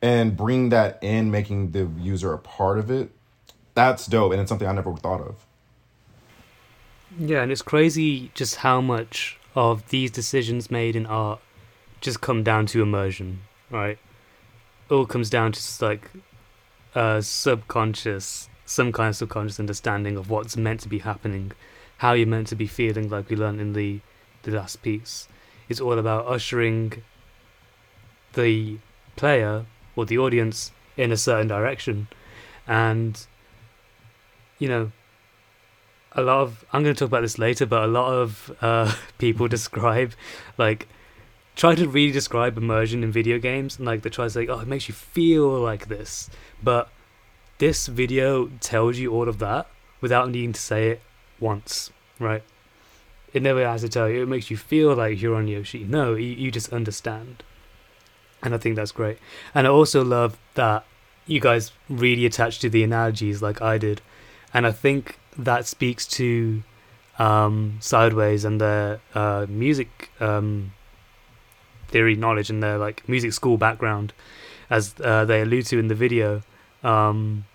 and 0.01 0.37
bring 0.37 0.69
that 0.69 0.99
in, 1.01 1.31
making 1.31 1.71
the 1.71 1.89
user 1.99 2.33
a 2.33 2.37
part 2.37 2.77
of 2.77 2.91
it. 2.91 3.11
That's 3.73 4.05
dope, 4.05 4.33
and 4.33 4.41
it's 4.41 4.49
something 4.49 4.67
I 4.67 4.73
never 4.73 4.95
thought 4.95 5.21
of. 5.21 5.45
Yeah, 7.17 7.41
and 7.41 7.51
it's 7.51 7.61
crazy 7.61 8.31
just 8.33 8.57
how 8.57 8.81
much 8.81 9.37
of 9.55 9.89
these 9.89 10.11
decisions 10.11 10.71
made 10.71 10.95
in 10.95 11.05
art 11.05 11.39
just 11.99 12.21
come 12.21 12.43
down 12.43 12.65
to 12.67 12.81
immersion, 12.81 13.41
right? 13.69 13.99
All 14.91 15.05
comes 15.05 15.29
down 15.29 15.53
to 15.53 15.59
just 15.59 15.81
like 15.81 16.11
a 16.93 17.21
subconscious, 17.21 18.49
some 18.65 18.91
kind 18.91 19.09
of 19.09 19.15
subconscious 19.15 19.59
understanding 19.59 20.17
of 20.17 20.29
what's 20.29 20.57
meant 20.57 20.81
to 20.81 20.89
be 20.89 20.99
happening, 20.99 21.53
how 21.97 22.13
you're 22.13 22.27
meant 22.27 22.47
to 22.47 22.55
be 22.55 22.67
feeling, 22.67 23.09
like 23.09 23.29
we 23.29 23.35
learned 23.35 23.61
in 23.61 23.73
the 23.73 24.01
the 24.43 24.51
last 24.51 24.81
piece. 24.81 25.27
It's 25.69 25.79
all 25.79 25.97
about 25.97 26.27
ushering 26.27 27.03
the 28.33 28.79
player 29.15 29.65
or 29.95 30.05
the 30.05 30.17
audience 30.17 30.71
in 30.97 31.11
a 31.11 31.17
certain 31.17 31.47
direction, 31.47 32.07
and 32.67 33.25
you 34.59 34.67
know 34.67 34.91
a 36.13 36.21
lot 36.21 36.41
of 36.41 36.65
I'm 36.73 36.83
going 36.83 36.95
to 36.95 36.99
talk 36.99 37.07
about 37.07 37.21
this 37.21 37.39
later, 37.39 37.65
but 37.65 37.83
a 37.83 37.87
lot 37.87 38.11
of 38.13 38.51
uh, 38.61 38.93
people 39.17 39.47
describe 39.47 40.13
like 40.57 40.87
try 41.55 41.75
to 41.75 41.87
really 41.87 42.11
describe 42.11 42.57
immersion 42.57 43.03
in 43.03 43.11
video 43.11 43.37
games 43.37 43.77
and 43.77 43.85
like 43.85 44.01
they 44.01 44.09
try 44.09 44.25
to 44.25 44.29
say, 44.29 44.47
oh, 44.47 44.59
it 44.59 44.67
makes 44.67 44.87
you 44.87 44.93
feel 44.93 45.49
like 45.59 45.87
this, 45.87 46.29
but 46.63 46.89
this 47.57 47.87
video 47.87 48.47
tells 48.59 48.97
you 48.97 49.13
all 49.13 49.29
of 49.29 49.39
that 49.39 49.67
without 49.99 50.29
needing 50.29 50.53
to 50.53 50.59
say 50.59 50.89
it 50.89 51.01
once, 51.39 51.91
right? 52.19 52.43
It 53.33 53.41
never 53.41 53.65
has 53.65 53.81
to 53.81 53.89
tell 53.89 54.09
you. 54.09 54.23
It 54.23 54.27
makes 54.27 54.49
you 54.49 54.57
feel 54.57 54.95
like 54.95 55.21
you're 55.21 55.35
on 55.35 55.47
Yoshi. 55.47 55.83
No, 55.83 56.15
you, 56.15 56.27
you 56.27 56.51
just 56.51 56.73
understand. 56.73 57.43
And 58.43 58.53
I 58.53 58.57
think 58.57 58.75
that's 58.75 58.91
great. 58.91 59.19
And 59.53 59.67
I 59.67 59.69
also 59.69 60.03
love 60.03 60.37
that 60.55 60.85
you 61.27 61.39
guys 61.39 61.71
really 61.87 62.25
attach 62.25 62.59
to 62.59 62.69
the 62.69 62.83
analogies 62.83 63.41
like 63.41 63.61
I 63.61 63.77
did. 63.77 64.01
And 64.53 64.65
I 64.67 64.71
think 64.71 65.19
that 65.37 65.65
speaks 65.65 66.05
to 66.07 66.63
um, 67.19 67.77
Sideways 67.79 68.43
and 68.43 68.59
their 68.59 68.99
uh, 69.13 69.45
music 69.47 70.09
um, 70.19 70.73
theory 71.91 72.15
knowledge 72.15 72.49
and 72.49 72.63
their 72.63 72.77
like 72.77 73.07
music 73.07 73.33
school 73.33 73.57
background, 73.57 74.13
as 74.69 74.95
uh, 75.03 75.25
they 75.25 75.41
allude 75.41 75.65
to 75.67 75.79
in 75.79 75.87
the 75.87 75.95
video. 75.95 76.41
Um, 76.83 77.45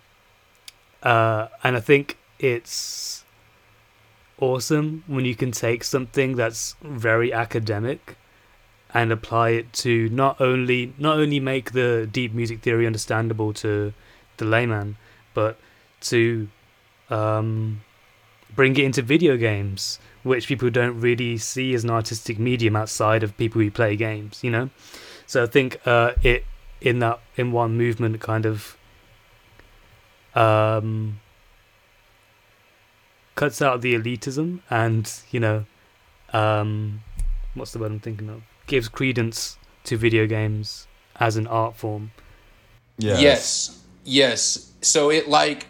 uh, 1.03 1.49
and 1.63 1.77
I 1.77 1.81
think 1.81 2.17
it's 2.39 3.25
awesome 4.39 5.03
when 5.07 5.25
you 5.25 5.35
can 5.35 5.51
take 5.51 5.83
something 5.85 6.37
that's 6.37 6.77
very 6.83 7.33
academic 7.33 8.17
and 8.93 9.13
apply 9.13 9.51
it 9.51 9.73
to 9.73 10.09
not 10.11 10.41
only 10.41 10.93
not 10.99 11.19
only 11.19 11.41
make 11.41 11.73
the 11.73 12.09
deep 12.11 12.33
music 12.33 12.61
theory 12.61 12.87
understandable 12.87 13.53
to 13.53 13.93
the 14.37 14.45
layman, 14.45 14.97
but 15.35 15.59
to 16.01 16.49
um, 17.11 17.81
bring 18.55 18.77
it 18.77 18.85
into 18.85 19.03
video 19.03 19.37
games, 19.37 19.99
which 20.27 20.49
people 20.49 20.69
don't 20.71 21.01
really 21.01 21.39
see 21.39 21.73
as 21.73 21.85
an 21.85 21.91
artistic 21.91 22.39
medium 22.39 22.75
outside 22.75 23.23
of 23.23 23.37
people 23.37 23.61
who 23.61 23.71
play 23.71 23.95
games. 23.97 24.43
You 24.43 24.51
know, 24.51 24.71
so 25.27 25.45
I 25.45 25.47
think 25.47 25.81
uh, 25.87 26.13
it 26.23 26.45
in 26.81 26.99
that 26.99 27.21
in 27.37 27.53
one 27.53 27.77
movement 27.77 28.21
kind 28.21 28.45
of 28.45 28.77
um, 30.35 31.21
cuts 33.37 33.63
out 33.63 33.81
the 33.81 33.95
elitism 33.95 34.61
and 34.69 35.11
you 35.31 35.41
know 35.41 35.65
um, 36.33 37.03
what's 37.55 37.73
the 37.73 37.79
word 37.79 37.93
I'm 37.93 38.01
thinking 38.01 38.29
of 38.29 38.43
gives 38.67 38.89
credence 38.89 39.59
to 39.85 39.97
video 39.97 40.27
games 40.27 40.89
as 41.21 41.37
an 41.37 41.47
art 41.47 41.77
form. 41.77 42.11
Yes. 42.99 43.21
Yes. 43.21 43.83
Yes. 44.05 44.73
So 44.83 45.11
it 45.11 45.29
like 45.29 45.67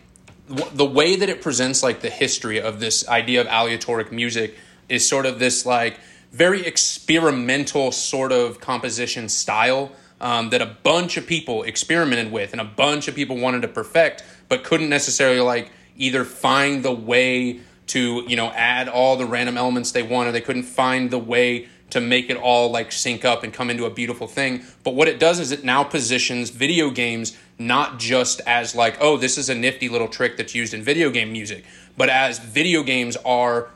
the 0.48 0.84
way 0.84 1.16
that 1.16 1.28
it 1.28 1.42
presents 1.42 1.82
like 1.82 2.00
the 2.00 2.10
history 2.10 2.60
of 2.60 2.78
this 2.78 3.08
idea 3.08 3.40
of 3.40 3.46
aleatoric 3.48 4.12
music 4.12 4.56
is 4.88 5.08
sort 5.08 5.26
of 5.26 5.38
this 5.38 5.66
like 5.66 5.98
very 6.30 6.64
experimental 6.64 7.90
sort 7.90 8.32
of 8.32 8.60
composition 8.60 9.28
style 9.28 9.90
um, 10.20 10.50
that 10.50 10.62
a 10.62 10.66
bunch 10.66 11.16
of 11.16 11.26
people 11.26 11.62
experimented 11.64 12.30
with 12.30 12.52
and 12.52 12.60
a 12.60 12.64
bunch 12.64 13.08
of 13.08 13.14
people 13.14 13.36
wanted 13.36 13.62
to 13.62 13.68
perfect 13.68 14.22
but 14.48 14.62
couldn't 14.62 14.88
necessarily 14.88 15.40
like 15.40 15.70
either 15.96 16.24
find 16.24 16.84
the 16.84 16.92
way 16.92 17.60
to 17.88 18.24
you 18.28 18.36
know 18.36 18.50
add 18.50 18.88
all 18.88 19.16
the 19.16 19.26
random 19.26 19.56
elements 19.56 19.92
they 19.92 20.02
wanted 20.02 20.32
they 20.32 20.40
couldn't 20.40 20.62
find 20.62 21.10
the 21.10 21.18
way 21.18 21.68
to 21.90 22.00
make 22.00 22.30
it 22.30 22.36
all 22.36 22.70
like 22.70 22.90
sync 22.92 23.24
up 23.24 23.42
and 23.42 23.52
come 23.52 23.70
into 23.70 23.84
a 23.84 23.90
beautiful 23.90 24.26
thing. 24.26 24.64
But 24.82 24.94
what 24.94 25.08
it 25.08 25.18
does 25.18 25.38
is 25.38 25.52
it 25.52 25.64
now 25.64 25.84
positions 25.84 26.50
video 26.50 26.90
games 26.90 27.36
not 27.58 27.98
just 27.98 28.40
as 28.46 28.74
like, 28.74 28.98
oh, 29.00 29.16
this 29.16 29.38
is 29.38 29.48
a 29.48 29.54
nifty 29.54 29.88
little 29.88 30.08
trick 30.08 30.36
that's 30.36 30.54
used 30.54 30.74
in 30.74 30.82
video 30.82 31.10
game 31.10 31.32
music, 31.32 31.64
but 31.96 32.08
as 32.08 32.38
video 32.38 32.82
games 32.82 33.16
are 33.24 33.70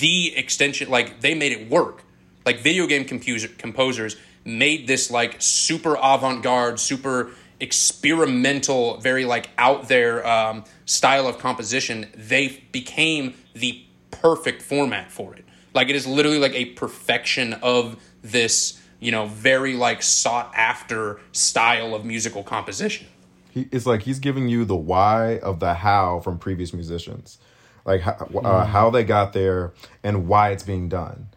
the 0.00 0.36
extension, 0.36 0.90
like 0.90 1.20
they 1.20 1.34
made 1.34 1.52
it 1.52 1.70
work. 1.70 2.04
Like 2.44 2.60
video 2.60 2.86
game 2.86 3.04
composers 3.04 4.16
made 4.44 4.86
this 4.86 5.10
like 5.10 5.36
super 5.38 5.96
avant 6.00 6.42
garde, 6.42 6.80
super 6.80 7.30
experimental, 7.60 8.96
very 8.98 9.24
like 9.24 9.50
out 9.58 9.88
there 9.88 10.26
um, 10.26 10.64
style 10.86 11.26
of 11.26 11.38
composition. 11.38 12.08
They 12.16 12.62
became 12.72 13.34
the 13.54 13.84
perfect 14.10 14.62
format 14.62 15.10
for 15.12 15.34
it. 15.34 15.44
Like 15.74 15.88
it 15.88 15.96
is 15.96 16.06
literally 16.06 16.38
like 16.38 16.54
a 16.54 16.66
perfection 16.66 17.54
of 17.54 17.96
this, 18.22 18.80
you 18.98 19.12
know, 19.12 19.26
very 19.26 19.74
like 19.74 20.02
sought 20.02 20.52
after 20.56 21.20
style 21.32 21.94
of 21.94 22.04
musical 22.04 22.42
composition. 22.42 23.06
He, 23.50 23.68
it's 23.72 23.86
like 23.86 24.02
he's 24.02 24.18
giving 24.18 24.48
you 24.48 24.64
the 24.64 24.76
why 24.76 25.38
of 25.38 25.60
the 25.60 25.74
how 25.74 26.20
from 26.20 26.38
previous 26.38 26.72
musicians, 26.72 27.38
like 27.84 28.00
how, 28.00 28.12
uh, 28.12 28.16
mm. 28.16 28.66
how 28.66 28.90
they 28.90 29.04
got 29.04 29.32
there 29.32 29.72
and 30.02 30.28
why 30.28 30.50
it's 30.50 30.62
being 30.62 30.88
done, 30.88 31.28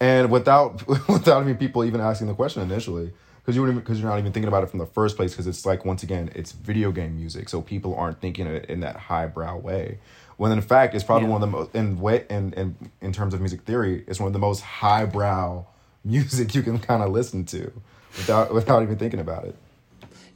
and 0.00 0.30
without 0.30 0.86
without 1.08 1.42
even 1.42 1.56
people 1.56 1.84
even 1.84 2.00
asking 2.00 2.26
the 2.26 2.34
question 2.34 2.62
initially, 2.62 3.12
because 3.40 3.56
you 3.56 3.72
because 3.72 4.00
you're 4.00 4.08
not 4.08 4.18
even 4.18 4.32
thinking 4.32 4.48
about 4.48 4.62
it 4.62 4.70
from 4.70 4.78
the 4.78 4.86
first 4.86 5.16
place. 5.16 5.32
Because 5.32 5.46
it's 5.46 5.66
like 5.66 5.84
once 5.84 6.02
again, 6.02 6.30
it's 6.34 6.52
video 6.52 6.90
game 6.90 7.16
music, 7.16 7.48
so 7.48 7.60
people 7.60 7.94
aren't 7.94 8.20
thinking 8.20 8.46
it 8.46 8.66
in 8.66 8.80
that 8.80 8.96
highbrow 8.96 9.56
way 9.58 9.98
when 10.38 10.52
in 10.52 10.62
fact 10.62 10.94
it's 10.94 11.04
probably 11.04 11.26
yeah. 11.26 11.32
one 11.32 11.42
of 11.42 11.50
the 11.50 11.56
most 11.58 11.74
in 11.74 12.00
way 12.00 12.24
in, 12.30 12.54
in 12.54 12.74
in 13.02 13.12
terms 13.12 13.34
of 13.34 13.40
music 13.40 13.60
theory 13.62 14.04
it's 14.06 14.18
one 14.18 14.28
of 14.28 14.32
the 14.32 14.38
most 14.38 14.62
highbrow 14.62 15.64
music 16.04 16.54
you 16.54 16.62
can 16.62 16.78
kind 16.78 17.02
of 17.02 17.10
listen 17.10 17.44
to 17.44 17.70
without 18.16 18.54
without 18.54 18.82
even 18.82 18.96
thinking 18.96 19.20
about 19.20 19.44
it 19.44 19.54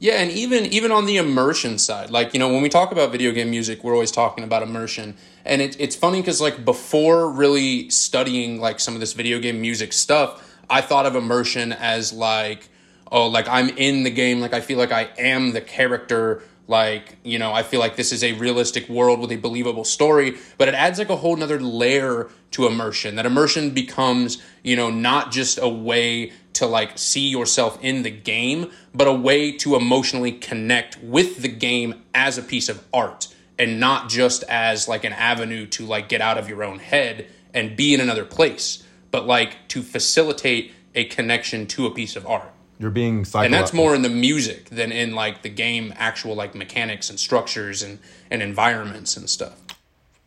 yeah 0.03 0.15
and 0.15 0.31
even 0.31 0.65
even 0.65 0.91
on 0.91 1.05
the 1.05 1.15
immersion 1.15 1.77
side 1.77 2.11
like 2.11 2.33
you 2.33 2.39
know 2.39 2.49
when 2.49 2.61
we 2.61 2.67
talk 2.67 2.91
about 2.91 3.09
video 3.09 3.31
game 3.31 3.49
music 3.49 3.85
we're 3.85 3.93
always 3.93 4.11
talking 4.11 4.43
about 4.43 4.61
immersion. 4.61 5.15
And 5.45 5.61
it, 5.61 5.77
it's 5.79 5.95
funny 5.95 6.19
because 6.19 6.41
like 6.41 6.65
before 6.65 7.29
really 7.29 7.89
studying 7.89 8.59
like 8.59 8.81
some 8.81 8.95
of 8.95 8.99
this 8.99 9.13
video 9.13 9.39
game 9.39 9.61
music 9.61 9.93
stuff 9.93 10.59
i 10.69 10.81
thought 10.81 11.05
of 11.05 11.15
immersion 11.15 11.71
as 11.71 12.11
like 12.11 12.67
oh 13.13 13.27
like 13.27 13.47
i'm 13.47 13.69
in 13.69 14.03
the 14.03 14.09
game 14.09 14.41
like 14.41 14.53
i 14.53 14.59
feel 14.59 14.77
like 14.77 14.91
i 14.91 15.09
am 15.17 15.53
the 15.53 15.61
character 15.61 16.43
like 16.67 17.17
you 17.23 17.37
know 17.37 17.51
i 17.51 17.61
feel 17.61 17.79
like 17.79 17.95
this 17.95 18.11
is 18.11 18.23
a 18.23 18.33
realistic 18.33 18.87
world 18.87 19.19
with 19.19 19.31
a 19.31 19.35
believable 19.35 19.83
story 19.83 20.37
but 20.57 20.67
it 20.67 20.73
adds 20.73 20.97
like 20.97 21.09
a 21.09 21.15
whole 21.17 21.35
nother 21.35 21.59
layer 21.59 22.29
to 22.53 22.67
immersion. 22.67 23.15
That 23.15 23.25
immersion 23.25 23.71
becomes 23.71 24.41
you 24.63 24.75
know 24.75 24.89
not 24.89 25.31
just 25.31 25.59
a 25.61 25.67
way 25.67 26.31
to 26.53 26.65
like 26.65 26.97
see 26.97 27.27
yourself 27.29 27.77
in 27.81 28.03
the 28.03 28.11
game 28.11 28.71
but 28.93 29.07
a 29.07 29.13
way 29.13 29.51
to 29.57 29.75
emotionally 29.75 30.31
connect 30.31 30.97
with 31.03 31.41
the 31.41 31.47
game 31.47 32.03
as 32.13 32.37
a 32.37 32.43
piece 32.43 32.69
of 32.69 32.85
art 32.93 33.27
and 33.57 33.79
not 33.79 34.07
just 34.07 34.43
as 34.43 34.87
like 34.87 35.03
an 35.03 35.13
avenue 35.13 35.65
to 35.65 35.85
like 35.85 36.07
get 36.07 36.21
out 36.21 36.37
of 36.37 36.47
your 36.47 36.63
own 36.63 36.79
head 36.79 37.27
and 37.53 37.75
be 37.75 37.93
in 37.93 37.99
another 37.99 38.25
place 38.25 38.83
but 39.09 39.25
like 39.25 39.67
to 39.67 39.81
facilitate 39.81 40.71
a 40.95 41.05
connection 41.05 41.65
to 41.65 41.87
a 41.87 41.91
piece 41.91 42.15
of 42.15 42.25
art 42.27 42.52
you're 42.79 42.89
being 42.91 43.23
psycholo- 43.23 43.45
and 43.45 43.53
that's 43.53 43.73
more 43.73 43.93
in 43.95 44.01
the 44.01 44.09
music 44.09 44.69
than 44.69 44.91
in 44.91 45.13
like 45.15 45.41
the 45.41 45.49
game 45.49 45.93
actual 45.97 46.35
like 46.35 46.55
mechanics 46.55 47.09
and 47.09 47.19
structures 47.19 47.81
and 47.83 47.99
and 48.31 48.41
environments 48.41 49.15
and 49.17 49.29
stuff 49.29 49.59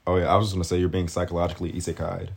oh 0.06 0.16
yeah 0.16 0.32
i 0.32 0.36
was 0.36 0.46
just 0.46 0.54
gonna 0.54 0.64
say 0.64 0.78
you're 0.78 0.88
being 0.88 1.08
psychologically 1.08 1.72
isekai'd, 1.72 2.30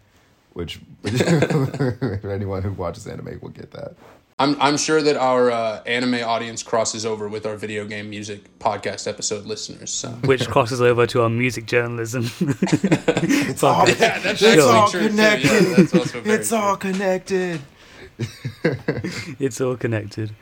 which 0.54 0.80
anyone 2.30 2.62
who 2.64 2.72
watches 2.74 3.08
anime 3.08 3.40
will 3.42 3.50
get 3.50 3.72
that 3.72 3.94
I'm 4.42 4.56
I'm 4.62 4.78
sure 4.78 5.02
that 5.02 5.18
our 5.18 5.52
uh, 5.52 5.84
anime 5.86 6.24
audience 6.24 6.64
crosses 6.64 7.06
over 7.06 7.28
with 7.28 7.46
our 7.46 7.58
video 7.58 7.86
game 7.86 8.10
music 8.10 8.58
podcast 8.58 9.06
episode 9.06 9.46
listeners. 9.46 9.90
So. 9.92 10.08
which 10.24 10.48
crosses 10.48 10.80
over 10.82 11.06
to 11.08 11.24
our 11.24 11.30
music 11.30 11.66
journalism. 11.66 12.24
It's 13.52 13.64
all, 13.64 13.86
Yeah, 13.90 14.20
that's 14.20 14.42
it's 14.42 14.44
actually 14.44 14.62
all 14.62 14.88
true, 14.88 15.02
too. 15.02 15.08
connected. 15.10 15.50
Yeah, 15.50 15.84
that's 15.84 16.16
it's 16.16 16.52
all 16.54 16.78
connected. 16.78 17.60
it's 19.40 19.62
all 19.62 19.78
connected. 19.78 20.36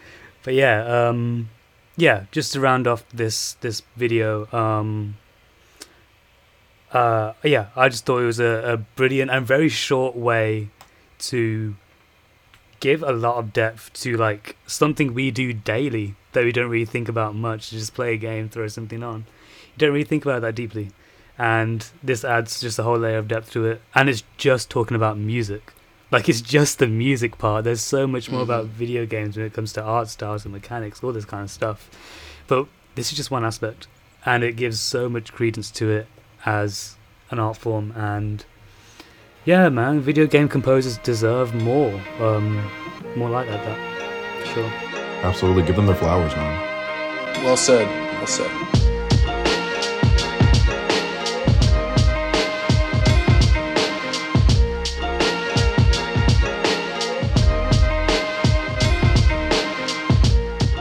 But 0.43 0.53
yeah, 0.53 1.07
um, 1.09 1.49
yeah. 1.95 2.25
Just 2.31 2.53
to 2.53 2.59
round 2.59 2.87
off 2.87 3.07
this 3.09 3.53
this 3.61 3.81
video, 3.95 4.47
um, 4.55 5.17
uh, 6.91 7.33
yeah, 7.43 7.67
I 7.75 7.89
just 7.89 8.05
thought 8.05 8.19
it 8.19 8.25
was 8.25 8.39
a, 8.39 8.73
a 8.73 8.77
brilliant 8.77 9.31
and 9.31 9.45
very 9.45 9.69
short 9.69 10.15
way 10.15 10.69
to 11.19 11.75
give 12.79 13.01
a 13.03 13.11
lot 13.11 13.37
of 13.37 13.53
depth 13.53 13.91
to 13.91 14.15
like 14.15 14.55
something 14.67 15.13
we 15.13 15.31
do 15.31 15.51
daily 15.51 16.15
that 16.33 16.43
we 16.43 16.51
don't 16.51 16.69
really 16.69 16.85
think 16.85 17.09
about 17.09 17.35
much. 17.35 17.71
Just 17.71 17.93
play 17.93 18.13
a 18.13 18.17
game, 18.17 18.49
throw 18.49 18.67
something 18.67 19.03
on. 19.03 19.25
You 19.75 19.79
don't 19.79 19.91
really 19.91 20.05
think 20.05 20.25
about 20.25 20.41
that 20.41 20.55
deeply, 20.55 20.91
and 21.37 21.87
this 22.03 22.23
adds 22.23 22.61
just 22.61 22.79
a 22.79 22.83
whole 22.83 22.97
layer 22.97 23.17
of 23.17 23.27
depth 23.27 23.51
to 23.51 23.65
it. 23.65 23.81
And 23.93 24.09
it's 24.09 24.23
just 24.37 24.69
talking 24.69 24.95
about 24.95 25.17
music. 25.17 25.73
Like 26.09 26.29
it's 26.29 26.41
just 26.41 26.79
the 26.79 26.87
music 26.87 27.37
part. 27.37 27.65
There's 27.65 27.81
so 27.81 28.07
much 28.07 28.31
more 28.31 28.41
about 28.41 28.65
video 28.65 29.05
games 29.05 29.35
when 29.35 29.45
it 29.45 29.53
comes 29.53 29.73
to 29.73 29.83
art 29.83 30.07
styles 30.07 30.45
and 30.45 30.53
mechanics, 30.53 31.03
all 31.03 31.11
this 31.11 31.25
kind 31.25 31.43
of 31.43 31.51
stuff. 31.51 31.89
But 32.47 32.67
this 32.95 33.11
is 33.11 33.17
just 33.17 33.29
one 33.29 33.43
aspect, 33.43 33.87
and 34.25 34.43
it 34.43 34.55
gives 34.55 34.79
so 34.79 35.09
much 35.09 35.33
credence 35.33 35.69
to 35.71 35.91
it 35.91 36.07
as 36.45 36.95
an 37.29 37.39
art 37.39 37.57
form. 37.57 37.91
And 37.91 38.45
yeah, 39.43 39.67
man, 39.67 39.99
video 39.99 40.27
game 40.27 40.47
composers 40.47 40.97
deserve 40.99 41.53
more, 41.53 41.93
um, 42.19 42.63
more 43.17 43.29
like 43.29 43.47
that. 43.47 43.63
that 43.65 44.47
for 44.47 44.53
sure. 44.53 44.71
Absolutely, 45.23 45.63
give 45.63 45.75
them 45.75 45.87
their 45.87 45.95
flowers, 45.95 46.33
man. 46.35 47.43
Well 47.43 47.57
said. 47.57 47.87
Well 48.17 48.27
said. 48.27 48.86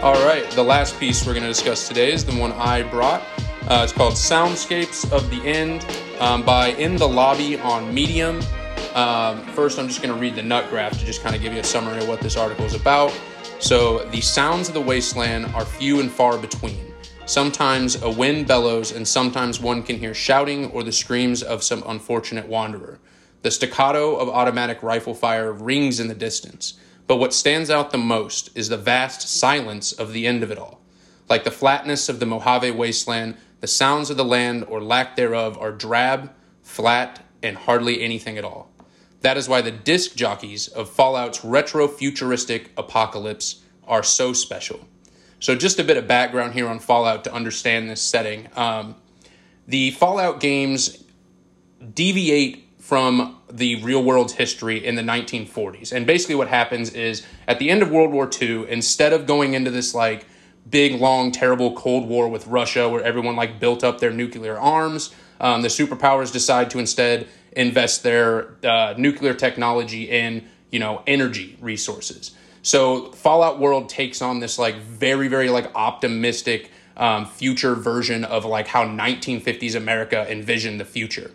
All 0.06 0.24
right, 0.24 0.48
the 0.52 0.62
last 0.62 1.00
piece 1.00 1.26
we're 1.26 1.32
going 1.32 1.42
to 1.42 1.48
discuss 1.48 1.88
today 1.88 2.12
is 2.12 2.24
the 2.24 2.30
one 2.38 2.52
I 2.52 2.84
brought. 2.84 3.22
Uh, 3.66 3.80
it's 3.82 3.92
called 3.92 4.12
Soundscapes 4.12 5.10
of 5.10 5.28
the 5.30 5.44
End 5.44 5.84
um, 6.20 6.44
by 6.44 6.68
In 6.68 6.94
the 6.94 7.08
Lobby 7.08 7.58
on 7.58 7.92
Medium. 7.92 8.40
Um, 8.94 9.44
first, 9.46 9.80
I'm 9.80 9.88
just 9.88 10.02
going 10.02 10.14
to 10.14 10.20
read 10.20 10.36
the 10.36 10.44
nut 10.44 10.70
graph 10.70 10.96
to 10.96 11.04
just 11.04 11.24
kind 11.24 11.34
of 11.34 11.42
give 11.42 11.52
you 11.52 11.58
a 11.58 11.64
summary 11.64 11.98
of 11.98 12.06
what 12.06 12.20
this 12.20 12.36
article 12.36 12.64
is 12.64 12.74
about. 12.74 13.12
So, 13.58 14.04
the 14.10 14.20
sounds 14.20 14.68
of 14.68 14.74
the 14.74 14.80
wasteland 14.80 15.46
are 15.56 15.64
few 15.64 15.98
and 15.98 16.08
far 16.08 16.38
between. 16.38 16.94
Sometimes 17.24 18.00
a 18.00 18.08
wind 18.08 18.46
bellows, 18.46 18.92
and 18.92 19.08
sometimes 19.08 19.58
one 19.58 19.82
can 19.82 19.98
hear 19.98 20.14
shouting 20.14 20.70
or 20.70 20.84
the 20.84 20.92
screams 20.92 21.42
of 21.42 21.64
some 21.64 21.82
unfortunate 21.84 22.46
wanderer. 22.46 23.00
The 23.42 23.50
staccato 23.50 24.14
of 24.14 24.28
automatic 24.28 24.84
rifle 24.84 25.14
fire 25.14 25.52
rings 25.52 25.98
in 25.98 26.06
the 26.06 26.14
distance. 26.14 26.74
But 27.06 27.16
what 27.16 27.32
stands 27.32 27.70
out 27.70 27.90
the 27.90 27.98
most 27.98 28.50
is 28.54 28.68
the 28.68 28.76
vast 28.76 29.28
silence 29.28 29.92
of 29.92 30.12
the 30.12 30.26
end 30.26 30.42
of 30.42 30.50
it 30.50 30.58
all. 30.58 30.80
Like 31.28 31.44
the 31.44 31.50
flatness 31.50 32.08
of 32.08 32.20
the 32.20 32.26
Mojave 32.26 32.70
wasteland, 32.72 33.36
the 33.60 33.66
sounds 33.66 34.10
of 34.10 34.16
the 34.16 34.24
land 34.24 34.64
or 34.68 34.82
lack 34.82 35.16
thereof 35.16 35.56
are 35.58 35.72
drab, 35.72 36.32
flat, 36.62 37.24
and 37.42 37.56
hardly 37.56 38.02
anything 38.02 38.38
at 38.38 38.44
all. 38.44 38.70
That 39.22 39.36
is 39.36 39.48
why 39.48 39.60
the 39.60 39.70
disc 39.70 40.14
jockeys 40.14 40.68
of 40.68 40.90
Fallout's 40.90 41.44
retro 41.44 41.88
futuristic 41.88 42.70
apocalypse 42.76 43.62
are 43.86 44.02
so 44.02 44.32
special. 44.32 44.86
So, 45.40 45.54
just 45.54 45.78
a 45.78 45.84
bit 45.84 45.96
of 45.96 46.06
background 46.06 46.54
here 46.54 46.68
on 46.68 46.78
Fallout 46.78 47.24
to 47.24 47.32
understand 47.32 47.90
this 47.90 48.00
setting. 48.00 48.48
Um, 48.56 48.96
the 49.66 49.90
Fallout 49.92 50.40
games 50.40 51.04
deviate 51.94 52.65
from 52.86 53.36
the 53.50 53.82
real 53.82 54.00
world's 54.00 54.34
history 54.34 54.86
in 54.86 54.94
the 54.94 55.02
1940s. 55.02 55.92
And 55.92 56.06
basically, 56.06 56.36
what 56.36 56.46
happens 56.46 56.90
is 56.90 57.26
at 57.48 57.58
the 57.58 57.68
end 57.68 57.82
of 57.82 57.90
World 57.90 58.12
War 58.12 58.30
II, 58.40 58.70
instead 58.70 59.12
of 59.12 59.26
going 59.26 59.54
into 59.54 59.72
this 59.72 59.92
like 59.92 60.24
big, 60.70 61.00
long, 61.00 61.32
terrible 61.32 61.72
Cold 61.72 62.08
War 62.08 62.28
with 62.28 62.46
Russia 62.46 62.88
where 62.88 63.02
everyone 63.02 63.34
like 63.34 63.58
built 63.58 63.82
up 63.82 63.98
their 63.98 64.12
nuclear 64.12 64.56
arms, 64.56 65.12
um, 65.40 65.62
the 65.62 65.68
superpowers 65.68 66.32
decide 66.32 66.70
to 66.70 66.78
instead 66.78 67.26
invest 67.56 68.04
their 68.04 68.54
uh, 68.64 68.94
nuclear 68.96 69.34
technology 69.34 70.08
in, 70.08 70.46
you 70.70 70.78
know, 70.78 71.02
energy 71.08 71.58
resources. 71.60 72.36
So 72.62 73.10
Fallout 73.10 73.58
World 73.58 73.88
takes 73.88 74.22
on 74.22 74.38
this 74.38 74.60
like 74.60 74.76
very, 74.76 75.26
very 75.26 75.50
like 75.50 75.72
optimistic 75.74 76.70
um, 76.96 77.26
future 77.26 77.74
version 77.74 78.22
of 78.22 78.44
like 78.44 78.68
how 78.68 78.84
1950s 78.84 79.74
America 79.74 80.24
envisioned 80.30 80.78
the 80.78 80.84
future. 80.84 81.32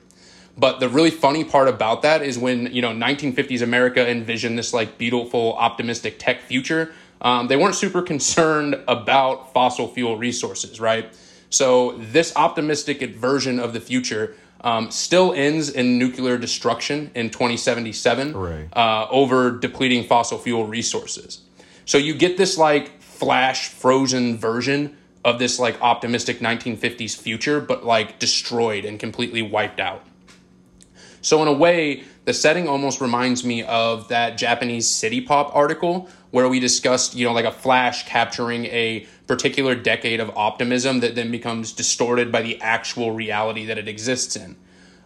But 0.57 0.79
the 0.79 0.89
really 0.89 1.11
funny 1.11 1.43
part 1.43 1.67
about 1.67 2.01
that 2.01 2.21
is 2.21 2.37
when, 2.37 2.73
you 2.73 2.81
know, 2.81 2.91
1950s 2.91 3.61
America 3.61 4.07
envisioned 4.07 4.57
this 4.57 4.73
like 4.73 4.97
beautiful, 4.97 5.53
optimistic 5.53 6.19
tech 6.19 6.41
future, 6.41 6.93
um, 7.21 7.47
they 7.47 7.55
weren't 7.55 7.75
super 7.75 8.01
concerned 8.13 8.75
about 8.87 9.53
fossil 9.53 9.87
fuel 9.87 10.17
resources, 10.17 10.79
right? 10.79 11.13
So 11.49 11.93
this 11.97 12.33
optimistic 12.35 13.01
version 13.15 13.59
of 13.59 13.73
the 13.73 13.81
future 13.81 14.35
um, 14.61 14.91
still 14.91 15.33
ends 15.33 15.69
in 15.69 15.97
nuclear 15.97 16.37
destruction 16.37 17.11
in 17.15 17.29
2077 17.29 18.33
Hooray. 18.33 18.69
uh, 18.73 19.07
over 19.09 19.51
depleting 19.51 20.03
fossil 20.05 20.37
fuel 20.37 20.65
resources. 20.65 21.41
So 21.85 21.97
you 21.97 22.13
get 22.13 22.37
this 22.37 22.57
like 22.57 23.01
flash 23.01 23.69
frozen 23.69 24.37
version 24.37 24.97
of 25.23 25.39
this 25.39 25.59
like 25.59 25.81
optimistic 25.81 26.39
1950s 26.39 27.15
future, 27.15 27.59
but 27.59 27.85
like 27.85 28.19
destroyed 28.19 28.85
and 28.85 28.99
completely 28.99 29.41
wiped 29.41 29.79
out. 29.79 30.05
So 31.21 31.41
in 31.41 31.47
a 31.47 31.53
way, 31.53 32.03
the 32.25 32.33
setting 32.33 32.67
almost 32.67 32.99
reminds 32.99 33.43
me 33.43 33.63
of 33.63 34.07
that 34.09 34.37
Japanese 34.37 34.87
city 34.87 35.21
pop 35.21 35.55
article 35.55 36.09
where 36.31 36.49
we 36.49 36.59
discussed, 36.59 37.15
you 37.15 37.25
know, 37.25 37.33
like 37.33 37.45
a 37.45 37.51
flash 37.51 38.05
capturing 38.05 38.65
a 38.65 39.05
particular 39.27 39.75
decade 39.75 40.19
of 40.19 40.29
optimism 40.35 40.99
that 41.01 41.15
then 41.15 41.31
becomes 41.31 41.71
distorted 41.71 42.31
by 42.31 42.41
the 42.41 42.59
actual 42.61 43.11
reality 43.11 43.65
that 43.65 43.77
it 43.77 43.87
exists 43.87 44.35
in. 44.35 44.55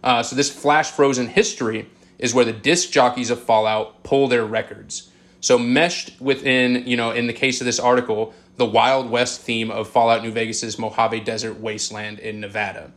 Uh, 0.02 0.22
so 0.22 0.36
this 0.36 0.50
flash 0.50 0.90
frozen 0.90 1.26
history 1.26 1.88
is 2.18 2.32
where 2.32 2.44
the 2.44 2.52
disc 2.52 2.90
jockeys 2.90 3.30
of 3.30 3.42
Fallout 3.42 4.02
pull 4.02 4.28
their 4.28 4.44
records. 4.44 5.10
So 5.40 5.58
meshed 5.58 6.18
within, 6.20 6.86
you 6.86 6.96
know, 6.96 7.10
in 7.10 7.26
the 7.26 7.32
case 7.32 7.60
of 7.60 7.66
this 7.66 7.78
article, 7.78 8.34
the 8.56 8.64
Wild 8.66 9.10
West 9.10 9.42
theme 9.42 9.70
of 9.70 9.88
Fallout 9.88 10.22
New 10.22 10.30
Vegas's 10.30 10.78
Mojave 10.78 11.20
Desert 11.20 11.60
Wasteland 11.60 12.18
in 12.20 12.40
Nevada. 12.40 12.92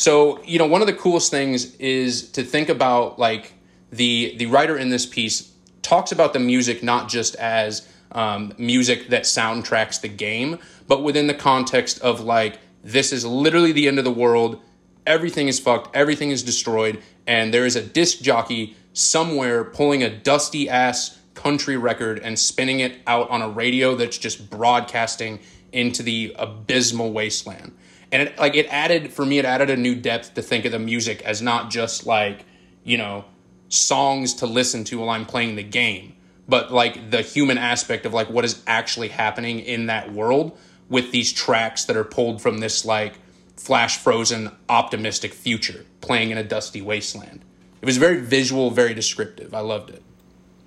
So, 0.00 0.42
you 0.44 0.58
know, 0.58 0.66
one 0.66 0.80
of 0.80 0.86
the 0.86 0.94
coolest 0.94 1.30
things 1.30 1.74
is 1.74 2.30
to 2.30 2.42
think 2.42 2.70
about 2.70 3.18
like 3.18 3.52
the 3.92 4.34
the 4.38 4.46
writer 4.46 4.78
in 4.78 4.88
this 4.88 5.04
piece 5.04 5.52
talks 5.82 6.10
about 6.10 6.32
the 6.32 6.38
music 6.38 6.82
not 6.82 7.10
just 7.10 7.34
as 7.34 7.86
um, 8.12 8.54
music 8.56 9.08
that 9.10 9.24
soundtracks 9.24 10.00
the 10.00 10.08
game, 10.08 10.58
but 10.88 11.02
within 11.02 11.26
the 11.26 11.34
context 11.34 12.00
of 12.00 12.20
like 12.20 12.60
this 12.82 13.12
is 13.12 13.26
literally 13.26 13.72
the 13.72 13.88
end 13.88 13.98
of 13.98 14.06
the 14.06 14.10
world. 14.10 14.62
Everything 15.06 15.48
is 15.48 15.60
fucked. 15.60 15.94
Everything 15.94 16.30
is 16.30 16.42
destroyed, 16.42 17.02
and 17.26 17.52
there 17.52 17.66
is 17.66 17.76
a 17.76 17.82
disc 17.82 18.22
jockey 18.22 18.78
somewhere 18.94 19.64
pulling 19.64 20.02
a 20.02 20.08
dusty 20.08 20.66
ass 20.66 21.18
country 21.34 21.76
record 21.76 22.18
and 22.20 22.38
spinning 22.38 22.80
it 22.80 23.02
out 23.06 23.28
on 23.28 23.42
a 23.42 23.50
radio 23.50 23.94
that's 23.94 24.16
just 24.16 24.48
broadcasting 24.48 25.40
into 25.72 26.02
the 26.02 26.34
abysmal 26.38 27.12
wasteland 27.12 27.76
and 28.12 28.22
it 28.22 28.38
like 28.38 28.54
it 28.54 28.66
added 28.66 29.12
for 29.12 29.24
me 29.24 29.38
it 29.38 29.44
added 29.44 29.70
a 29.70 29.76
new 29.76 29.94
depth 29.94 30.34
to 30.34 30.42
think 30.42 30.64
of 30.64 30.72
the 30.72 30.78
music 30.78 31.22
as 31.22 31.40
not 31.40 31.70
just 31.70 32.06
like 32.06 32.44
you 32.84 32.96
know 32.96 33.24
songs 33.68 34.34
to 34.34 34.46
listen 34.46 34.84
to 34.84 34.98
while 34.98 35.10
i'm 35.10 35.26
playing 35.26 35.56
the 35.56 35.62
game 35.62 36.14
but 36.48 36.72
like 36.72 37.10
the 37.10 37.22
human 37.22 37.56
aspect 37.56 38.04
of 38.04 38.12
like 38.12 38.28
what 38.28 38.44
is 38.44 38.62
actually 38.66 39.08
happening 39.08 39.60
in 39.60 39.86
that 39.86 40.12
world 40.12 40.58
with 40.88 41.12
these 41.12 41.32
tracks 41.32 41.84
that 41.84 41.96
are 41.96 42.04
pulled 42.04 42.42
from 42.42 42.58
this 42.58 42.84
like 42.84 43.14
flash 43.56 43.96
frozen 43.96 44.50
optimistic 44.68 45.32
future 45.32 45.86
playing 46.00 46.30
in 46.30 46.38
a 46.38 46.42
dusty 46.42 46.82
wasteland. 46.82 47.44
It 47.80 47.86
was 47.86 47.98
very 47.98 48.20
visual 48.20 48.70
very 48.70 48.94
descriptive. 48.94 49.54
I 49.54 49.60
loved 49.60 49.90
it 49.90 50.02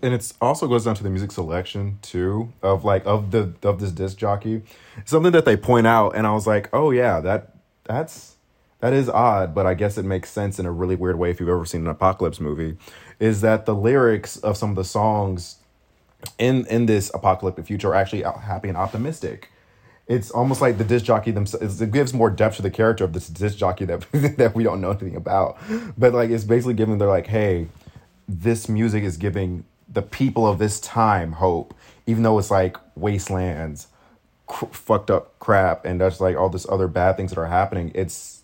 and 0.03 0.13
it's 0.13 0.33
also 0.41 0.67
goes 0.67 0.85
down 0.85 0.95
to 0.95 1.03
the 1.03 1.09
music 1.09 1.31
selection 1.31 1.97
too 2.01 2.53
of 2.61 2.85
like 2.85 3.05
of 3.05 3.31
the 3.31 3.53
of 3.63 3.79
this 3.79 3.91
disc 3.91 4.17
jockey. 4.17 4.61
Something 5.05 5.31
that 5.31 5.45
they 5.45 5.57
point 5.57 5.87
out 5.87 6.15
and 6.15 6.27
i 6.27 6.31
was 6.31 6.45
like 6.45 6.69
oh 6.73 6.91
yeah 6.91 7.19
that 7.21 7.55
that's 7.85 8.35
that 8.79 8.93
is 8.93 9.09
odd 9.09 9.55
but 9.55 9.65
i 9.65 9.73
guess 9.73 9.97
it 9.97 10.05
makes 10.05 10.29
sense 10.29 10.59
in 10.59 10.65
a 10.65 10.71
really 10.71 10.95
weird 10.95 11.17
way 11.17 11.31
if 11.31 11.39
you've 11.39 11.49
ever 11.49 11.65
seen 11.65 11.81
an 11.81 11.87
apocalypse 11.87 12.39
movie 12.39 12.77
is 13.19 13.41
that 13.41 13.65
the 13.65 13.73
lyrics 13.73 14.37
of 14.37 14.57
some 14.57 14.69
of 14.69 14.75
the 14.75 14.83
songs 14.83 15.57
in 16.37 16.65
in 16.67 16.85
this 16.85 17.11
apocalyptic 17.13 17.65
future 17.65 17.89
are 17.89 17.95
actually 17.95 18.21
happy 18.21 18.69
and 18.69 18.77
optimistic. 18.77 19.49
It's 20.05 20.31
almost 20.31 20.59
like 20.59 20.77
the 20.77 20.83
disc 20.83 21.05
jockey 21.05 21.31
themselves 21.31 21.81
it 21.81 21.91
gives 21.91 22.13
more 22.13 22.29
depth 22.29 22.57
to 22.57 22.61
the 22.61 22.71
character 22.71 23.03
of 23.03 23.13
this 23.13 23.27
disc 23.27 23.57
jockey 23.57 23.85
that 23.85 24.05
that 24.37 24.55
we 24.55 24.63
don't 24.63 24.81
know 24.81 24.91
anything 24.91 25.15
about. 25.15 25.57
But 25.97 26.13
like 26.13 26.29
it's 26.29 26.43
basically 26.43 26.73
giving 26.73 26.97
they're 26.97 27.07
like 27.07 27.27
hey 27.27 27.67
this 28.27 28.69
music 28.69 29.03
is 29.03 29.17
giving 29.17 29.65
the 29.93 30.01
people 30.01 30.47
of 30.47 30.59
this 30.59 30.79
time 30.79 31.33
hope 31.33 31.73
even 32.05 32.23
though 32.23 32.37
it's 32.37 32.51
like 32.51 32.77
wastelands, 32.95 33.87
cr- 34.47 34.65
fucked 34.67 35.09
up 35.09 35.37
crap, 35.39 35.85
and 35.85 36.01
that's 36.01 36.19
like 36.19 36.35
all 36.35 36.49
this 36.49 36.65
other 36.69 36.87
bad 36.87 37.17
things 37.17 37.31
that 37.31 37.39
are 37.39 37.47
happening. 37.47 37.91
It's 37.95 38.43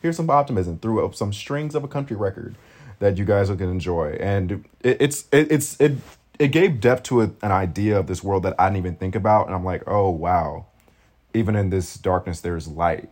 here's 0.00 0.16
some 0.16 0.30
optimism 0.30 0.78
through 0.78 1.04
uh, 1.04 1.12
some 1.12 1.32
strings 1.32 1.74
of 1.74 1.84
a 1.84 1.88
country 1.88 2.16
record 2.16 2.56
that 3.00 3.18
you 3.18 3.24
guys 3.24 3.48
can 3.48 3.68
enjoy, 3.68 4.16
and 4.20 4.64
it, 4.80 4.96
it's 5.00 5.24
it, 5.32 5.50
it's 5.50 5.80
it 5.80 5.96
it 6.38 6.48
gave 6.48 6.80
depth 6.80 7.04
to 7.04 7.22
a, 7.22 7.24
an 7.42 7.50
idea 7.50 7.98
of 7.98 8.06
this 8.06 8.22
world 8.22 8.44
that 8.44 8.54
I 8.58 8.68
didn't 8.68 8.78
even 8.78 8.96
think 8.96 9.14
about, 9.14 9.46
and 9.46 9.54
I'm 9.54 9.64
like, 9.64 9.82
oh 9.86 10.10
wow, 10.10 10.66
even 11.34 11.56
in 11.56 11.70
this 11.70 11.94
darkness, 11.96 12.40
there's 12.40 12.68
light. 12.68 13.10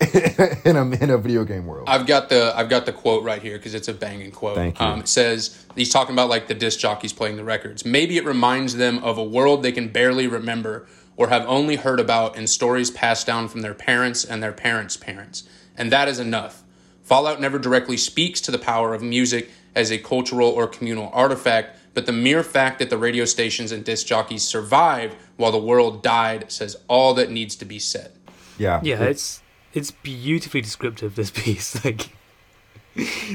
in 0.64 0.76
a 0.76 0.90
in 1.02 1.10
a 1.10 1.18
video 1.18 1.44
game 1.44 1.66
world. 1.66 1.88
I've 1.88 2.06
got 2.06 2.28
the 2.28 2.52
I've 2.56 2.68
got 2.68 2.86
the 2.86 2.92
quote 2.92 3.24
right 3.24 3.42
here 3.42 3.58
because 3.58 3.74
it's 3.74 3.88
a 3.88 3.94
banging 3.94 4.30
quote. 4.30 4.54
Thank 4.54 4.78
you. 4.78 4.86
Um, 4.86 5.00
it 5.00 5.08
says 5.08 5.66
he's 5.74 5.90
talking 5.92 6.14
about 6.14 6.28
like 6.28 6.46
the 6.46 6.54
disc 6.54 6.78
jockeys 6.78 7.12
playing 7.12 7.36
the 7.36 7.44
records. 7.44 7.84
Maybe 7.84 8.16
it 8.16 8.24
reminds 8.24 8.76
them 8.76 9.02
of 9.02 9.18
a 9.18 9.24
world 9.24 9.62
they 9.62 9.72
can 9.72 9.88
barely 9.88 10.28
remember 10.28 10.86
or 11.16 11.28
have 11.28 11.44
only 11.46 11.74
heard 11.74 11.98
about 11.98 12.36
in 12.36 12.46
stories 12.46 12.92
passed 12.92 13.26
down 13.26 13.48
from 13.48 13.62
their 13.62 13.74
parents 13.74 14.24
and 14.24 14.40
their 14.40 14.52
parents' 14.52 14.96
parents, 14.96 15.48
and 15.76 15.90
that 15.90 16.06
is 16.06 16.20
enough. 16.20 16.62
Fallout 17.02 17.40
never 17.40 17.58
directly 17.58 17.96
speaks 17.96 18.40
to 18.42 18.52
the 18.52 18.58
power 18.58 18.94
of 18.94 19.02
music 19.02 19.50
as 19.74 19.90
a 19.90 19.98
cultural 19.98 20.48
or 20.48 20.68
communal 20.68 21.10
artifact, 21.12 21.76
but 21.92 22.06
the 22.06 22.12
mere 22.12 22.44
fact 22.44 22.78
that 22.78 22.88
the 22.88 22.98
radio 22.98 23.24
stations 23.24 23.72
and 23.72 23.84
disc 23.84 24.06
jockeys 24.06 24.44
survived 24.44 25.16
while 25.36 25.50
the 25.50 25.58
world 25.58 26.04
died 26.04 26.52
says 26.52 26.76
all 26.86 27.14
that 27.14 27.30
needs 27.30 27.56
to 27.56 27.64
be 27.64 27.80
said. 27.80 28.12
Yeah, 28.58 28.80
Yeah, 28.84 29.02
it's 29.02 29.42
it's 29.74 29.90
beautifully 29.90 30.60
descriptive. 30.60 31.14
This 31.14 31.30
piece, 31.44 31.84
like 31.84 32.08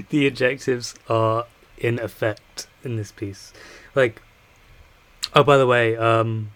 the 0.10 0.28
adjectives 0.28 0.96
are 1.10 1.46
in 1.78 2.00
effect 2.00 2.68
in 2.84 2.96
this 2.98 3.12
piece. 3.12 3.54
Like, 3.96 4.22
oh, 5.36 5.44
by 5.44 5.58
the 5.58 5.68
way, 5.68 5.96
um, 5.98 6.52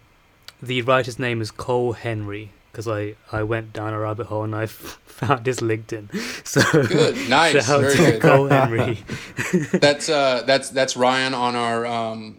the 0.62 0.82
writer's 0.82 1.20
name 1.20 1.42
is 1.42 1.52
Cole 1.52 1.94
Henry 1.94 2.52
because 2.72 2.88
I 2.88 3.16
I 3.32 3.44
went 3.44 3.74
down 3.74 3.94
a 3.94 4.00
rabbit 4.00 4.28
hole 4.28 4.44
and 4.44 4.56
I 4.56 4.64
f- 4.64 5.00
found 5.06 5.46
his 5.46 5.60
LinkedIn. 5.60 6.10
So 6.48 6.62
Good, 6.88 7.30
nice, 7.30 7.52
shout 7.66 7.70
out 7.70 7.82
very 7.82 7.96
to 7.96 8.12
good. 8.14 8.22
Cole 8.22 8.48
Henry. 8.48 9.00
That's 9.80 10.10
uh 10.10 10.44
that's 10.46 10.70
that's 10.70 10.96
Ryan 10.96 11.34
on 11.34 11.56
our 11.56 11.86
um, 11.86 12.38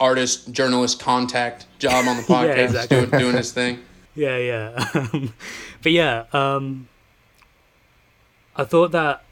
artist 0.00 0.50
journalist 0.52 0.98
contact 1.00 1.66
job 1.78 2.06
on 2.08 2.16
the 2.16 2.24
Yeah, 2.28 2.36
podcast 2.44 2.64
exactly. 2.64 2.96
doing 3.06 3.10
doing 3.10 3.36
his 3.36 3.52
thing. 3.52 3.78
Yeah, 4.16 4.36
yeah. 4.38 4.86
Um, 4.94 5.32
but 5.82 5.92
yeah, 5.92 6.24
um, 6.32 6.88
I 8.56 8.64
thought 8.64 8.92
that 8.92 9.22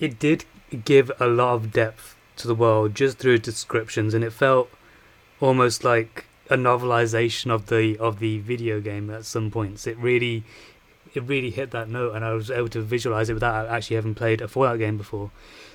it 0.00 0.18
did 0.18 0.44
give 0.84 1.12
a 1.20 1.26
lot 1.26 1.54
of 1.54 1.72
depth 1.72 2.16
to 2.36 2.48
the 2.48 2.54
world 2.54 2.94
just 2.94 3.18
through 3.18 3.38
descriptions, 3.38 4.14
and 4.14 4.24
it 4.24 4.32
felt 4.32 4.70
almost 5.40 5.84
like 5.84 6.24
a 6.50 6.56
novelization 6.56 7.50
of 7.50 7.66
the 7.66 7.96
of 7.98 8.18
the 8.18 8.40
video 8.40 8.80
game 8.80 9.10
at 9.10 9.24
some 9.24 9.50
points. 9.50 9.86
It 9.86 9.96
really, 9.98 10.44
it 11.14 11.22
really 11.22 11.50
hit 11.50 11.70
that 11.70 11.88
note, 11.88 12.14
and 12.14 12.24
I 12.24 12.32
was 12.32 12.50
able 12.50 12.68
to 12.70 12.82
visualize 12.82 13.28
it 13.30 13.34
without 13.34 13.68
actually 13.68 13.96
having 13.96 14.14
played 14.14 14.40
a 14.40 14.48
Fallout 14.48 14.78
game 14.78 14.96
before. 14.96 15.30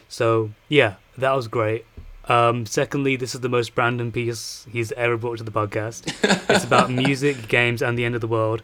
So 0.10 0.52
yeah, 0.68 0.96
that 1.18 1.34
was 1.34 1.48
great. 1.48 1.86
Um, 2.28 2.66
secondly, 2.66 3.16
this 3.16 3.34
is 3.34 3.42
the 3.42 3.50
most 3.50 3.74
Brandon 3.76 4.12
piece 4.12 4.68
he's 4.72 4.92
ever 4.94 5.18
brought 5.18 5.38
to 5.38 5.44
the 5.44 5.52
podcast. 5.52 6.14
It's 6.50 6.64
about 6.64 6.92
music, 7.04 7.48
games, 7.48 7.82
and 7.82 7.98
the 7.98 8.06
end 8.06 8.16
of 8.16 8.22
the 8.22 8.28
world. 8.28 8.62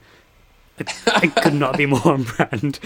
It, 0.77 0.89
I 1.07 1.27
could 1.27 1.53
not 1.53 1.77
be 1.77 1.85
more 1.85 2.05
on 2.07 2.23
brand. 2.23 2.79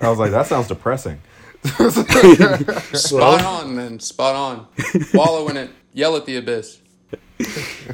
I 0.00 0.08
was 0.08 0.18
like, 0.18 0.30
that 0.32 0.46
sounds 0.46 0.68
depressing. 0.68 1.20
Spot 1.64 3.44
on, 3.44 3.76
then. 3.76 4.00
Spot 4.00 4.34
on. 4.34 4.66
Wallow 5.14 5.48
in 5.48 5.56
it. 5.56 5.70
Yell 5.92 6.16
at 6.16 6.26
the 6.26 6.36
abyss. 6.36 6.80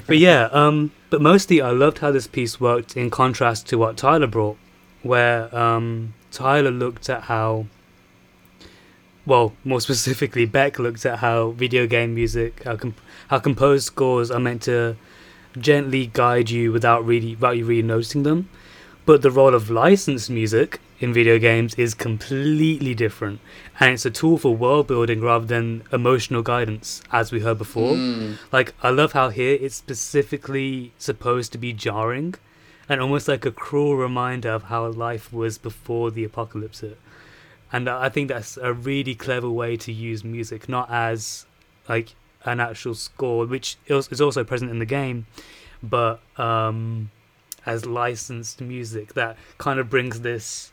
But 0.07 0.18
yeah, 0.18 0.49
um, 0.53 0.93
but 1.11 1.20
mostly 1.20 1.61
I 1.61 1.70
loved 1.70 1.99
how 1.99 2.11
this 2.11 2.27
piece 2.27 2.61
worked 2.61 2.97
in 2.97 3.11
contrast 3.11 3.66
to 3.68 3.79
what 3.79 3.97
Tyler 3.97 4.27
brought, 4.27 4.57
where 5.03 5.55
um, 5.57 6.14
Tyler 6.31 6.70
looked 6.70 7.09
at 7.09 7.22
how, 7.22 7.66
well, 9.27 9.53
more 9.64 9.81
specifically, 9.81 10.47
Beck 10.47 10.79
looked 10.79 11.05
at 11.05 11.18
how 11.18 11.51
video 11.51 11.87
game 11.87 12.14
music, 12.14 12.62
how, 12.62 12.77
comp- 12.77 13.01
how 13.29 13.41
composed 13.41 13.85
scores 13.85 14.31
are 14.31 14.41
meant 14.41 14.62
to 14.62 14.97
gently 15.59 16.07
guide 16.07 16.49
you 16.49 16.72
without 16.72 17.05
really, 17.05 17.35
without 17.35 17.57
you 17.57 17.64
really 17.64 17.83
noticing 17.83 18.22
them. 18.22 18.49
But 19.05 19.22
the 19.22 19.31
role 19.31 19.55
of 19.55 19.70
licensed 19.70 20.31
music 20.31 20.81
in 20.99 21.12
video 21.12 21.39
games 21.39 21.74
is 21.74 21.95
completely 21.95 22.95
different, 22.95 23.41
and 23.79 23.95
it's 23.95 24.07
a 24.07 24.11
tool 24.11 24.39
for 24.39 24.57
world 24.57 24.87
building 24.87 25.20
rather 25.20 25.47
than 25.47 25.83
emotional 25.93 26.43
guidance, 26.43 27.03
as 27.12 27.33
we 27.33 27.41
heard 27.41 27.59
before. 27.59 27.95
Mm. 27.95 28.39
Like, 28.53 28.74
I 28.83 28.91
love 28.91 29.12
how 29.12 29.29
here 29.29 29.59
it's 29.61 29.77
specifically 29.77 30.93
supposed 30.99 31.53
to 31.53 31.59
be 31.59 31.72
jarring 31.72 32.35
and 32.89 33.01
almost 33.01 33.29
like 33.29 33.45
a 33.45 33.51
cruel 33.51 33.97
reminder 33.97 34.51
of 34.51 34.64
how 34.64 34.87
life 34.87 35.33
was 35.33 35.59
before 35.59 36.11
the 36.11 36.24
apocalypse 36.24 36.81
hit. 36.81 36.99
And 37.73 37.89
I 37.89 38.09
think 38.09 38.29
that's 38.29 38.57
a 38.57 38.73
really 38.73 39.14
clever 39.14 39.51
way 39.51 39.77
to 39.79 39.93
use 39.93 40.23
music, 40.25 40.69
not 40.69 40.89
as 40.91 41.47
like 41.89 42.14
an 42.45 42.61
actual 42.61 42.95
score, 42.95 43.45
which 43.47 43.77
is 43.87 44.21
also 44.21 44.45
present 44.45 44.71
in 44.71 44.79
the 44.79 44.87
game, 44.87 45.27
but 45.83 46.21
um, 46.39 47.11
as 47.67 47.85
licensed 47.85 48.61
music 48.61 49.14
that 49.14 49.37
kind 49.59 49.81
of 49.81 49.91
brings 49.91 50.21
this. 50.21 50.71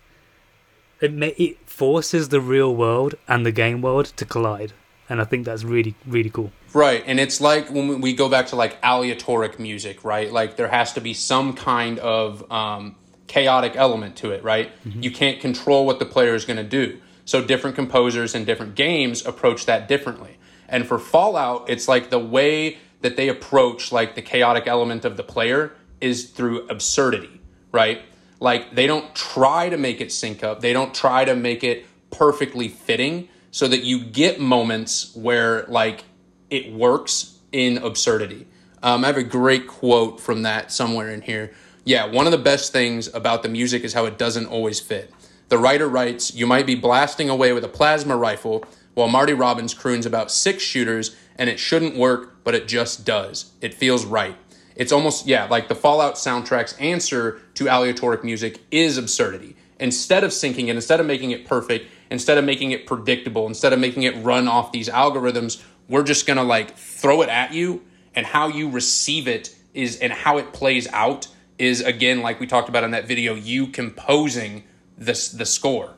It, 1.01 1.11
ma- 1.13 1.31
it 1.37 1.57
forces 1.67 2.29
the 2.29 2.39
real 2.39 2.73
world 2.75 3.15
and 3.27 3.45
the 3.45 3.51
game 3.51 3.81
world 3.81 4.05
to 4.15 4.23
collide, 4.25 4.71
and 5.09 5.19
I 5.19 5.25
think 5.25 5.45
that's 5.45 5.63
really 5.63 5.95
really 6.07 6.29
cool. 6.29 6.51
Right, 6.73 7.03
and 7.05 7.19
it's 7.19 7.41
like 7.41 7.69
when 7.71 7.87
we- 7.87 7.95
we 7.95 8.13
go 8.13 8.29
back 8.29 8.47
to 8.47 8.55
like 8.55 8.77
aleatoric 8.83 9.59
music, 9.59 10.05
right? 10.05 10.31
Like 10.31 10.55
there 10.55 10.69
has 10.69 10.93
to 10.93 11.01
be 11.01 11.13
some 11.13 11.53
kind 11.53 11.99
of 11.99 12.49
um, 12.51 12.95
chaotic 13.27 13.75
element 13.75 14.15
to 14.17 14.31
it, 14.31 14.43
right? 14.43 14.71
You 15.01 15.11
can't 15.11 15.39
control 15.39 15.85
what 15.85 15.99
the 15.99 16.05
player 16.05 16.35
is 16.35 16.45
going 16.45 16.57
to 16.57 16.63
do. 16.63 16.99
So 17.25 17.43
different 17.43 17.75
composers 17.75 18.35
and 18.35 18.45
different 18.45 18.75
games 18.75 19.25
approach 19.25 19.65
that 19.65 19.87
differently. 19.87 20.37
And 20.67 20.85
for 20.85 20.99
Fallout, 20.99 21.69
it's 21.69 21.87
like 21.87 22.09
the 22.09 22.19
way 22.19 22.77
that 23.01 23.15
they 23.17 23.29
approach 23.29 23.91
like 23.91 24.15
the 24.15 24.21
chaotic 24.21 24.67
element 24.67 25.05
of 25.05 25.17
the 25.17 25.23
player 25.23 25.73
is 26.01 26.29
through 26.29 26.67
absurdity, 26.67 27.41
right? 27.71 28.01
Like 28.39 28.75
they 28.75 28.87
don't 28.87 29.13
try 29.15 29.69
to 29.69 29.77
make 29.77 30.01
it 30.01 30.11
sync 30.11 30.43
up. 30.43 30.61
They 30.61 30.73
don't 30.73 30.93
try 30.93 31.25
to 31.25 31.35
make 31.35 31.63
it 31.63 31.85
perfectly 32.11 32.67
fitting 32.67 33.29
so 33.51 33.67
that 33.67 33.83
you 33.83 34.03
get 34.03 34.39
moments 34.39 35.15
where 35.15 35.63
like 35.67 36.03
it 36.49 36.73
works 36.73 37.39
in 37.51 37.77
absurdity. 37.77 38.47
Um, 38.81 39.03
I 39.03 39.07
have 39.07 39.17
a 39.17 39.23
great 39.23 39.67
quote 39.67 40.19
from 40.19 40.41
that 40.41 40.71
somewhere 40.71 41.09
in 41.09 41.21
here. 41.21 41.53
Yeah, 41.85 42.05
one 42.05 42.25
of 42.25 42.31
the 42.31 42.37
best 42.37 42.71
things 42.71 43.13
about 43.13 43.43
the 43.43 43.49
music 43.49 43.83
is 43.83 43.93
how 43.93 44.05
it 44.05 44.17
doesn't 44.17 44.45
always 44.45 44.79
fit. 44.79 45.13
The 45.49 45.57
writer 45.57 45.89
writes, 45.89 46.33
You 46.33 46.47
might 46.47 46.65
be 46.65 46.75
blasting 46.75 47.29
away 47.29 47.51
with 47.51 47.65
a 47.65 47.67
plasma 47.69 48.15
rifle 48.15 48.63
while 48.93 49.09
Marty 49.09 49.33
Robbins 49.33 49.73
croons 49.73 50.05
about 50.05 50.31
six 50.31 50.63
shooters, 50.63 51.13
and 51.35 51.49
it 51.49 51.59
shouldn't 51.59 51.97
work, 51.97 52.43
but 52.45 52.55
it 52.55 52.69
just 52.69 53.05
does. 53.05 53.51
It 53.59 53.73
feels 53.73 54.05
right. 54.05 54.37
It's 54.77 54.93
almost, 54.93 55.27
yeah, 55.27 55.45
like 55.45 55.67
the 55.67 55.75
Fallout 55.75 56.15
soundtrack's 56.15 56.73
answer 56.79 57.41
to 57.55 57.67
aleatoric 57.67 58.23
music 58.23 58.61
is 58.71 58.97
absurdity. 58.97 59.57
Instead 59.77 60.23
of 60.23 60.31
syncing 60.31 60.69
it, 60.69 60.75
instead 60.75 61.01
of 61.01 61.05
making 61.05 61.31
it 61.31 61.45
perfect, 61.45 61.87
instead 62.09 62.37
of 62.37 62.45
making 62.45 62.71
it 62.71 62.85
predictable, 62.85 63.45
instead 63.45 63.73
of 63.73 63.79
making 63.79 64.03
it 64.03 64.15
run 64.23 64.47
off 64.47 64.71
these 64.71 64.87
algorithms, 64.87 65.61
we're 65.89 66.03
just 66.03 66.25
gonna 66.25 66.43
like 66.43 66.77
throw 66.77 67.21
it 67.23 67.29
at 67.29 67.53
you, 67.53 67.81
and 68.15 68.25
how 68.25 68.47
you 68.47 68.69
receive 68.69 69.27
it 69.27 69.53
is, 69.73 69.97
and 69.99 70.13
how 70.13 70.37
it 70.37 70.53
plays 70.53 70.87
out 70.93 71.27
is 71.57 71.81
again, 71.81 72.21
like 72.21 72.39
we 72.39 72.47
talked 72.47 72.69
about 72.69 72.83
in 72.83 72.91
that 72.91 73.07
video, 73.07 73.35
you 73.35 73.67
composing 73.67 74.63
this 74.97 75.29
the 75.29 75.45
score 75.45 75.95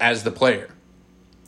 as 0.00 0.24
the 0.24 0.30
player. 0.30 0.68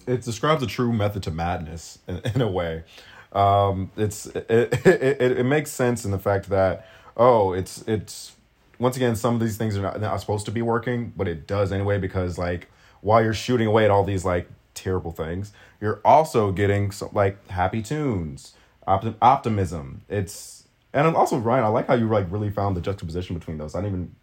it 0.06 0.22
describes 0.22 0.62
a 0.62 0.66
true 0.66 0.92
method 0.92 1.22
to 1.24 1.30
madness 1.30 1.98
in, 2.09 2.20
in 2.34 2.40
a 2.40 2.48
way. 2.48 2.84
Um, 3.32 3.90
it's 3.96 4.26
it, 4.26 4.46
it, 4.86 4.86
it, 4.86 5.38
it 5.38 5.44
makes 5.44 5.70
sense 5.70 6.04
in 6.04 6.11
the 6.11 6.18
fact 6.18 6.48
that 6.48 6.88
oh, 7.16 7.52
it's 7.52 7.82
it's 7.86 8.32
once 8.78 8.96
again 8.96 9.16
some 9.16 9.34
of 9.34 9.40
these 9.40 9.56
things 9.56 9.76
are 9.76 9.82
not, 9.82 10.00
not 10.00 10.20
supposed 10.20 10.46
to 10.46 10.52
be 10.52 10.62
working, 10.62 11.12
but 11.16 11.28
it 11.28 11.46
does 11.46 11.72
anyway 11.72 11.98
because 11.98 12.38
like 12.38 12.68
while 13.00 13.22
you're 13.22 13.34
shooting 13.34 13.66
away 13.66 13.84
at 13.84 13.90
all 13.90 14.04
these 14.04 14.24
like 14.24 14.48
terrible 14.74 15.12
things, 15.12 15.52
you're 15.80 16.00
also 16.04 16.52
getting 16.52 16.90
some, 16.90 17.11
like 17.12 17.46
happy 17.48 17.82
tunes, 17.82 18.54
optim- 18.86 19.16
optimism. 19.20 20.02
It's 20.09 20.57
and 20.93 21.16
also 21.16 21.39
Ryan. 21.39 21.64
I 21.64 21.68
like 21.68 21.86
how 21.86 21.95
you 21.95 22.09
like 22.09 22.30
really 22.30 22.51
found 22.51 22.76
the 22.76 22.80
juxtaposition 22.80 23.39
between 23.39 23.59
those. 23.59 23.74
I 23.74 23.80
didn't 23.80 23.95
even 23.95 24.16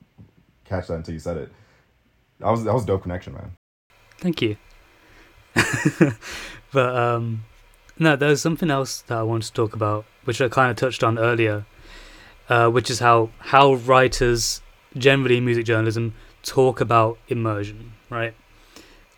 catch 0.65 0.87
that 0.87 0.95
until 0.95 1.13
you 1.13 1.19
said 1.19 1.37
it. 1.37 1.51
That 2.39 2.49
was 2.49 2.63
that 2.63 2.73
was 2.73 2.85
dope 2.85 3.03
connection, 3.03 3.33
man. 3.33 3.51
Thank 4.17 4.41
you. 4.41 4.57
but 6.71 6.95
um, 6.95 7.43
no, 7.97 8.15
there's 8.15 8.41
something 8.41 8.69
else 8.69 9.01
that 9.01 9.17
I 9.17 9.23
wanted 9.23 9.47
to 9.47 9.53
talk 9.53 9.73
about, 9.73 10.05
which 10.25 10.41
I 10.41 10.49
kind 10.49 10.71
of 10.71 10.77
touched 10.77 11.03
on 11.03 11.17
earlier, 11.17 11.65
uh, 12.49 12.69
which 12.69 12.89
is 12.89 12.99
how 12.99 13.29
how 13.39 13.73
writers 13.73 14.61
generally 14.97 15.37
in 15.37 15.45
music 15.45 15.65
journalism 15.65 16.13
talk 16.43 16.81
about 16.81 17.17
immersion, 17.27 17.93
right? 18.09 18.33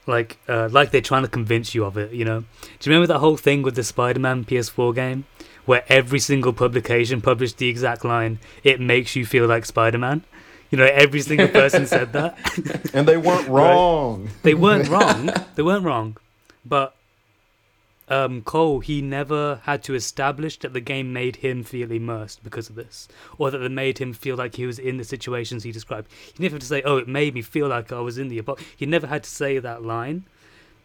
Like 0.05 0.37
uh, 0.47 0.69
like 0.71 0.91
they're 0.91 1.01
trying 1.01 1.23
to 1.23 1.27
convince 1.29 1.73
you 1.73 1.85
of 1.85 1.97
it, 1.97 2.11
you 2.11 2.23
know. 2.23 2.41
Do 2.79 2.89
you 2.89 2.91
remember 2.91 3.07
that 3.13 3.19
whole 3.19 3.37
thing 3.37 3.63
with 3.63 3.75
the 3.75 3.83
Spider-Man 3.83 4.45
PS4 4.45 4.95
game, 4.95 5.25
where 5.67 5.83
every 5.87 6.17
single 6.19 6.53
publication 6.53 7.21
published 7.21 7.57
the 7.59 7.69
exact 7.69 8.03
line, 8.03 8.39
"It 8.63 8.81
makes 8.81 9.15
you 9.15 9.23
feel 9.23 9.45
like 9.45 9.65
Spider-Man." 9.65 10.23
You 10.71 10.77
know, 10.79 10.85
every 10.85 11.21
single 11.21 11.47
person 11.47 11.85
said 11.95 12.11
that. 12.13 12.37
and 12.93 13.07
they 13.07 13.17
weren't 13.17 13.47
wrong. 13.57 14.29
they 14.41 14.55
weren't 14.55 14.89
wrong. 14.95 15.29
They 15.55 15.61
weren't 15.63 15.85
wrong, 15.85 16.17
but 16.65 16.95
um, 18.09 18.41
Cole 18.41 18.79
he 18.79 19.01
never 19.01 19.59
had 19.63 19.83
to 19.83 19.93
establish 19.93 20.57
that 20.59 20.71
the 20.73 20.79
game 20.79 21.11
made 21.11 21.37
him 21.37 21.63
feel 21.63 21.91
immersed 21.91 22.43
because 22.43 22.69
of 22.69 22.75
this, 22.75 23.07
or 23.37 23.51
that 23.51 23.61
it 23.61 23.71
made 23.71 23.97
him 23.99 24.13
feel 24.13 24.35
like 24.37 24.55
he 24.55 24.65
was 24.65 24.79
in 24.79 24.97
the 24.97 25.03
situations 25.03 25.63
he 25.63 25.71
described. 25.71 26.09
He 26.33 26.41
never 26.43 26.55
had 26.55 26.61
to 26.61 26.67
say, 26.67 26.81
"Oh, 26.83 26.97
it 26.97 27.07
made 27.07 27.33
me 27.33 27.41
feel 27.41 27.67
like 27.67 27.91
I 27.91 27.99
was 27.99 28.17
in 28.17 28.29
the." 28.29 28.41
Abo-. 28.41 28.59
He 28.75 28.85
never 28.85 29.07
had 29.07 29.23
to 29.23 29.29
say 29.29 29.59
that 29.59 29.83
line. 29.83 30.23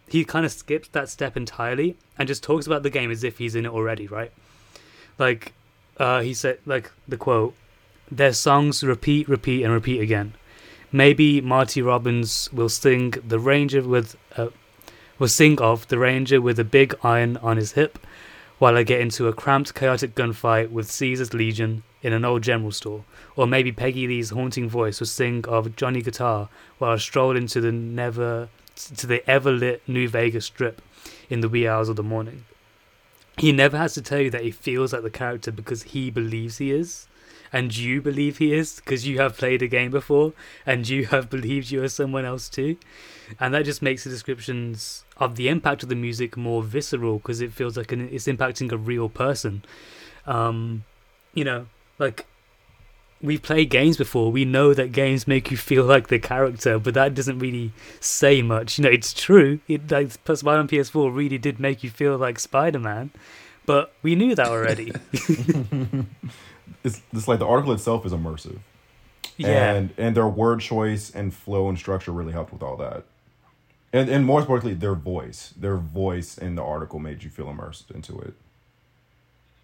He 0.08 0.24
kind 0.24 0.44
of 0.44 0.52
skips 0.52 0.88
that 0.88 1.08
step 1.08 1.36
entirely 1.36 1.96
and 2.18 2.28
just 2.28 2.42
talks 2.42 2.66
about 2.66 2.82
the 2.82 2.90
game 2.90 3.10
as 3.10 3.24
if 3.24 3.38
he's 3.38 3.54
in 3.54 3.64
it 3.64 3.72
already, 3.72 4.06
right? 4.08 4.32
Like, 5.18 5.52
uh, 5.98 6.20
he 6.20 6.34
said, 6.34 6.58
like 6.66 6.90
the 7.06 7.16
quote, 7.16 7.54
"Their 8.10 8.32
songs 8.32 8.82
repeat, 8.82 9.28
repeat, 9.28 9.62
and 9.62 9.72
repeat 9.72 10.00
again." 10.00 10.34
Maybe 10.90 11.40
Marty 11.40 11.80
Robbins 11.80 12.50
will 12.52 12.68
sing 12.68 13.14
the 13.26 13.38
Ranger 13.38 13.82
with 13.82 14.16
a 14.36 14.50
will 15.18 15.28
sing 15.28 15.60
of 15.60 15.88
the 15.88 15.98
Ranger 15.98 16.40
with 16.40 16.58
a 16.58 16.64
big 16.64 16.94
iron 17.02 17.36
on 17.38 17.56
his 17.56 17.72
hip, 17.72 17.98
while 18.58 18.76
I 18.76 18.82
get 18.82 19.00
into 19.00 19.28
a 19.28 19.32
cramped, 19.32 19.74
chaotic 19.74 20.14
gunfight 20.14 20.70
with 20.70 20.90
Caesar's 20.90 21.32
Legion 21.32 21.82
in 22.02 22.12
an 22.12 22.24
old 22.24 22.42
general 22.42 22.72
store. 22.72 23.04
Or 23.36 23.46
maybe 23.46 23.72
Peggy 23.72 24.06
Lee's 24.06 24.30
haunting 24.30 24.68
voice 24.68 25.00
will 25.00 25.06
sing 25.06 25.44
of 25.46 25.76
Johnny 25.76 26.02
Guitar 26.02 26.48
while 26.78 26.92
I 26.92 26.96
stroll 26.96 27.36
into 27.36 27.60
the 27.60 27.72
never 27.72 28.48
to 28.96 29.06
the 29.06 29.28
ever 29.30 29.52
lit 29.52 29.82
New 29.86 30.08
Vegas 30.08 30.46
strip 30.46 30.82
in 31.30 31.40
the 31.40 31.48
wee 31.48 31.68
hours 31.68 31.88
of 31.88 31.96
the 31.96 32.02
morning. 32.02 32.44
He 33.38 33.52
never 33.52 33.76
has 33.78 33.94
to 33.94 34.02
tell 34.02 34.20
you 34.20 34.30
that 34.30 34.42
he 34.42 34.50
feels 34.50 34.92
like 34.92 35.02
the 35.02 35.10
character 35.10 35.50
because 35.50 35.84
he 35.84 36.10
believes 36.10 36.58
he 36.58 36.70
is 36.70 37.06
and 37.52 37.76
you 37.76 38.00
believe 38.00 38.38
he 38.38 38.54
is 38.54 38.76
because 38.76 39.06
you 39.06 39.18
have 39.18 39.36
played 39.36 39.62
a 39.62 39.68
game 39.68 39.90
before 39.90 40.32
and 40.64 40.88
you 40.88 41.06
have 41.06 41.28
believed 41.28 41.70
you 41.70 41.82
are 41.82 41.88
someone 41.88 42.24
else 42.24 42.48
too. 42.48 42.76
And 43.38 43.52
that 43.54 43.64
just 43.64 43.82
makes 43.82 44.04
the 44.04 44.10
descriptions 44.10 45.04
of 45.18 45.36
the 45.36 45.48
impact 45.48 45.82
of 45.82 45.88
the 45.88 45.94
music 45.94 46.36
more 46.36 46.62
visceral 46.62 47.18
because 47.18 47.40
it 47.40 47.52
feels 47.52 47.76
like 47.76 47.92
an, 47.92 48.08
it's 48.10 48.26
impacting 48.26 48.72
a 48.72 48.76
real 48.76 49.08
person. 49.08 49.64
Um, 50.26 50.84
you 51.34 51.44
know, 51.44 51.66
like 51.98 52.26
we've 53.22 53.42
played 53.42 53.70
games 53.70 53.96
before. 53.96 54.32
We 54.32 54.44
know 54.44 54.74
that 54.74 54.92
games 54.92 55.26
make 55.26 55.50
you 55.50 55.56
feel 55.56 55.84
like 55.84 56.08
the 56.08 56.18
character, 56.18 56.78
but 56.78 56.94
that 56.94 57.14
doesn't 57.14 57.38
really 57.38 57.72
say 58.00 58.42
much. 58.42 58.78
You 58.78 58.84
know, 58.84 58.90
it's 58.90 59.12
true. 59.12 59.60
It 59.68 59.90
like 59.90 60.10
Spider-Man 60.10 60.68
PS4 60.68 61.14
really 61.14 61.38
did 61.38 61.60
make 61.60 61.82
you 61.82 61.90
feel 61.90 62.16
like 62.16 62.38
Spider-Man, 62.38 63.10
but 63.64 63.94
we 64.02 64.14
knew 64.14 64.34
that 64.34 64.48
already. 64.48 64.92
it's, 66.84 67.00
it's 67.12 67.28
like 67.28 67.38
the 67.38 67.46
article 67.46 67.72
itself 67.72 68.04
is 68.04 68.12
immersive. 68.12 68.58
Yeah. 69.36 69.72
And 69.72 69.90
and 69.96 70.16
their 70.16 70.28
word 70.28 70.60
choice 70.60 71.10
and 71.10 71.32
flow 71.32 71.68
and 71.68 71.78
structure 71.78 72.12
really 72.12 72.32
helped 72.32 72.52
with 72.52 72.62
all 72.62 72.76
that. 72.76 73.04
And 73.92 74.08
and 74.08 74.24
more 74.24 74.40
importantly, 74.40 74.74
their 74.74 74.94
voice. 74.94 75.54
Their 75.56 75.76
voice 75.76 76.38
in 76.38 76.54
the 76.54 76.62
article 76.62 76.98
made 76.98 77.22
you 77.22 77.30
feel 77.30 77.48
immersed 77.48 77.90
into 77.90 78.18
it. 78.20 78.34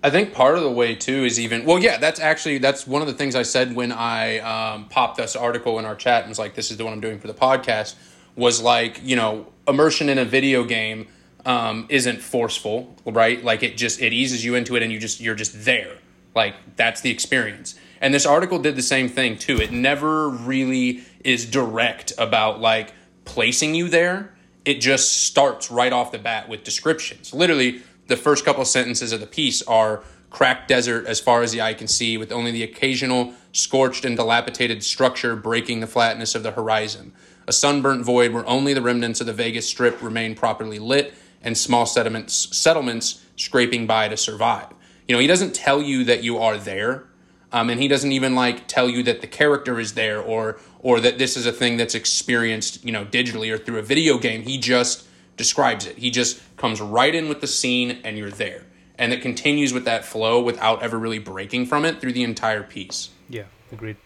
I 0.03 0.11
think 0.11 0.33
part 0.33 0.57
of 0.57 0.63
the 0.63 0.71
way 0.71 0.95
too 0.95 1.25
is 1.25 1.41
even 1.41 1.65
well, 1.65 1.79
yeah. 1.81 1.99
That's 1.99 2.21
actually 2.21 2.59
that's 2.59 2.87
one 2.87 3.03
of 3.03 3.09
the 3.09 3.15
things 3.15 3.35
I 3.35 3.43
said 3.43 3.75
when 3.75 3.91
I 3.91 4.39
um, 4.39 4.89
popped 4.89 5.17
this 5.17 5.35
article 5.35 5.79
in 5.79 5.85
our 5.85 5.97
chat 5.97 6.23
and 6.23 6.29
was 6.29 6.39
like, 6.39 6.55
"This 6.55 6.71
is 6.71 6.77
the 6.77 6.85
one 6.85 6.93
I'm 6.93 7.01
doing 7.01 7.19
for 7.19 7.27
the 7.27 7.35
podcast." 7.35 7.97
Was 8.37 8.63
like 8.63 9.01
you 9.03 9.17
know 9.17 9.49
immersion 9.67 10.09
in 10.09 10.19
a 10.19 10.25
video 10.25 10.63
game 10.63 11.09
um, 11.45 11.87
isn't 11.89 12.21
forceful, 12.21 12.95
right? 13.05 13.43
Like 13.43 13.65
it 13.65 13.77
just 13.77 14.01
it 14.01 14.13
eases 14.13 14.45
you 14.45 14.55
into 14.55 14.77
it 14.77 14.83
and 14.83 14.93
you 14.93 15.01
just 15.01 15.21
you're 15.21 15.35
just 15.35 15.65
there. 15.65 15.99
Like 16.35 16.55
that's 16.77 17.01
the 17.01 17.11
experience. 17.11 17.75
And 18.01 18.15
this 18.15 18.27
article 18.27 18.61
did 18.61 18.77
the 18.77 18.83
same 18.83 19.09
thing 19.09 19.37
too. 19.37 19.61
It 19.61 19.73
never 19.73 20.29
really 20.29 21.03
is 21.25 21.45
direct 21.45 22.13
about 22.19 22.61
like 22.61 22.93
placing 23.25 23.75
you 23.75 23.89
there. 23.89 24.35
It 24.65 24.81
just 24.81 25.25
starts 25.25 25.71
right 25.71 25.93
off 25.93 26.13
the 26.13 26.19
bat 26.19 26.49
with 26.49 26.63
descriptions. 26.63 27.33
Literally, 27.33 27.83
the 28.09 28.17
first 28.17 28.45
couple 28.45 28.65
sentences 28.65 29.13
of 29.13 29.21
the 29.21 29.27
piece 29.27 29.63
are 29.63 30.03
cracked 30.31 30.69
desert 30.69 31.07
as 31.07 31.21
far 31.21 31.43
as 31.43 31.53
the 31.53 31.63
eye 31.63 31.75
can 31.75 31.89
see, 31.89 32.19
with 32.19 32.33
only 32.33 32.51
the 32.51 32.63
occasional 32.63 33.33
scorched 33.53 34.05
and 34.05 34.17
dilapidated 34.17 34.83
structure 34.83 35.37
breaking 35.37 35.81
the 35.81 35.87
flatness 35.87 36.35
of 36.35 36.43
the 36.43 36.51
horizon. 36.51 37.13
A 37.47 37.53
sunburnt 37.53 38.05
void 38.05 38.33
where 38.33 38.47
only 38.47 38.75
the 38.75 38.83
remnants 38.83 39.21
of 39.21 39.27
the 39.27 39.33
Vegas 39.33 39.67
Strip 39.67 40.03
remain 40.03 40.35
properly 40.35 40.79
lit 40.79 41.15
and 41.43 41.57
small 41.57 41.87
settlements, 41.87 42.55
settlements 42.57 43.25
scraping 43.37 43.87
by 43.87 44.09
to 44.09 44.17
survive. 44.17 44.69
You 45.07 45.15
know, 45.15 45.21
he 45.21 45.27
doesn't 45.27 45.55
tell 45.55 45.81
you 45.81 46.05
that 46.05 46.23
you 46.23 46.37
are 46.37 46.59
there, 46.59 47.05
um, 47.53 47.71
and 47.71 47.81
he 47.81 47.89
doesn't 47.89 48.13
even 48.13 48.35
like 48.35 48.69
tell 48.69 48.91
you 48.91 49.03
that 49.05 49.23
the 49.23 49.27
character 49.27 49.81
is 49.81 49.95
there 49.95 50.21
or 50.21 50.59
or 50.81 51.01
that 51.01 51.19
this 51.19 51.37
is 51.37 51.47
a 51.47 51.53
thing 51.53 51.77
that's 51.77 51.95
experienced, 51.95 52.85
you 52.85 52.93
know, 52.93 53.05
digitally 53.05 53.53
or 53.53 53.59
through 53.59 53.79
a 53.79 53.83
video 53.83 54.19
game. 54.19 54.43
He 54.43 54.59
just 54.59 55.08
describes 55.39 55.87
it. 55.87 55.97
He 55.97 56.11
just 56.11 56.41
comes 56.57 56.81
right 56.81 57.15
in 57.15 57.29
with 57.29 57.41
the 57.41 57.47
scene, 57.47 58.01
and 58.05 58.19
you're 58.19 58.31
there, 58.31 58.67
and 58.99 59.13
it 59.13 59.23
continues 59.23 59.73
with 59.73 59.85
that 59.87 60.05
flow 60.05 60.43
without 60.43 60.83
ever 60.83 60.99
really 60.99 61.19
breaking 61.19 61.67
from 61.67 61.85
it 61.85 62.01
through 62.01 62.13
the 62.13 62.25
entire 62.25 62.63
piece. 62.63 63.11
Yeah, 63.29 63.45
agreed. 63.73 63.97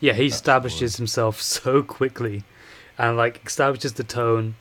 Yeah, 0.00 0.14
he 0.14 0.26
establishes 0.26 0.96
himself 0.96 1.42
so 1.42 1.82
quickly, 1.82 2.44
and 2.96 3.16
like 3.16 3.44
establishes 3.44 3.92
the 3.92 4.04
tone, 4.04 4.54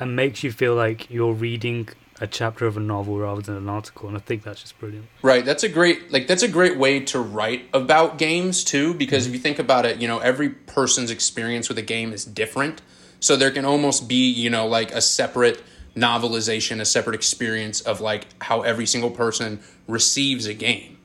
and 0.00 0.16
makes 0.16 0.42
you 0.42 0.52
feel 0.52 0.74
like 0.74 1.10
you're 1.10 1.34
reading 1.34 1.88
a 2.20 2.26
chapter 2.26 2.66
of 2.66 2.76
a 2.76 2.80
novel 2.80 3.18
rather 3.18 3.42
than 3.42 3.56
an 3.56 3.68
article 3.68 4.06
and 4.06 4.16
i 4.16 4.20
think 4.20 4.44
that's 4.44 4.60
just 4.60 4.78
brilliant 4.78 5.06
right 5.22 5.44
that's 5.44 5.64
a 5.64 5.68
great 5.68 6.12
like 6.12 6.28
that's 6.28 6.44
a 6.44 6.48
great 6.48 6.78
way 6.78 7.00
to 7.00 7.18
write 7.18 7.68
about 7.72 8.16
games 8.16 8.62
too 8.62 8.94
because 8.94 9.24
mm-hmm. 9.24 9.34
if 9.34 9.36
you 9.36 9.42
think 9.42 9.58
about 9.58 9.84
it 9.84 10.00
you 10.00 10.06
know 10.06 10.18
every 10.20 10.48
person's 10.48 11.10
experience 11.10 11.68
with 11.68 11.78
a 11.78 11.82
game 11.82 12.12
is 12.12 12.24
different 12.24 12.80
so 13.18 13.34
there 13.34 13.50
can 13.50 13.64
almost 13.64 14.08
be 14.08 14.30
you 14.30 14.48
know 14.48 14.66
like 14.66 14.92
a 14.92 15.00
separate 15.00 15.62
novelization 15.94 16.80
a 16.80 16.84
separate 16.84 17.14
experience 17.14 17.80
of 17.80 18.00
like 18.00 18.26
how 18.42 18.62
every 18.62 18.86
single 18.86 19.10
person 19.10 19.60
receives 19.86 20.46
a 20.46 20.54
game 20.54 20.96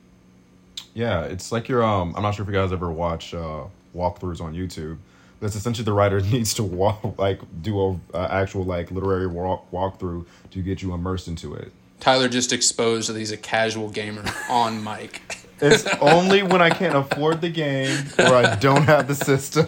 yeah 0.94 1.22
it's 1.24 1.52
like 1.52 1.68
your 1.68 1.82
um 1.84 2.14
i'm 2.16 2.22
not 2.22 2.34
sure 2.34 2.42
if 2.42 2.48
you 2.48 2.54
guys 2.54 2.72
ever 2.72 2.90
watch 2.90 3.34
uh 3.34 3.64
walkthroughs 3.94 4.40
on 4.40 4.54
youtube 4.54 4.98
that's 5.40 5.54
essentially 5.54 5.84
the 5.84 5.92
writer 5.92 6.20
needs 6.32 6.54
to 6.54 6.62
walk 6.62 7.18
like 7.18 7.40
do 7.62 7.80
a 7.80 8.16
uh, 8.16 8.28
actual 8.30 8.64
like 8.64 8.90
literary 8.90 9.26
walk 9.26 9.70
walkthrough 9.70 10.26
to 10.50 10.62
get 10.62 10.82
you 10.82 10.94
immersed 10.94 11.28
into 11.28 11.54
it. 11.54 11.72
Tyler 12.00 12.28
just 12.28 12.52
exposed 12.52 13.08
that 13.08 13.18
he's 13.18 13.32
a 13.32 13.36
casual 13.36 13.88
gamer 13.88 14.24
on 14.50 14.82
mic. 14.82 15.38
It's 15.60 15.86
only 16.00 16.42
when 16.42 16.62
I 16.62 16.70
can't 16.70 16.96
afford 16.96 17.40
the 17.40 17.50
game 17.50 18.06
or 18.18 18.34
I 18.34 18.54
don't 18.56 18.82
have 18.82 19.08
the 19.08 19.14
system. 19.14 19.66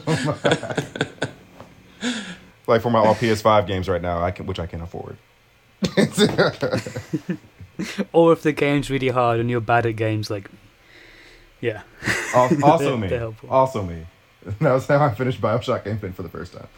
Like 2.71 2.81
for 2.81 2.91
my 2.91 3.01
all 3.01 3.15
PS5 3.15 3.67
games 3.67 3.89
right 3.89 4.01
now, 4.01 4.23
I 4.23 4.31
can 4.31 4.47
which 4.47 4.59
I 4.59 4.67
can 4.67 4.81
afford. 4.81 5.19
or 8.13 8.33
if 8.33 8.43
the 8.43 8.53
game's 8.53 8.91
really 8.91 9.09
hard 9.09 9.41
and 9.41 9.51
you're 9.51 9.61
bad 9.61 9.87
at 9.87 9.97
games, 9.97 10.31
like 10.31 10.51
yeah. 11.61 11.83
Also 12.35 12.97
me. 12.97 13.35
Also 13.49 13.83
me. 13.83 14.07
That 14.61 14.73
was 14.73 14.87
how 14.87 15.05
I 15.05 15.13
finished 15.13 15.39
Bioshock 15.39 15.87
Infinite 15.87 16.17
for 16.17 16.23
the 16.23 16.31
first 16.31 16.55
time. 16.55 16.69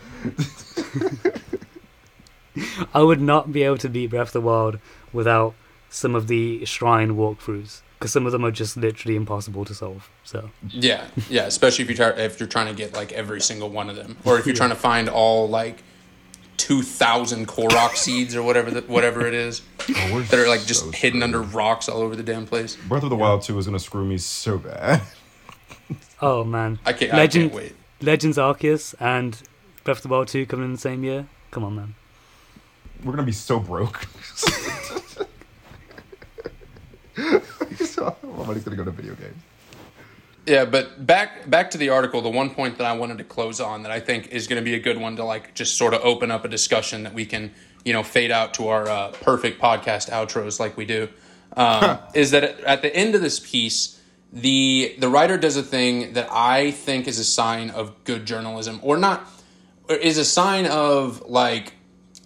I 2.92 3.02
would 3.02 3.20
not 3.20 3.52
be 3.52 3.62
able 3.62 3.78
to 3.78 3.88
beat 3.88 4.08
Breath 4.08 4.28
of 4.28 4.32
the 4.32 4.40
Wild 4.40 4.80
without 5.12 5.54
some 5.88 6.16
of 6.16 6.26
the 6.26 6.64
shrine 6.64 7.10
walkthroughs 7.10 7.82
because 8.02 8.12
some 8.12 8.26
of 8.26 8.32
them 8.32 8.44
are 8.44 8.50
just 8.50 8.76
literally 8.76 9.14
impossible 9.14 9.64
to 9.64 9.72
solve. 9.72 10.10
So 10.24 10.50
yeah, 10.70 11.06
yeah, 11.30 11.44
especially 11.44 11.84
if 11.84 11.88
you 11.88 11.94
try 11.94 12.08
if 12.08 12.40
you're 12.40 12.48
trying 12.48 12.66
to 12.66 12.74
get 12.74 12.94
like 12.94 13.12
every 13.12 13.40
single 13.40 13.68
one 13.68 13.88
of 13.88 13.94
them, 13.94 14.16
or 14.24 14.40
if 14.40 14.44
you're 14.44 14.54
yeah. 14.54 14.58
trying 14.58 14.70
to 14.70 14.76
find 14.76 15.08
all 15.08 15.48
like 15.48 15.84
two 16.56 16.82
thousand 16.82 17.46
Korok 17.46 17.94
seeds 17.94 18.34
or 18.34 18.42
whatever 18.42 18.72
the, 18.72 18.80
whatever 18.82 19.24
it 19.24 19.34
is 19.34 19.62
oh, 19.88 20.20
that 20.20 20.34
are 20.34 20.48
like 20.48 20.64
just 20.64 20.80
so 20.80 20.90
hidden 20.90 21.20
screwed. 21.20 21.22
under 21.22 21.42
rocks 21.42 21.88
all 21.88 22.00
over 22.00 22.16
the 22.16 22.24
damn 22.24 22.44
place. 22.44 22.74
Breath 22.74 23.04
of 23.04 23.10
the 23.10 23.16
yeah. 23.16 23.22
Wild 23.22 23.42
Two 23.42 23.56
is 23.56 23.66
gonna 23.66 23.78
screw 23.78 24.04
me 24.04 24.18
so 24.18 24.58
bad. 24.58 25.00
Oh 26.24 26.44
man, 26.44 26.78
I 26.86 26.92
can't. 26.92 27.12
Legend, 27.12 27.46
I 27.46 27.48
can't 27.48 27.52
wait. 27.52 27.76
Legends 28.00 28.38
Arceus 28.38 28.94
and 29.00 29.42
Breath 29.82 29.98
of 29.98 30.02
the 30.04 30.08
Wild 30.08 30.28
Two 30.28 30.46
coming 30.46 30.66
in 30.66 30.72
the 30.72 30.78
same 30.78 31.02
year. 31.02 31.26
Come 31.50 31.64
on, 31.64 31.74
man. 31.74 31.94
We're 33.02 33.10
gonna 33.10 33.24
be 33.24 33.32
so 33.32 33.58
broke. 33.58 34.06
money's 37.16 38.64
gonna 38.64 38.76
go 38.76 38.84
to 38.84 38.90
video 38.90 39.14
games. 39.14 39.42
Yeah, 40.46 40.64
but 40.64 41.06
back 41.06 41.48
back 41.48 41.70
to 41.72 41.78
the 41.78 41.90
article, 41.90 42.20
the 42.20 42.28
one 42.28 42.50
point 42.50 42.78
that 42.78 42.86
I 42.86 42.94
wanted 42.94 43.18
to 43.18 43.24
close 43.24 43.60
on 43.60 43.82
that 43.82 43.92
I 43.92 44.00
think 44.00 44.28
is 44.28 44.48
going 44.48 44.60
to 44.60 44.64
be 44.64 44.74
a 44.74 44.80
good 44.80 44.98
one 44.98 45.14
to 45.16 45.24
like 45.24 45.54
just 45.54 45.76
sort 45.76 45.94
of 45.94 46.00
open 46.02 46.32
up 46.32 46.44
a 46.44 46.48
discussion 46.48 47.04
that 47.04 47.14
we 47.14 47.26
can 47.26 47.52
you 47.84 47.92
know 47.92 48.02
fade 48.02 48.30
out 48.30 48.54
to 48.54 48.68
our 48.68 48.88
uh, 48.88 49.12
perfect 49.20 49.60
podcast 49.60 50.10
outros 50.10 50.58
like 50.58 50.76
we 50.76 50.84
do 50.84 51.08
um, 51.56 51.98
is 52.14 52.32
that 52.32 52.60
at 52.60 52.82
the 52.82 52.94
end 52.94 53.14
of 53.14 53.20
this 53.20 53.38
piece 53.38 54.00
the 54.32 54.94
the 54.98 55.08
writer 55.08 55.36
does 55.36 55.56
a 55.56 55.62
thing 55.62 56.14
that 56.14 56.28
I 56.30 56.70
think 56.70 57.06
is 57.06 57.18
a 57.18 57.24
sign 57.24 57.70
of 57.70 58.02
good 58.04 58.24
journalism, 58.24 58.80
or 58.82 58.96
not, 58.96 59.28
is 59.88 60.16
a 60.16 60.24
sign 60.24 60.66
of 60.66 61.22
like 61.28 61.74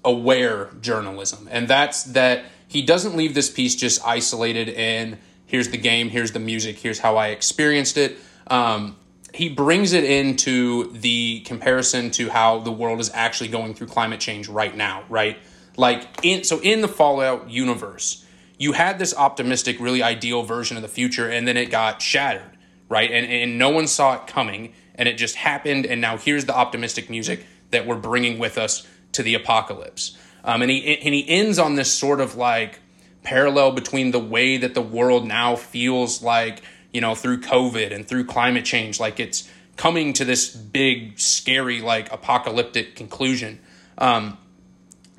aware 0.04 0.70
journalism, 0.80 1.48
and 1.50 1.66
that's 1.66 2.04
that 2.04 2.44
he 2.68 2.82
doesn't 2.82 3.16
leave 3.16 3.34
this 3.34 3.50
piece 3.50 3.74
just 3.74 4.06
isolated 4.06 4.68
in 4.68 5.18
here's 5.46 5.68
the 5.68 5.78
game, 5.78 6.10
here's 6.10 6.32
the 6.32 6.40
music, 6.40 6.78
here's 6.78 6.98
how 6.98 7.16
I 7.16 7.28
experienced 7.28 7.96
it. 7.96 8.18
Um, 8.48 8.96
he 9.32 9.48
brings 9.48 9.92
it 9.92 10.04
into 10.04 10.90
the 10.92 11.40
comparison 11.40 12.10
to 12.12 12.30
how 12.30 12.60
the 12.60 12.72
world 12.72 13.00
is 13.00 13.10
actually 13.12 13.48
going 13.48 13.74
through 13.74 13.88
climate 13.88 14.20
change 14.20 14.48
right 14.48 14.74
now, 14.74 15.04
right? 15.08 15.38
Like 15.76 16.08
in 16.22 16.44
so 16.44 16.58
in 16.60 16.80
the 16.80 16.88
Fallout 16.88 17.50
universe, 17.50 18.24
you 18.58 18.72
had 18.72 18.98
this 18.98 19.14
optimistic, 19.14 19.78
really 19.78 20.02
ideal 20.02 20.42
version 20.42 20.76
of 20.76 20.82
the 20.82 20.88
future, 20.88 21.28
and 21.28 21.46
then 21.46 21.56
it 21.56 21.70
got 21.70 22.00
shattered, 22.00 22.56
right? 22.88 23.10
And 23.10 23.26
and 23.26 23.58
no 23.58 23.68
one 23.68 23.86
saw 23.86 24.14
it 24.14 24.26
coming, 24.26 24.72
and 24.94 25.08
it 25.08 25.18
just 25.18 25.36
happened. 25.36 25.84
And 25.84 26.00
now 26.00 26.16
here's 26.16 26.46
the 26.46 26.56
optimistic 26.56 27.10
music 27.10 27.44
that 27.70 27.86
we're 27.86 27.96
bringing 27.96 28.38
with 28.38 28.56
us 28.56 28.86
to 29.12 29.22
the 29.22 29.34
apocalypse. 29.34 30.16
Um, 30.46 30.62
and 30.62 30.70
he 30.70 30.98
and 30.98 31.12
he 31.12 31.28
ends 31.28 31.58
on 31.58 31.74
this 31.74 31.92
sort 31.92 32.20
of 32.20 32.36
like 32.36 32.78
parallel 33.24 33.72
between 33.72 34.12
the 34.12 34.20
way 34.20 34.56
that 34.56 34.74
the 34.74 34.80
world 34.80 35.26
now 35.26 35.56
feels 35.56 36.22
like 36.22 36.62
you 36.92 37.00
know 37.00 37.16
through 37.16 37.40
COVID 37.40 37.92
and 37.92 38.06
through 38.06 38.24
climate 38.26 38.64
change, 38.64 39.00
like 39.00 39.18
it's 39.18 39.50
coming 39.76 40.12
to 40.14 40.24
this 40.24 40.54
big, 40.54 41.18
scary, 41.18 41.82
like 41.82 42.10
apocalyptic 42.12 42.94
conclusion. 42.94 43.58
Um, 43.98 44.38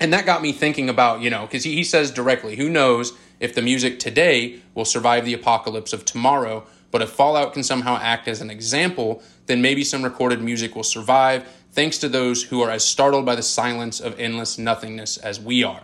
and 0.00 0.12
that 0.12 0.26
got 0.26 0.40
me 0.40 0.52
thinking 0.52 0.88
about 0.88 1.20
you 1.20 1.28
know 1.28 1.42
because 1.42 1.62
he, 1.62 1.74
he 1.74 1.84
says 1.84 2.10
directly, 2.10 2.56
who 2.56 2.70
knows 2.70 3.12
if 3.38 3.54
the 3.54 3.62
music 3.62 3.98
today 3.98 4.60
will 4.74 4.86
survive 4.86 5.26
the 5.26 5.34
apocalypse 5.34 5.92
of 5.92 6.06
tomorrow. 6.06 6.66
But 6.90 7.02
if 7.02 7.10
Fallout 7.10 7.52
can 7.52 7.62
somehow 7.62 7.98
act 8.00 8.28
as 8.28 8.40
an 8.40 8.50
example, 8.50 9.22
then 9.44 9.60
maybe 9.60 9.84
some 9.84 10.02
recorded 10.02 10.40
music 10.40 10.74
will 10.74 10.82
survive 10.82 11.46
thanks 11.72 11.98
to 11.98 12.08
those 12.08 12.44
who 12.44 12.60
are 12.62 12.70
as 12.70 12.84
startled 12.84 13.26
by 13.26 13.34
the 13.34 13.42
silence 13.42 14.00
of 14.00 14.18
endless 14.18 14.58
nothingness 14.58 15.16
as 15.16 15.40
we 15.40 15.62
are. 15.62 15.82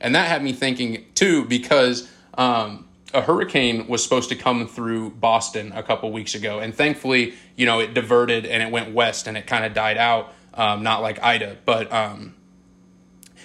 And 0.00 0.14
that 0.14 0.28
had 0.28 0.42
me 0.42 0.52
thinking 0.52 1.06
too, 1.14 1.44
because 1.44 2.08
um, 2.34 2.88
a 3.14 3.20
hurricane 3.20 3.86
was 3.88 4.02
supposed 4.02 4.28
to 4.30 4.36
come 4.36 4.66
through 4.66 5.10
Boston 5.10 5.72
a 5.74 5.82
couple 5.82 6.10
weeks 6.12 6.34
ago. 6.34 6.58
And 6.58 6.74
thankfully, 6.74 7.34
you 7.56 7.66
know, 7.66 7.80
it 7.80 7.94
diverted 7.94 8.46
and 8.46 8.62
it 8.62 8.70
went 8.70 8.92
west 8.94 9.26
and 9.26 9.36
it 9.36 9.46
kind 9.46 9.64
of 9.64 9.74
died 9.74 9.98
out, 9.98 10.32
um, 10.54 10.82
not 10.82 11.02
like 11.02 11.22
Ida. 11.22 11.58
But, 11.64 11.92
um, 11.92 12.34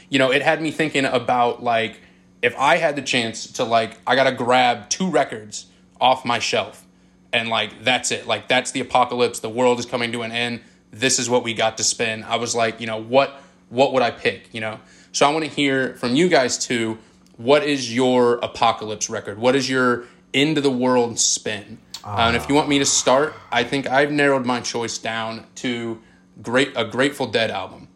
you 0.10 0.20
know, 0.20 0.32
it 0.32 0.42
had 0.42 0.62
me 0.62 0.72
thinking 0.72 1.06
about 1.06 1.62
like, 1.62 2.02
if 2.42 2.56
I 2.58 2.78
had 2.78 2.96
the 2.96 3.02
chance 3.02 3.52
to 3.54 3.64
like, 3.64 3.98
I 4.06 4.16
got 4.16 4.26
to 4.26 4.32
grab 4.32 4.90
two 4.90 5.10
records 5.10 5.68
off 6.00 6.24
my 6.26 6.40
shelf 6.40 6.86
and 7.34 7.50
like, 7.50 7.84
that's 7.84 8.12
it. 8.12 8.26
Like, 8.26 8.48
that's 8.48 8.72
the 8.72 8.80
apocalypse. 8.80 9.40
The 9.40 9.50
world 9.50 9.80
is 9.80 9.86
coming 9.86 10.12
to 10.14 10.22
an 10.22 10.32
end 10.32 10.62
this 10.92 11.20
is 11.20 11.30
what 11.30 11.44
we 11.44 11.54
got 11.54 11.78
to 11.78 11.84
spend. 11.84 12.26
I 12.26 12.38
was 12.38 12.56
like, 12.56 12.80
you 12.80 12.88
know, 12.88 13.02
what 13.02 13.42
what 13.70 13.94
would 13.94 14.04
I 14.04 14.12
pick? 14.12 14.54
You 14.54 14.62
know, 14.62 14.80
so 15.12 15.28
I 15.28 15.32
want 15.32 15.46
to 15.46 15.52
hear 15.52 15.96
from 15.96 16.16
you 16.16 16.30
guys 16.30 16.58
too. 16.58 16.98
What 17.38 17.64
is 17.64 17.94
your 17.94 18.36
apocalypse 18.36 19.10
record? 19.10 19.38
What 19.38 19.56
is 19.56 19.70
your 19.70 20.06
end 20.34 20.58
of 20.58 20.64
the 20.64 20.72
world 20.72 21.20
spin? 21.20 21.78
Uh, 22.04 22.16
and 22.20 22.36
if 22.36 22.48
you 22.48 22.56
want 22.56 22.70
me 22.70 22.80
to 22.80 22.86
start, 22.86 23.36
I 23.52 23.64
think 23.64 23.88
I've 23.88 24.12
narrowed 24.12 24.46
my 24.46 24.62
choice 24.62 24.98
down 24.98 25.46
to 25.56 26.02
great 26.42 26.72
a 26.76 26.86
Grateful 26.86 27.28
Dead 27.28 27.52
album. 27.52 27.90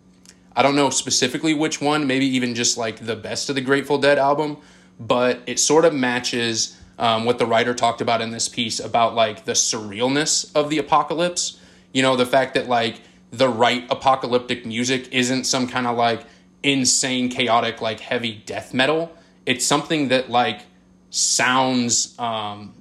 I 0.56 0.62
don't 0.62 0.76
know 0.76 0.90
specifically 0.90 1.54
which 1.54 1.80
one, 1.82 2.08
maybe 2.08 2.26
even 2.26 2.56
just 2.56 2.78
like 2.78 3.06
the 3.06 3.16
best 3.16 3.50
of 3.50 3.56
the 3.56 3.62
Grateful 3.62 3.98
Dead 3.98 4.20
album, 4.20 4.58
but 5.00 5.40
it 5.48 5.60
sort 5.60 5.86
of 5.86 5.94
matches 5.94 6.78
um, 7.00 7.26
what 7.26 7.40
the 7.40 7.46
writer 7.46 7.74
talked 7.74 8.02
about 8.02 8.22
in 8.22 8.32
this 8.32 8.50
piece 8.50 8.80
about 8.80 9.16
like 9.16 9.46
the 9.46 9.54
surrealness 9.54 10.54
of 10.56 10.70
the 10.70 10.78
apocalypse 10.78 11.58
you 11.94 12.02
know, 12.02 12.16
the 12.16 12.26
fact 12.26 12.54
that 12.54 12.68
like 12.68 13.02
the 13.32 13.50
right 13.50 13.86
apocalyptic 13.90 14.66
music 14.66 15.10
isn't 15.12 15.46
some 15.46 15.68
kind 15.68 15.88
of 15.88 15.98
like 15.98 16.24
insane, 16.64 17.30
chaotic, 17.30 17.82
like 17.82 18.00
heavy 18.00 18.44
death 18.46 18.74
metal. 18.74 19.16
It's 19.46 19.66
something 19.66 20.10
that 20.10 20.30
like 20.30 20.62
sounds 21.10 22.18
um, 22.20 22.74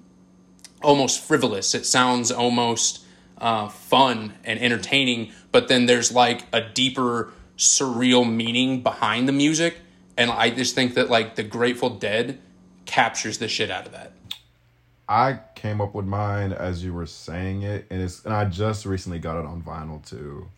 almost 0.82 1.20
frivolous. 1.20 1.74
It 1.74 1.86
sounds 1.86 2.30
almost 2.30 3.04
uh, 3.38 3.68
fun 3.68 4.34
and 4.44 4.60
entertaining, 4.60 5.32
but 5.52 5.68
then 5.68 5.86
there's 5.86 6.12
like 6.12 6.42
a 6.52 6.60
deeper 6.60 7.32
surreal 7.56 8.30
meaning 8.30 8.82
behind 8.82 9.28
the 9.28 9.32
music. 9.32 9.78
And 10.16 10.30
I 10.30 10.50
just 10.50 10.74
think 10.74 10.94
that 10.94 11.08
like 11.08 11.36
the 11.36 11.42
Grateful 11.42 11.90
Dead 11.90 12.40
captures 12.84 13.38
the 13.38 13.48
shit 13.48 13.70
out 13.70 13.86
of 13.86 13.92
that. 13.92 14.12
I 15.10 15.40
came 15.56 15.80
up 15.80 15.92
with 15.92 16.06
mine 16.06 16.52
as 16.52 16.84
you 16.84 16.94
were 16.94 17.04
saying 17.04 17.64
it, 17.64 17.84
and 17.90 18.00
it's 18.00 18.24
and 18.24 18.32
I 18.32 18.44
just 18.44 18.86
recently 18.86 19.18
got 19.18 19.40
it 19.40 19.44
on 19.44 19.60
vinyl 19.60 20.08
too. 20.08 20.48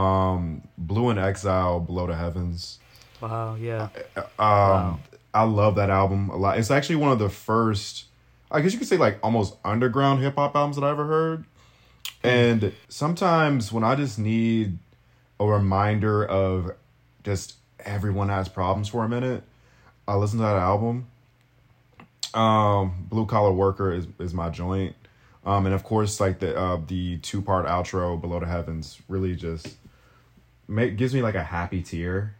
Um, 0.00 0.62
Blu 0.78 1.10
& 1.12 1.18
Exile, 1.18 1.80
Below 1.80 2.06
the 2.06 2.14
Heavens. 2.14 2.78
Wow, 3.20 3.56
yeah. 3.56 3.88
Uh, 4.16 4.20
um, 4.20 4.26
wow. 4.38 4.98
I 5.34 5.42
love 5.42 5.74
that 5.74 5.90
album 5.90 6.30
a 6.30 6.36
lot. 6.36 6.58
It's 6.58 6.70
actually 6.70 6.96
one 6.96 7.10
of 7.10 7.18
the 7.18 7.28
first, 7.28 8.04
I 8.48 8.60
guess 8.60 8.72
you 8.72 8.78
could 8.78 8.86
say, 8.86 8.96
like 8.96 9.18
almost 9.24 9.56
underground 9.64 10.20
hip 10.20 10.36
hop 10.36 10.54
albums 10.54 10.76
that 10.76 10.84
I 10.84 10.90
ever 10.90 11.06
heard. 11.06 11.44
And 12.22 12.72
sometimes 12.88 13.72
when 13.72 13.82
I 13.82 13.96
just 13.96 14.20
need 14.20 14.78
a 15.40 15.46
reminder 15.46 16.24
of 16.24 16.70
just 17.24 17.54
everyone 17.80 18.28
has 18.28 18.48
problems 18.48 18.88
for 18.88 19.04
a 19.04 19.08
minute, 19.08 19.42
I 20.06 20.14
listen 20.14 20.38
to 20.38 20.44
that 20.44 20.56
album 20.56 21.08
um, 22.34 23.06
Blue 23.08 23.26
Collar 23.26 23.52
Worker 23.52 23.92
is 23.92 24.06
is 24.18 24.34
my 24.34 24.50
joint. 24.50 24.94
Um, 25.46 25.66
and 25.66 25.74
of 25.74 25.84
course, 25.84 26.20
like 26.20 26.38
the 26.38 26.56
uh, 26.58 26.80
the 26.86 27.18
two 27.18 27.42
part 27.42 27.66
outro, 27.66 28.20
Below 28.20 28.40
the 28.40 28.46
Heavens, 28.46 29.00
really 29.08 29.36
just 29.36 29.76
make 30.68 30.96
gives 30.96 31.14
me 31.14 31.22
like 31.22 31.34
a 31.34 31.42
happy 31.42 31.82
tear, 31.82 32.34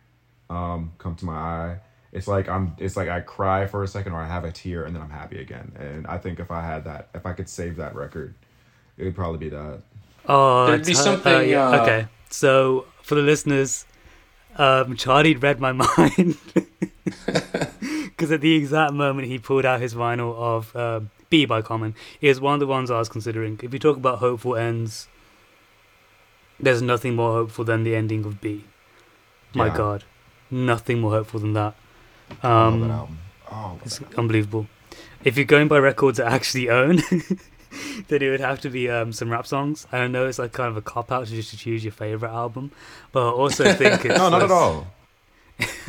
um, 0.49 0.93
come 0.99 1.15
to 1.17 1.25
my 1.25 1.35
eye. 1.35 1.79
It's 2.13 2.27
like 2.27 2.49
I'm. 2.49 2.75
It's 2.79 2.97
like 2.97 3.09
I 3.09 3.21
cry 3.21 3.67
for 3.67 3.83
a 3.83 3.89
second, 3.89 4.13
or 4.13 4.21
I 4.21 4.27
have 4.27 4.45
a 4.45 4.53
tear, 4.53 4.85
and 4.85 4.95
then 4.95 5.03
I'm 5.03 5.11
happy 5.11 5.41
again. 5.41 5.73
And 5.79 6.07
I 6.07 6.17
think 6.17 6.41
if 6.41 6.51
I 6.51 6.63
had 6.63 6.85
that, 6.85 7.09
if 7.15 7.27
I 7.27 7.33
could 7.33 7.49
save 7.49 7.77
that 7.77 7.95
record, 7.95 8.35
it 8.97 9.05
would 9.05 9.17
probably 9.17 9.39
be 9.39 9.49
that. 9.51 9.83
Oh, 10.27 10.67
there'd 10.67 10.87
be 10.87 10.95
something. 10.95 11.35
Uh, 11.35 11.41
yeah. 11.41 11.69
uh, 11.69 11.83
okay, 11.83 12.07
so 12.31 12.87
for 13.03 13.17
the 13.17 13.23
listeners, 13.23 13.85
um, 14.57 14.97
Charlie 14.97 15.35
read 15.35 15.61
my 15.61 15.73
mind 15.97 16.39
because 18.17 18.31
at 18.31 18.41
the 18.41 18.55
exact 18.55 18.93
moment 18.93 19.29
he 19.29 19.39
pulled 19.39 19.65
out 19.65 19.81
his 19.81 19.95
vinyl 19.95 20.35
of 20.37 20.77
uh, 20.77 21.01
Be 21.31 21.47
by 21.47 21.63
Common, 21.63 21.95
it 22.21 22.29
was 22.29 22.41
one 22.41 22.55
of 22.55 22.61
the 22.61 22.67
ones 22.67 22.91
I 22.91 22.99
was 22.99 23.09
considering. 23.09 23.59
If 23.63 23.73
you 23.73 23.79
talk 23.79 23.97
about 23.97 24.19
hopeful 24.19 24.57
ends, 24.57 25.09
there's 26.61 26.81
nothing 26.81 27.17
more 27.17 27.33
hopeful 27.33 27.65
than 27.65 27.83
the 27.83 27.97
ending 27.97 28.25
of 28.25 28.41
Be. 28.41 28.65
My 29.55 29.67
yeah. 29.67 29.77
God, 29.77 30.05
nothing 30.51 31.01
more 31.01 31.11
hopeful 31.11 31.41
than 31.41 31.55
that. 31.55 31.75
Um, 32.43 32.89
that 32.89 33.09
oh, 33.51 33.79
it's 33.85 34.01
unbelievable. 34.17 34.69
If 35.25 35.37
you're 35.37 35.45
going 35.47 35.69
by 35.69 35.79
records 35.79 36.21
I 36.21 36.31
actually 36.31 36.69
own, 36.69 36.97
then 38.09 38.23
it 38.23 38.31
would 38.31 38.41
have 38.41 38.61
to 38.61 38.71
be 38.71 38.89
um, 38.89 39.13
some 39.13 39.31
rap 39.31 39.47
songs. 39.47 39.87
I 39.91 40.07
know 40.07 40.27
it's 40.27 40.39
like 40.39 40.53
kind 40.53 40.69
of 40.69 40.77
a 40.77 40.83
cop 40.83 41.11
out 41.11 41.27
to 41.27 41.33
just 41.33 41.57
choose 41.59 41.85
your 41.85 41.93
favorite 41.93 42.31
album, 42.31 42.71
but 43.13 43.27
I 43.27 43.31
also 43.31 43.73
think 43.73 44.05
it's 44.05 44.19
no, 44.19 44.29
not 44.29 44.43
at 44.43 44.51
all. 44.51 44.87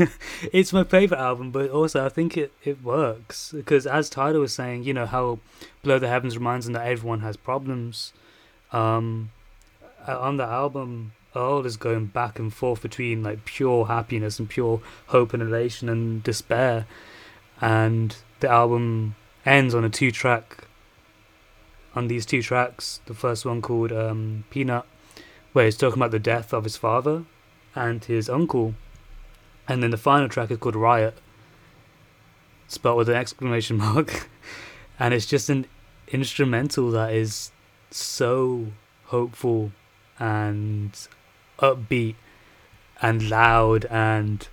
it's 0.54 0.74
my 0.74 0.84
favorite 0.84 1.20
album, 1.20 1.52
but 1.52 1.70
also 1.70 2.06
I 2.06 2.10
think 2.10 2.38
it, 2.38 2.54
it 2.64 2.84
works 2.84 3.52
because 3.52 3.88
as 3.88 4.10
Tyler 4.10 4.40
was 4.40 4.54
saying, 4.54 4.84
you 4.84 4.94
know 4.94 5.06
how 5.06 5.40
Below 5.82 6.00
the 6.00 6.08
Heavens 6.08 6.38
reminds 6.38 6.66
them 6.66 6.74
that 6.74 6.88
everyone 6.88 7.22
has 7.22 7.38
problems. 7.38 8.14
Um, 8.72 9.32
on 10.08 10.38
the 10.38 10.44
album, 10.44 11.14
Earl 11.36 11.66
is 11.66 11.78
going 11.78 12.08
back 12.08 12.38
and 12.38 12.54
forth 12.54 12.82
between 12.82 13.24
like 13.24 13.46
pure 13.46 13.88
happiness 13.88 14.38
and 14.40 14.50
pure 14.50 14.82
hope 15.08 15.34
and 15.34 15.42
elation 15.42 15.90
and 15.90 16.22
despair, 16.24 16.86
and 17.60 18.16
the 18.42 18.50
album 18.50 19.16
ends 19.46 19.74
on 19.74 19.84
a 19.84 19.90
two 19.90 20.12
track. 20.12 20.66
On 21.96 22.08
these 22.10 22.26
two 22.26 22.42
tracks, 22.42 23.00
the 23.06 23.14
first 23.14 23.46
one 23.46 23.62
called 23.62 23.94
um, 23.94 24.44
Peanut, 24.50 24.86
where 25.54 25.64
he's 25.64 25.78
talking 25.78 25.98
about 25.98 26.12
the 26.12 26.20
death 26.20 26.54
of 26.54 26.66
his 26.66 26.76
father 26.76 27.24
and 27.74 28.04
his 28.04 28.30
uncle 28.30 28.76
and 29.68 29.82
then 29.82 29.92
the 29.92 29.98
final 29.98 30.30
track 30.30 30.52
is 30.52 30.58
called 30.58 30.76
Riot, 30.76 31.18
spelled 32.68 32.98
with 32.98 33.10
an 33.10 33.16
exclamation 33.16 33.78
mark. 33.86 34.30
and 35.00 35.14
it's 35.14 35.26
just 35.26 35.50
an 35.50 35.66
instrumental 36.08 36.92
that 36.92 37.14
is 37.14 37.52
so 37.92 38.68
hopeful 39.06 39.72
and 40.20 41.08
upbeat 41.60 42.16
and 43.02 43.30
loud 43.30 43.86
and 43.86 44.48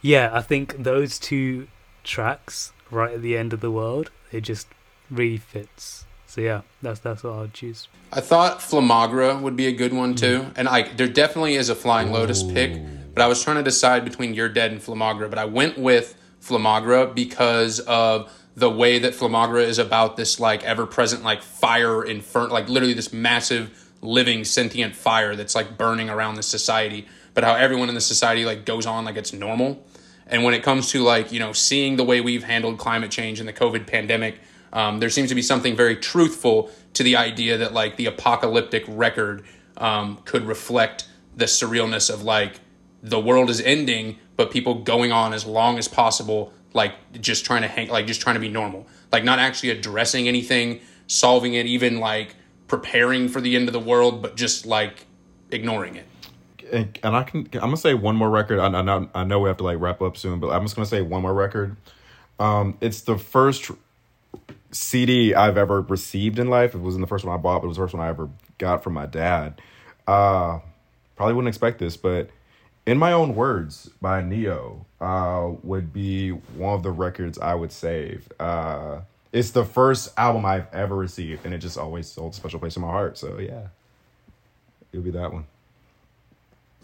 yeah, 0.00 0.30
I 0.32 0.42
think 0.42 0.82
those 0.82 1.18
two 1.18 1.68
tracks 2.02 2.72
right 2.90 3.14
at 3.14 3.22
the 3.22 3.36
end 3.36 3.52
of 3.52 3.60
the 3.60 3.70
world, 3.70 4.10
it 4.32 4.40
just 4.40 4.66
really 5.10 5.36
fits. 5.36 6.04
So 6.26 6.40
yeah, 6.40 6.62
that's 6.80 6.98
that's 6.98 7.22
what 7.22 7.34
I'd 7.34 7.54
choose. 7.54 7.88
I 8.12 8.20
thought 8.20 8.58
Flamagra 8.58 9.40
would 9.40 9.54
be 9.54 9.66
a 9.66 9.72
good 9.72 9.92
one 9.92 10.14
too, 10.14 10.40
mm. 10.40 10.52
and 10.56 10.68
I 10.68 10.92
there 10.94 11.06
definitely 11.06 11.54
is 11.54 11.68
a 11.68 11.74
Flying 11.74 12.10
Lotus 12.10 12.42
Ooh. 12.42 12.52
pick 12.52 12.80
but 13.14 13.22
I 13.22 13.26
was 13.26 13.42
trying 13.42 13.56
to 13.56 13.62
decide 13.62 14.04
between 14.04 14.34
You're 14.34 14.48
Dead 14.48 14.72
and 14.72 14.80
Flamagra, 14.80 15.28
but 15.28 15.38
I 15.38 15.44
went 15.44 15.78
with 15.78 16.16
Flamagra 16.40 17.14
because 17.14 17.80
of 17.80 18.32
the 18.54 18.70
way 18.70 18.98
that 18.98 19.14
Flamagra 19.14 19.62
is 19.62 19.78
about 19.78 20.16
this 20.16 20.38
like 20.40 20.62
ever 20.64 20.86
present 20.86 21.22
like 21.22 21.42
fire 21.42 22.04
inferno, 22.04 22.52
like 22.52 22.68
literally 22.68 22.94
this 22.94 23.12
massive 23.12 23.90
living 24.00 24.44
sentient 24.44 24.94
fire 24.94 25.36
that's 25.36 25.54
like 25.54 25.78
burning 25.78 26.10
around 26.10 26.34
the 26.34 26.42
society, 26.42 27.06
but 27.34 27.44
how 27.44 27.54
everyone 27.54 27.88
in 27.88 27.94
the 27.94 28.00
society 28.00 28.44
like 28.44 28.64
goes 28.64 28.86
on 28.86 29.04
like 29.04 29.16
it's 29.16 29.32
normal. 29.32 29.86
And 30.26 30.44
when 30.44 30.54
it 30.54 30.62
comes 30.62 30.90
to 30.90 31.02
like, 31.02 31.32
you 31.32 31.38
know, 31.38 31.52
seeing 31.52 31.96
the 31.96 32.04
way 32.04 32.20
we've 32.20 32.44
handled 32.44 32.78
climate 32.78 33.10
change 33.10 33.40
and 33.40 33.48
the 33.48 33.52
COVID 33.52 33.86
pandemic, 33.86 34.40
Um, 34.72 35.00
there 35.00 35.10
seems 35.10 35.28
to 35.28 35.34
be 35.34 35.42
something 35.42 35.76
very 35.76 35.96
truthful 35.96 36.70
to 36.94 37.02
the 37.02 37.16
idea 37.16 37.58
that 37.58 37.74
like 37.74 37.96
the 37.96 38.06
apocalyptic 38.06 38.84
record 38.88 39.44
um, 39.76 40.18
could 40.24 40.46
reflect 40.46 41.04
the 41.36 41.44
surrealness 41.44 42.08
of 42.08 42.22
like 42.22 42.60
the 43.02 43.18
world 43.18 43.50
is 43.50 43.60
ending, 43.60 44.18
but 44.36 44.50
people 44.50 44.74
going 44.74 45.12
on 45.12 45.32
as 45.32 45.44
long 45.44 45.78
as 45.78 45.88
possible, 45.88 46.52
like 46.72 46.94
just 47.20 47.44
trying 47.44 47.62
to 47.62 47.68
hang, 47.68 47.88
like 47.88 48.06
just 48.06 48.20
trying 48.20 48.34
to 48.34 48.40
be 48.40 48.48
normal, 48.48 48.86
like 49.10 49.24
not 49.24 49.38
actually 49.38 49.70
addressing 49.70 50.28
anything, 50.28 50.80
solving 51.06 51.54
it, 51.54 51.66
even 51.66 51.98
like 51.98 52.36
preparing 52.68 53.28
for 53.28 53.40
the 53.40 53.56
end 53.56 53.68
of 53.68 53.72
the 53.72 53.80
world, 53.80 54.22
but 54.22 54.36
just 54.36 54.64
like 54.66 55.06
ignoring 55.50 55.96
it. 55.96 56.06
And, 56.72 56.98
and 57.02 57.16
I 57.16 57.24
can 57.24 57.48
I'm 57.54 57.60
gonna 57.60 57.76
say 57.76 57.94
one 57.94 58.16
more 58.16 58.30
record. 58.30 58.58
I, 58.58 58.66
I 58.66 58.82
know 58.82 59.10
I 59.14 59.24
know 59.24 59.40
we 59.40 59.48
have 59.48 59.58
to 59.58 59.64
like 59.64 59.78
wrap 59.80 60.00
up 60.00 60.16
soon, 60.16 60.40
but 60.40 60.48
I'm 60.48 60.62
just 60.62 60.76
gonna 60.76 60.86
say 60.86 61.02
one 61.02 61.22
more 61.22 61.34
record. 61.34 61.76
Um, 62.38 62.78
it's 62.80 63.02
the 63.02 63.18
first 63.18 63.70
CD 64.70 65.34
I've 65.34 65.58
ever 65.58 65.82
received 65.82 66.38
in 66.38 66.48
life. 66.48 66.74
It 66.74 66.78
wasn't 66.78 67.02
the 67.02 67.06
first 67.06 67.24
one 67.24 67.34
I 67.34 67.36
bought, 67.40 67.60
but 67.60 67.66
it 67.66 67.68
was 67.68 67.76
the 67.76 67.82
first 67.82 67.94
one 67.94 68.02
I 68.02 68.08
ever 68.08 68.30
got 68.58 68.82
from 68.82 68.94
my 68.94 69.06
dad. 69.06 69.60
Uh, 70.06 70.60
probably 71.14 71.34
wouldn't 71.34 71.48
expect 71.48 71.78
this, 71.78 71.96
but 71.96 72.30
in 72.86 72.98
my 72.98 73.12
own 73.12 73.34
words 73.34 73.90
by 74.00 74.22
Ne-Yo 74.22 74.84
uh, 75.00 75.50
would 75.62 75.92
be 75.92 76.30
one 76.30 76.74
of 76.74 76.82
the 76.82 76.90
records 76.90 77.38
I 77.38 77.54
would 77.54 77.72
save. 77.72 78.28
Uh, 78.40 79.00
it's 79.32 79.50
the 79.50 79.64
first 79.64 80.12
album 80.18 80.44
I've 80.44 80.72
ever 80.72 80.94
received, 80.94 81.44
and 81.44 81.54
it 81.54 81.58
just 81.58 81.78
always 81.78 82.14
holds 82.14 82.36
a 82.36 82.40
special 82.40 82.58
place 82.58 82.76
in 82.76 82.82
my 82.82 82.88
heart. 82.88 83.16
So 83.16 83.38
yeah, 83.38 83.68
it'll 84.92 85.04
be 85.04 85.10
that 85.12 85.32
one. 85.32 85.46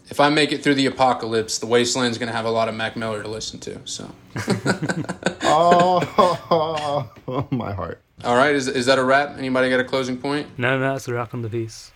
If 0.09 0.19
I 0.19 0.29
make 0.29 0.51
it 0.51 0.63
through 0.63 0.73
the 0.73 0.87
apocalypse, 0.87 1.59
the 1.59 1.67
wasteland's 1.67 2.17
going 2.17 2.29
to 2.29 2.35
have 2.35 2.45
a 2.45 2.49
lot 2.49 2.67
of 2.67 2.73
Mac 2.73 2.95
Miller 2.95 3.21
to 3.21 3.27
listen 3.27 3.59
to. 3.59 3.79
So, 3.85 4.09
oh, 5.43 7.07
my 7.51 7.73
heart. 7.73 8.01
all 8.23 8.35
right, 8.35 8.55
is 8.55 8.67
is 8.67 8.87
that 8.87 8.97
a 8.97 9.03
wrap? 9.03 9.37
Anybody 9.37 9.69
got 9.69 9.79
a 9.79 9.83
closing 9.83 10.17
point? 10.17 10.47
No, 10.57 10.79
no, 10.79 10.93
that's 10.93 11.07
a 11.07 11.13
wrap 11.13 11.35
on 11.35 11.43
the 11.43 11.49
piece. 11.49 11.91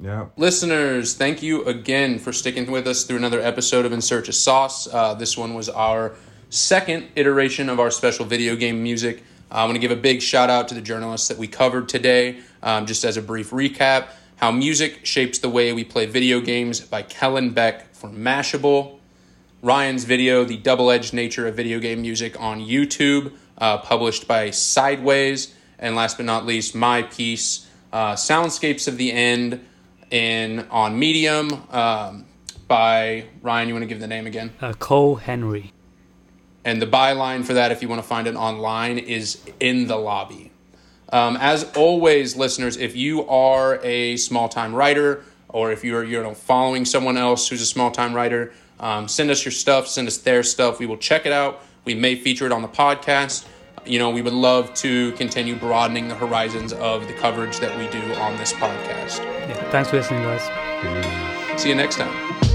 Yeah. 0.00 0.26
Listeners, 0.36 1.14
thank 1.14 1.42
you 1.42 1.64
again 1.64 2.20
for 2.20 2.32
sticking 2.32 2.70
with 2.70 2.86
us 2.86 3.02
through 3.02 3.16
another 3.16 3.40
episode 3.40 3.84
of 3.84 3.90
In 3.90 4.00
Search 4.00 4.28
of 4.28 4.36
Sauce. 4.36 4.86
Uh, 4.86 5.14
this 5.14 5.36
one 5.36 5.54
was 5.54 5.68
our 5.68 6.14
second 6.50 7.08
iteration 7.16 7.68
of 7.68 7.80
our 7.80 7.90
special 7.90 8.24
video 8.24 8.54
game 8.54 8.80
music. 8.80 9.24
Uh, 9.50 9.54
I 9.54 9.64
want 9.64 9.74
to 9.74 9.80
give 9.80 9.90
a 9.90 9.96
big 9.96 10.22
shout 10.22 10.50
out 10.50 10.68
to 10.68 10.74
the 10.76 10.80
journalists 10.80 11.26
that 11.28 11.36
we 11.36 11.48
covered 11.48 11.88
today. 11.88 12.38
Um, 12.62 12.86
just 12.86 13.04
as 13.04 13.16
a 13.16 13.22
brief 13.22 13.50
recap, 13.50 14.06
How 14.36 14.52
Music 14.52 15.04
Shapes 15.04 15.40
the 15.40 15.48
Way 15.48 15.72
We 15.72 15.82
Play 15.82 16.06
Video 16.06 16.40
Games 16.40 16.80
by 16.80 17.02
Kellen 17.02 17.50
Beck 17.50 17.92
for 17.92 18.08
Mashable. 18.08 19.00
Ryan's 19.62 20.04
video, 20.04 20.44
The 20.44 20.58
Double 20.58 20.92
Edged 20.92 21.12
Nature 21.12 21.48
of 21.48 21.56
Video 21.56 21.80
Game 21.80 22.02
Music 22.02 22.40
on 22.40 22.60
YouTube, 22.60 23.32
uh, 23.58 23.78
published 23.78 24.28
by 24.28 24.50
Sideways. 24.50 25.56
And 25.76 25.96
last 25.96 26.18
but 26.18 26.26
not 26.26 26.46
least, 26.46 26.76
my 26.76 27.02
piece, 27.02 27.66
uh, 27.92 28.12
Soundscapes 28.12 28.86
of 28.86 28.96
the 28.96 29.10
End, 29.10 29.64
in 30.10 30.60
on 30.70 30.98
Medium 30.98 31.52
um, 31.70 32.26
by 32.66 33.26
Ryan. 33.42 33.68
You 33.68 33.74
want 33.74 33.82
to 33.82 33.88
give 33.88 34.00
the 34.00 34.06
name 34.06 34.26
again? 34.26 34.52
Uh, 34.60 34.72
Cole 34.74 35.16
Henry. 35.16 35.72
And 36.64 36.82
the 36.82 36.86
byline 36.86 37.44
for 37.44 37.54
that, 37.54 37.72
if 37.72 37.82
you 37.82 37.88
want 37.88 38.02
to 38.02 38.06
find 38.06 38.26
it 38.26 38.34
online, 38.34 38.98
is 38.98 39.40
in 39.60 39.86
the 39.86 39.96
lobby. 39.96 40.52
Um, 41.10 41.38
as 41.40 41.64
always, 41.76 42.36
listeners, 42.36 42.76
if 42.76 42.94
you 42.94 43.26
are 43.28 43.80
a 43.82 44.16
small 44.16 44.48
time 44.48 44.74
writer 44.74 45.24
or 45.48 45.72
if 45.72 45.82
you're 45.82 46.04
you 46.04 46.22
know 46.22 46.34
following 46.34 46.84
someone 46.84 47.16
else 47.16 47.48
who's 47.48 47.62
a 47.62 47.66
small 47.66 47.90
time 47.90 48.14
writer, 48.14 48.52
um, 48.80 49.08
send 49.08 49.30
us 49.30 49.44
your 49.44 49.52
stuff. 49.52 49.88
Send 49.88 50.06
us 50.06 50.18
their 50.18 50.42
stuff. 50.42 50.78
We 50.78 50.86
will 50.86 50.98
check 50.98 51.26
it 51.26 51.32
out. 51.32 51.62
We 51.84 51.94
may 51.94 52.16
feature 52.16 52.46
it 52.46 52.52
on 52.52 52.62
the 52.62 52.68
podcast. 52.68 53.46
You 53.88 53.98
know, 53.98 54.10
we 54.10 54.20
would 54.20 54.34
love 54.34 54.74
to 54.74 55.12
continue 55.12 55.56
broadening 55.56 56.08
the 56.08 56.14
horizons 56.14 56.74
of 56.74 57.06
the 57.06 57.14
coverage 57.14 57.58
that 57.60 57.76
we 57.78 57.88
do 57.88 58.14
on 58.16 58.36
this 58.36 58.52
podcast. 58.52 59.18
Yeah, 59.18 59.70
thanks 59.70 59.88
for 59.88 59.96
listening, 59.96 60.22
guys. 60.22 61.60
See 61.60 61.70
you 61.70 61.74
next 61.74 61.96
time. 61.96 62.47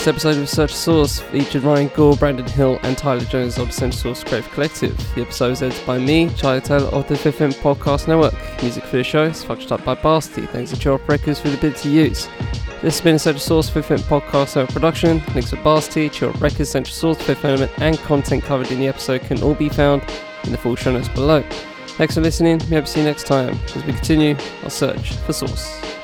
This 0.00 0.08
episode 0.08 0.38
of 0.38 0.48
Search 0.48 0.72
Sauce 0.72 1.18
featured 1.18 1.62
Ryan 1.62 1.88
Gore, 1.88 2.16
Brandon 2.16 2.46
Hill, 2.46 2.80
and 2.84 2.96
Tyler 2.96 3.20
Jones 3.20 3.58
of 3.58 3.66
the 3.66 3.72
Central 3.74 4.14
Sauce 4.14 4.24
Creative 4.24 4.50
Collective. 4.52 5.14
The 5.14 5.20
episode 5.20 5.52
is 5.52 5.62
edited 5.62 5.86
by 5.86 5.98
me, 5.98 6.30
Charlie 6.30 6.62
Taylor 6.62 6.86
of 6.86 7.06
the 7.06 7.18
Fifth 7.18 7.42
Element 7.42 7.60
Podcast 7.60 8.08
Network. 8.08 8.32
Music 8.62 8.82
for 8.84 8.96
the 8.96 9.04
show 9.04 9.24
is 9.24 9.44
functioned 9.44 9.72
up 9.72 9.84
by 9.84 9.94
Basti. 9.94 10.46
Thanks 10.46 10.70
to 10.70 10.78
Chirp 10.78 11.06
Records 11.06 11.38
for 11.38 11.50
the 11.50 11.58
bid 11.58 11.76
to 11.76 11.90
use. 11.90 12.30
This 12.80 12.94
has 12.94 13.00
been 13.02 13.16
a 13.16 13.18
Central 13.18 13.42
Sauce 13.42 13.68
Fifth 13.68 13.90
Element 13.90 14.08
Podcast 14.08 14.56
Network 14.56 14.70
production. 14.70 15.22
Links 15.34 15.50
for 15.50 15.56
Basti, 15.56 16.08
Chirp 16.08 16.40
Records, 16.40 16.70
Central 16.70 16.94
Sauce, 16.94 17.20
Fifth 17.20 17.44
Element, 17.44 17.70
and 17.76 17.98
content 17.98 18.42
covered 18.42 18.72
in 18.72 18.80
the 18.80 18.88
episode 18.88 19.20
can 19.20 19.42
all 19.42 19.54
be 19.54 19.68
found 19.68 20.02
in 20.44 20.52
the 20.52 20.56
full 20.56 20.76
show 20.76 20.92
notes 20.92 21.10
below. 21.10 21.42
Thanks 21.88 22.14
for 22.14 22.22
listening. 22.22 22.56
We 22.70 22.76
hope 22.76 22.86
to 22.86 22.90
see 22.90 23.00
you 23.00 23.06
next 23.06 23.26
time 23.26 23.50
as 23.66 23.76
we 23.76 23.92
continue 23.92 24.34
our 24.62 24.70
search 24.70 25.12
for 25.12 25.34
Sauce. 25.34 25.99